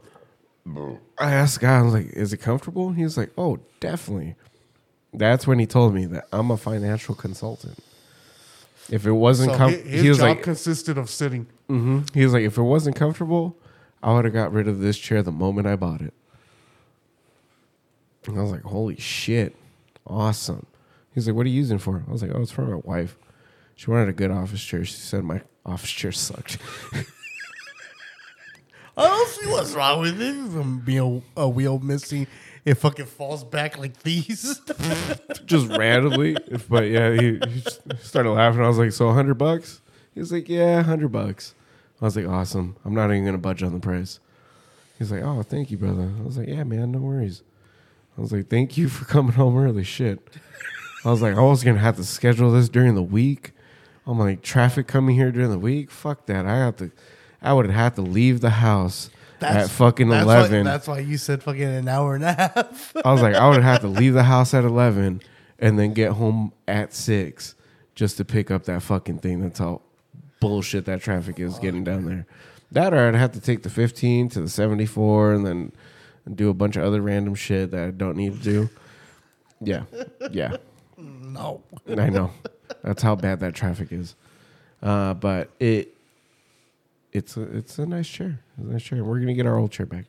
[1.18, 4.36] I asked the guy, I was like, "Is it comfortable?" He was like, "Oh, definitely."
[5.12, 7.78] That's when he told me that I'm a financial consultant.
[8.90, 11.46] If it wasn't So com- his he was job like, consisted of sitting.
[11.68, 13.56] hmm he was like, if it wasn't comfortable,
[14.02, 16.12] I would have got rid of this chair the moment I bought it.
[18.26, 19.54] And I was like, holy shit,
[20.06, 20.66] awesome.
[21.14, 22.04] He's like, what are you using for?
[22.06, 23.16] I was like, oh, it's for my wife.
[23.76, 24.84] She wanted a good office chair.
[24.84, 26.58] She said my office chair sucked.
[28.96, 30.34] I don't see what's wrong with it.
[30.50, 32.28] From being a, a wheel missing,
[32.64, 34.60] it fucking falls back like these.
[35.44, 36.36] just randomly.
[36.68, 38.62] But yeah, he, he just started laughing.
[38.62, 39.80] I was like, "So, hundred bucks?"
[40.14, 41.54] He was like, "Yeah, hundred bucks."
[42.00, 44.20] I was like, "Awesome." I'm not even gonna budge on the price.
[44.96, 47.42] He's like, "Oh, thank you, brother." I was like, "Yeah, man, no worries."
[48.16, 50.20] I was like, "Thank you for coming home early." Shit.
[51.04, 53.52] I was like, I was gonna have to schedule this during the week.
[54.06, 55.90] I'm like, traffic coming here during the week.
[55.90, 56.46] Fuck that.
[56.46, 56.90] I have to.
[57.42, 59.10] I would have had to leave the house
[59.40, 60.64] at fucking that's eleven.
[60.64, 62.96] Why, that's why you said fucking an hour and a half.
[63.04, 65.20] I was like, I would have to leave the house at eleven
[65.58, 67.54] and then get home at six
[67.94, 69.40] just to pick up that fucking thing.
[69.40, 69.82] That's how
[70.40, 72.26] bullshit that traffic is getting down there.
[72.72, 75.72] That or I'd have to take the fifteen to the seventy four and then
[76.34, 78.70] do a bunch of other random shit that I don't need to do.
[79.60, 79.84] Yeah,
[80.30, 80.56] yeah,
[81.34, 81.62] no.
[81.88, 82.30] I know.
[82.82, 84.14] That's how bad that traffic is.
[84.82, 85.94] Uh, but it,
[87.12, 88.40] it's a, it's a nice chair.
[88.58, 89.04] It's a nice chair.
[89.04, 90.04] We're gonna get our old chair back.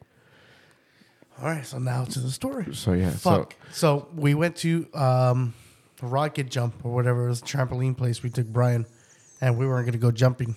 [1.41, 2.73] All right, so now to the story.
[2.73, 3.55] So yeah, Fuck.
[3.71, 5.53] So, we went to um,
[6.01, 8.23] rocket jump or whatever it was, trampoline place.
[8.23, 8.85] We took Brian,
[9.41, 10.55] and we weren't gonna go jumping.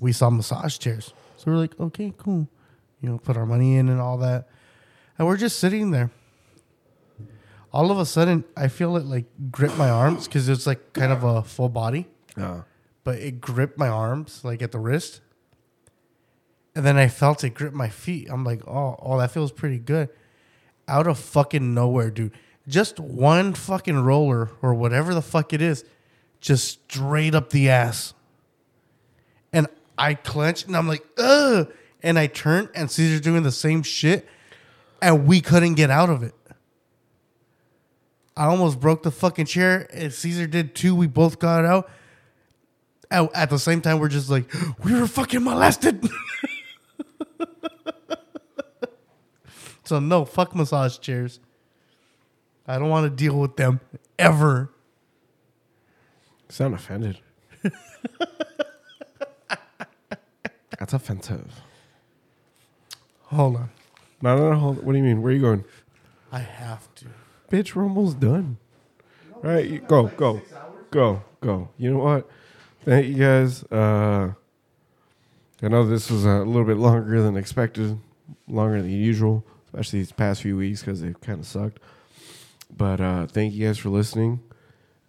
[0.00, 2.48] We saw massage chairs, so we're like, okay, cool.
[3.00, 4.48] You know, put our money in and all that,
[5.18, 6.10] and we're just sitting there.
[7.72, 11.10] All of a sudden, I feel it like grip my arms because it's like kind
[11.10, 12.62] of a full body, uh,
[13.02, 15.22] but it gripped my arms like at the wrist.
[16.74, 18.28] And then I felt it grip my feet.
[18.30, 20.10] I'm like, oh, oh, that feels pretty good.
[20.86, 22.32] Out of fucking nowhere, dude.
[22.68, 25.84] Just one fucking roller or whatever the fuck it is,
[26.40, 28.14] just straight up the ass.
[29.52, 29.66] And
[29.98, 31.70] I clenched and I'm like, ugh.
[32.02, 34.26] And I turned and Caesar's doing the same shit.
[35.00, 36.34] And we couldn't get out of it.
[38.36, 39.86] I almost broke the fucking chair.
[39.92, 40.94] And Caesar did too.
[40.94, 41.90] We both got out.
[43.10, 44.52] At, at the same time, we're just like,
[44.84, 46.04] we were fucking molested.
[49.84, 51.40] so no, fuck massage chairs.
[52.66, 53.80] I don't want to deal with them
[54.18, 54.70] ever.
[56.48, 57.18] Sound offended.
[60.78, 61.60] That's offensive.
[63.24, 63.70] Hold on.
[64.20, 64.58] No, no, no.
[64.58, 65.22] Hold, what do you mean?
[65.22, 65.64] Where are you going?
[66.30, 66.91] I have to.
[67.52, 68.56] Bitch, we're almost done.
[69.34, 70.40] All right, you, go, go,
[70.90, 71.68] go, go.
[71.76, 72.26] You know what?
[72.82, 73.62] Thank you guys.
[73.64, 74.32] Uh,
[75.62, 77.98] I know this was a little bit longer than expected,
[78.48, 81.78] longer than usual, especially these past few weeks because they've kind of sucked.
[82.74, 84.40] But uh, thank you guys for listening.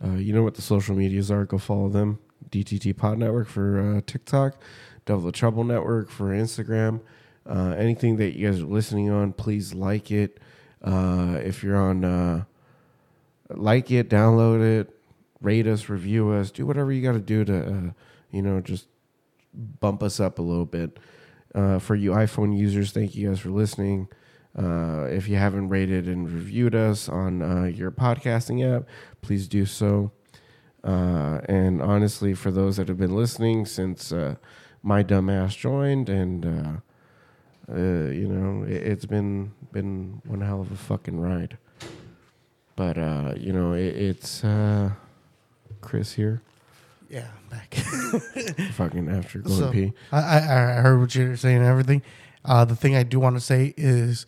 [0.04, 1.46] Uh, you know what the social medias are.
[1.46, 2.20] Go follow them.
[2.50, 4.62] DTT Pod Network for uh, TikTok,
[5.06, 7.00] Double the Trouble Network for Instagram.
[7.50, 10.42] Uh, anything that you guys are listening on, please like it.
[10.84, 12.44] Uh, if you're on, uh,
[13.50, 14.94] like it, download it,
[15.42, 17.92] rate us, review us, do whatever you got to do to, uh,
[18.32, 18.88] you know, just
[19.54, 21.00] bump us up a little bit.
[21.56, 24.08] Uh, for you iPhone users, thank you guys for listening.
[24.58, 28.84] Uh, if you haven't rated and reviewed us on your podcasting app,
[29.22, 30.12] please do so.
[30.84, 34.12] And honestly, for those that have been listening since
[34.82, 36.82] my dumbass joined, and
[37.72, 37.76] uh,
[38.10, 41.58] you know, it, it's been been one hell of a fucking ride.
[42.76, 44.92] But uh, you know, it, it's uh,
[45.82, 46.42] Chris here,
[47.10, 47.74] Yeah, I'm back.
[48.74, 49.94] fucking after going So, pee.
[50.12, 50.38] I, I
[50.78, 52.02] I heard what you're saying and everything.
[52.46, 54.26] Uh, the thing I do want to say is,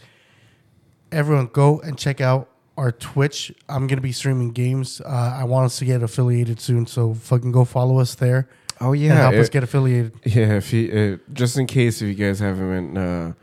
[1.11, 3.51] everyone go and check out our Twitch.
[3.67, 5.01] I'm gonna be streaming games.
[5.01, 8.47] Uh, I want us to get affiliated soon, so fucking go follow us there
[8.85, 10.13] Oh and yeah, help us get affiliated.
[10.25, 13.33] Yeah, if you uh, just in case if you guys haven't uh,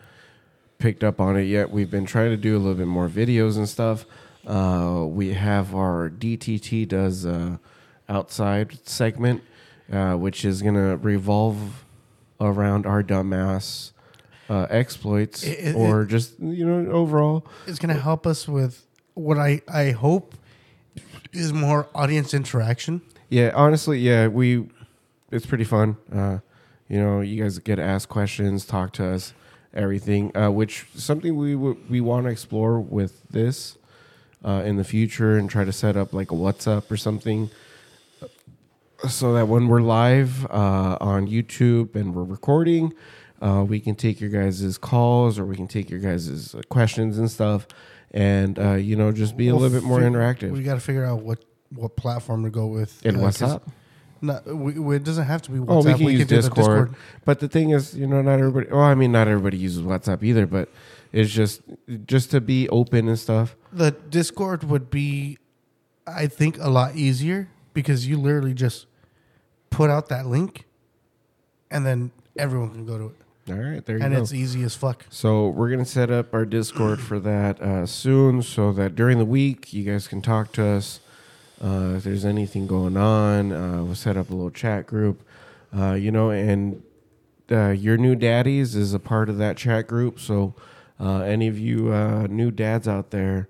[0.79, 3.57] picked up on it yet, we've been trying to do a little bit more videos
[3.57, 4.05] and stuff.
[4.47, 7.57] Uh, we have our DTT does uh,
[8.09, 9.43] outside segment,
[9.93, 11.85] uh, which is gonna revolve
[12.41, 13.91] around our dumbass
[14.49, 17.45] uh, exploits It- it- or just you know overall.
[17.67, 20.37] It's gonna help us with what I I hope
[21.33, 23.03] is more audience interaction.
[23.29, 24.69] Yeah, honestly, yeah, we
[25.33, 25.97] it's pretty fun.
[26.15, 26.39] Uh,
[26.89, 29.33] you know, you guys get to ask questions, talk to us,
[29.75, 30.37] everything.
[30.37, 33.79] Uh, which something we w- we want to explore with this
[34.45, 37.51] uh, in the future, and try to set up like a WhatsApp or something,
[39.09, 42.93] so that when we're live uh, on YouTube and we're recording,
[43.41, 47.31] uh, we can take your guys' calls or we can take your guys' questions and
[47.31, 47.67] stuff,
[48.13, 50.53] and uh, you know, just be a We'll little bit more fi- interactive.
[50.53, 51.45] We got to figure out what
[51.75, 53.01] what platform to go with.
[53.05, 53.41] uh, 'cause
[54.23, 55.67] We, we- it doesn't have to be WhatsApp.
[55.69, 56.95] Oh, we can use do the Discord.
[57.25, 58.69] But the thing is, you know, not everybody.
[58.71, 60.47] Well, I mean, not everybody uses WhatsApp either.
[60.47, 60.69] But
[61.13, 61.61] it's just
[62.07, 63.57] just to be open and stuff.
[63.73, 65.39] The Discord would be,
[66.07, 68.87] I think, a lot easier because you literally just
[69.71, 70.67] put out that link,
[71.71, 74.17] and then everyone can go to it, All right, there you and go.
[74.19, 75.05] And it's easy as fuck.
[75.11, 79.25] So we're gonna set up our Discord for that uh, soon, so that during the
[79.25, 81.01] week you guys can talk to us.
[81.63, 85.23] Uh, if there's anything going on, uh, we'll set up a little chat group.
[85.77, 86.83] Uh, you know, and
[87.51, 90.19] uh, your new daddies is a part of that chat group.
[90.19, 90.55] So
[90.99, 93.49] uh, any of you uh, new dads out there,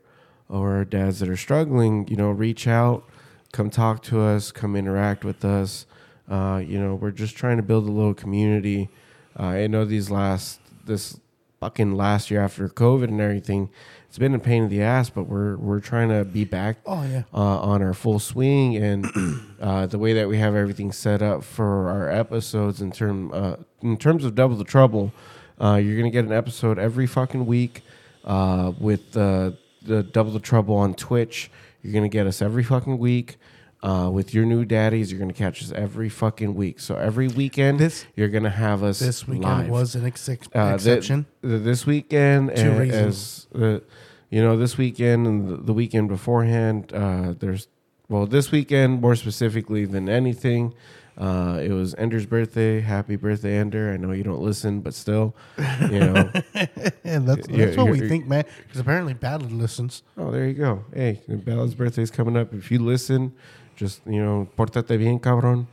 [0.49, 3.05] or dads that are struggling, you know, reach out,
[3.53, 5.87] come talk to us, come interact with us.
[6.29, 8.91] You know, we're just trying to build a little community.
[9.35, 11.19] I know these last this
[11.63, 13.71] fucking last year after COVID and everything,
[14.09, 17.05] it's been a pain in the ass, but we're we're trying to be back Oh
[17.05, 19.07] yeah, uh, on our full swing and
[19.61, 23.57] uh, the way that we have everything set up for our episodes in term uh,
[23.81, 25.13] in terms of double the trouble
[25.61, 27.83] uh, you're gonna get an episode every fucking week
[28.25, 29.53] uh, with uh,
[29.83, 31.49] the double the trouble on twitch.
[31.83, 33.37] You're gonna get us every fucking week
[33.83, 37.79] uh, with your new daddies you're gonna catch us every fucking week so every weekend
[37.81, 39.69] This- you're gonna have us this weekend live.
[39.69, 41.27] was an ex- Uh, exception.
[41.43, 43.49] th- this weekend, Two uh, reasons.
[43.55, 43.81] as uh,
[44.31, 47.69] you know, this weekend and the, weekend beforehand, uh, there's
[48.09, 50.73] well, this weekend more specifically than anything,
[51.19, 52.81] uh, it was Ender's birthday.
[52.81, 53.91] Happy birthday, Ender!
[53.93, 55.35] I know you don't listen, but still,
[55.91, 56.31] you know.
[57.05, 58.45] and that's, that's what we think, man.
[58.67, 60.03] Because apparently Ballad listens.
[60.17, 60.85] oh, there you go.
[60.95, 62.53] Hey, Ballad's birthday is coming up.
[62.55, 63.33] If you listen,
[63.77, 65.67] just you know, portate bien, cabrón.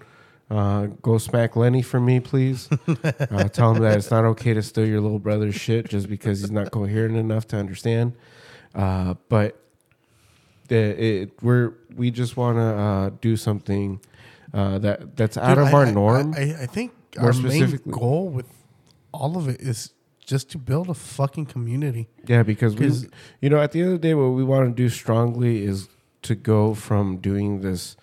[0.49, 2.69] Uh, go smack Lenny for me, please.
[3.03, 6.41] uh, tell him that it's not okay to steal your little brother's shit just because
[6.41, 8.13] he's not coherent enough to understand.
[8.73, 9.61] Uh, but
[10.69, 13.99] the, it, we're we just want to uh, do something
[14.53, 16.33] uh, that that's out Dude, of I- our I- norm.
[16.35, 18.47] I, I think our main goal with
[19.11, 19.93] all of it is
[20.25, 22.07] just to build a fucking community.
[22.27, 22.91] Yeah, because we,
[23.41, 25.89] you know, at the end of the day, what we want to do strongly is
[26.23, 27.95] to go from doing this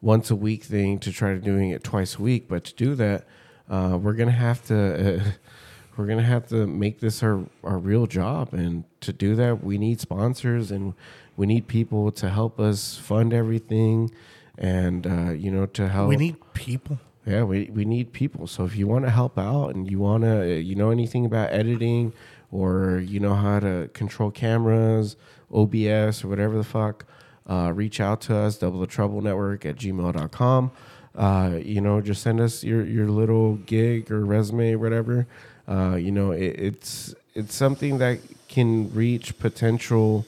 [0.00, 2.48] once a week thing to try to doing it twice a week.
[2.48, 3.26] But to do that,
[3.68, 5.24] uh, we're gonna have to, uh,
[5.96, 8.52] we're gonna have to make this our our real job.
[8.52, 10.94] And to do that, we need sponsors and
[11.36, 14.10] we need people to help us fund everything,
[14.56, 16.08] and uh, you know, to help.
[16.08, 16.98] We need people.
[17.26, 18.46] Yeah, we, we need people.
[18.46, 21.52] So if you want to help out and you want to, you know anything about
[21.52, 22.12] editing
[22.52, 25.16] or you know how to control cameras,
[25.50, 27.06] OBS or whatever the fuck,
[27.48, 30.70] uh, reach out to us, double the trouble network at gmail.com.
[31.14, 35.26] Uh, you know, just send us your, your little gig or resume or whatever.
[35.68, 38.18] Uh, you know, it, it's, it's something that
[38.48, 40.26] can reach potential,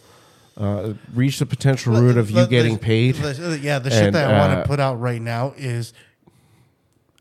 [0.56, 3.14] uh, reach the potential route of you The- getting the- paid.
[3.16, 5.92] the- yeah, the shit And, that I want uh, to put out right now is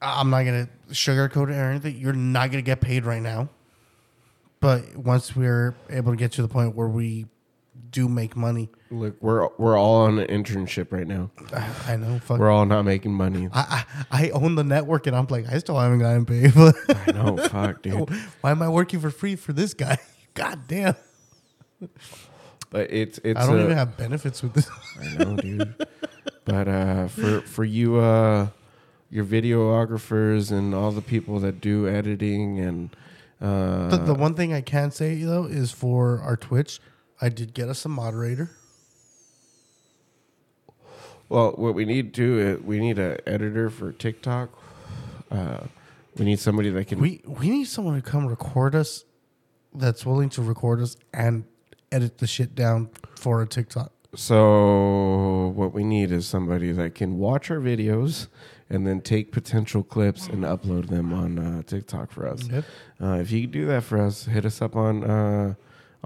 [0.01, 1.97] I'm not gonna sugarcoat it or anything.
[1.97, 3.49] You're not gonna get paid right now,
[4.59, 7.25] but once we're able to get to the point where we
[7.89, 11.31] do make money, Look, we're, we're all on an internship right now.
[11.53, 12.19] I, I know.
[12.19, 12.39] Fuck.
[12.39, 13.49] We're all not making money.
[13.53, 16.53] I, I I own the network, and I'm like, I still haven't gotten paid.
[16.55, 16.75] But
[17.07, 18.09] I know, fuck, dude.
[18.41, 19.97] why am I working for free for this guy?
[20.33, 20.95] God damn!
[22.69, 23.39] But it's it's.
[23.39, 24.69] I don't uh, even have benefits with this.
[25.01, 25.87] I know, dude.
[26.45, 28.47] but uh, for for you, uh,
[29.09, 32.95] your videographers and all the people that do editing and
[33.41, 36.79] uh, the, the one thing I can say though is for our Twitch,
[37.21, 38.51] I did get us a moderator.
[41.29, 44.49] well, what we need to do is we need an editor for TikTok.
[45.31, 45.61] Uh,
[46.17, 46.99] we need somebody that can.
[46.99, 49.05] We we need someone to come record us,
[49.73, 51.45] that's willing to record us and
[51.91, 53.91] edit the shit down for a TikTok.
[54.15, 58.27] So what we need is somebody that can watch our videos
[58.69, 62.47] and then take potential clips and upload them on uh, TikTok for us.
[62.47, 62.65] Yep.
[63.01, 65.55] Uh, if you can do that for us, hit us up on uh,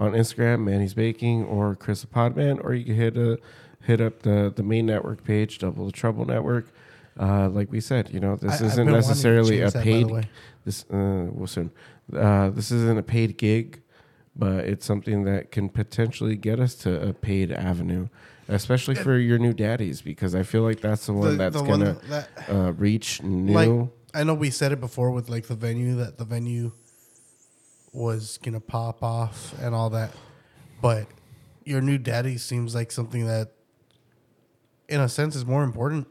[0.00, 3.36] on Instagram, Manny's Baking, or Chris Podman, or you can hit uh,
[3.82, 6.66] hit up the the main network page, Double the Trouble Network.
[7.18, 9.72] Uh, like we said, you know, this I- isn't been wanting to necessarily a change
[9.74, 10.28] that, paid.
[10.64, 11.70] This uh, well, soon.
[12.16, 13.82] Uh, this isn't a paid gig,
[14.34, 18.08] but it's something that can potentially get us to a paid avenue,
[18.48, 21.62] especially for your new daddies, because I feel like that's the one The- that's the
[21.62, 23.52] gonna that- uh, reach new.
[23.52, 26.72] Like I know we said it before with like the venue that the venue
[27.92, 30.12] was gonna pop off and all that,
[30.80, 31.06] but
[31.64, 33.50] your new daddy seems like something that,
[34.88, 36.06] in a sense, is more important.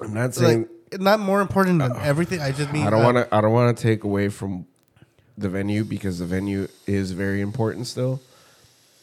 [0.00, 2.40] I'm not saying Like not more important than everything.
[2.40, 3.34] I just mean I don't uh, want to.
[3.34, 4.66] I don't want to take away from
[5.36, 8.20] the venue because the venue is very important still.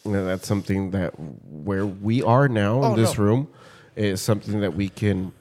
[0.04, 3.24] And that's something that where we are now Oh, in this no.
[3.24, 3.48] room
[3.96, 5.34] is something that we can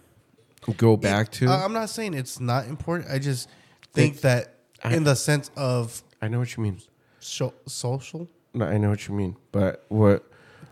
[0.78, 1.48] go back to.
[1.48, 3.10] Uh, I'm not saying it's not important.
[3.10, 3.48] I just
[3.92, 4.53] think that
[4.84, 6.78] I- in the sense of I know what you mean.
[7.20, 10.24] sho- social, No, I know what you mean, but what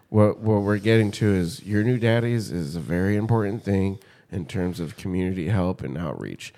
[0.09, 3.99] what what we're getting to is your new daddies is a very important thing
[4.31, 6.53] in terms of community help and outreach.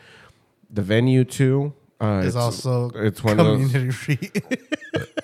[0.71, 3.71] The venue too uh, is it's, also it's one of those.
[3.73, 4.31] community.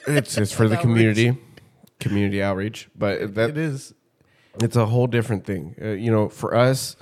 [0.07, 0.81] It's it's for the outreach.
[0.83, 1.39] community,
[2.01, 3.95] community outreach, but that it is.
[4.61, 5.77] it's a whole different thing.
[5.81, 6.97] Uh, you know, for us,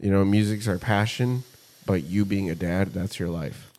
[0.00, 1.44] you know, music's our passion,
[1.86, 3.70] but you being a dad, that's your life.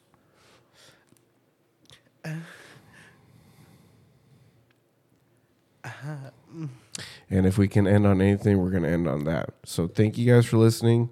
[7.30, 9.49] And if we can end on anything, we're going to end on that.
[9.65, 11.11] So thank you guys for listening.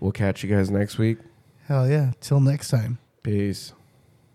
[0.00, 1.18] We'll catch you guys next week.
[1.66, 2.12] Hell yeah!
[2.20, 2.98] Till next time.
[3.22, 3.72] Peace.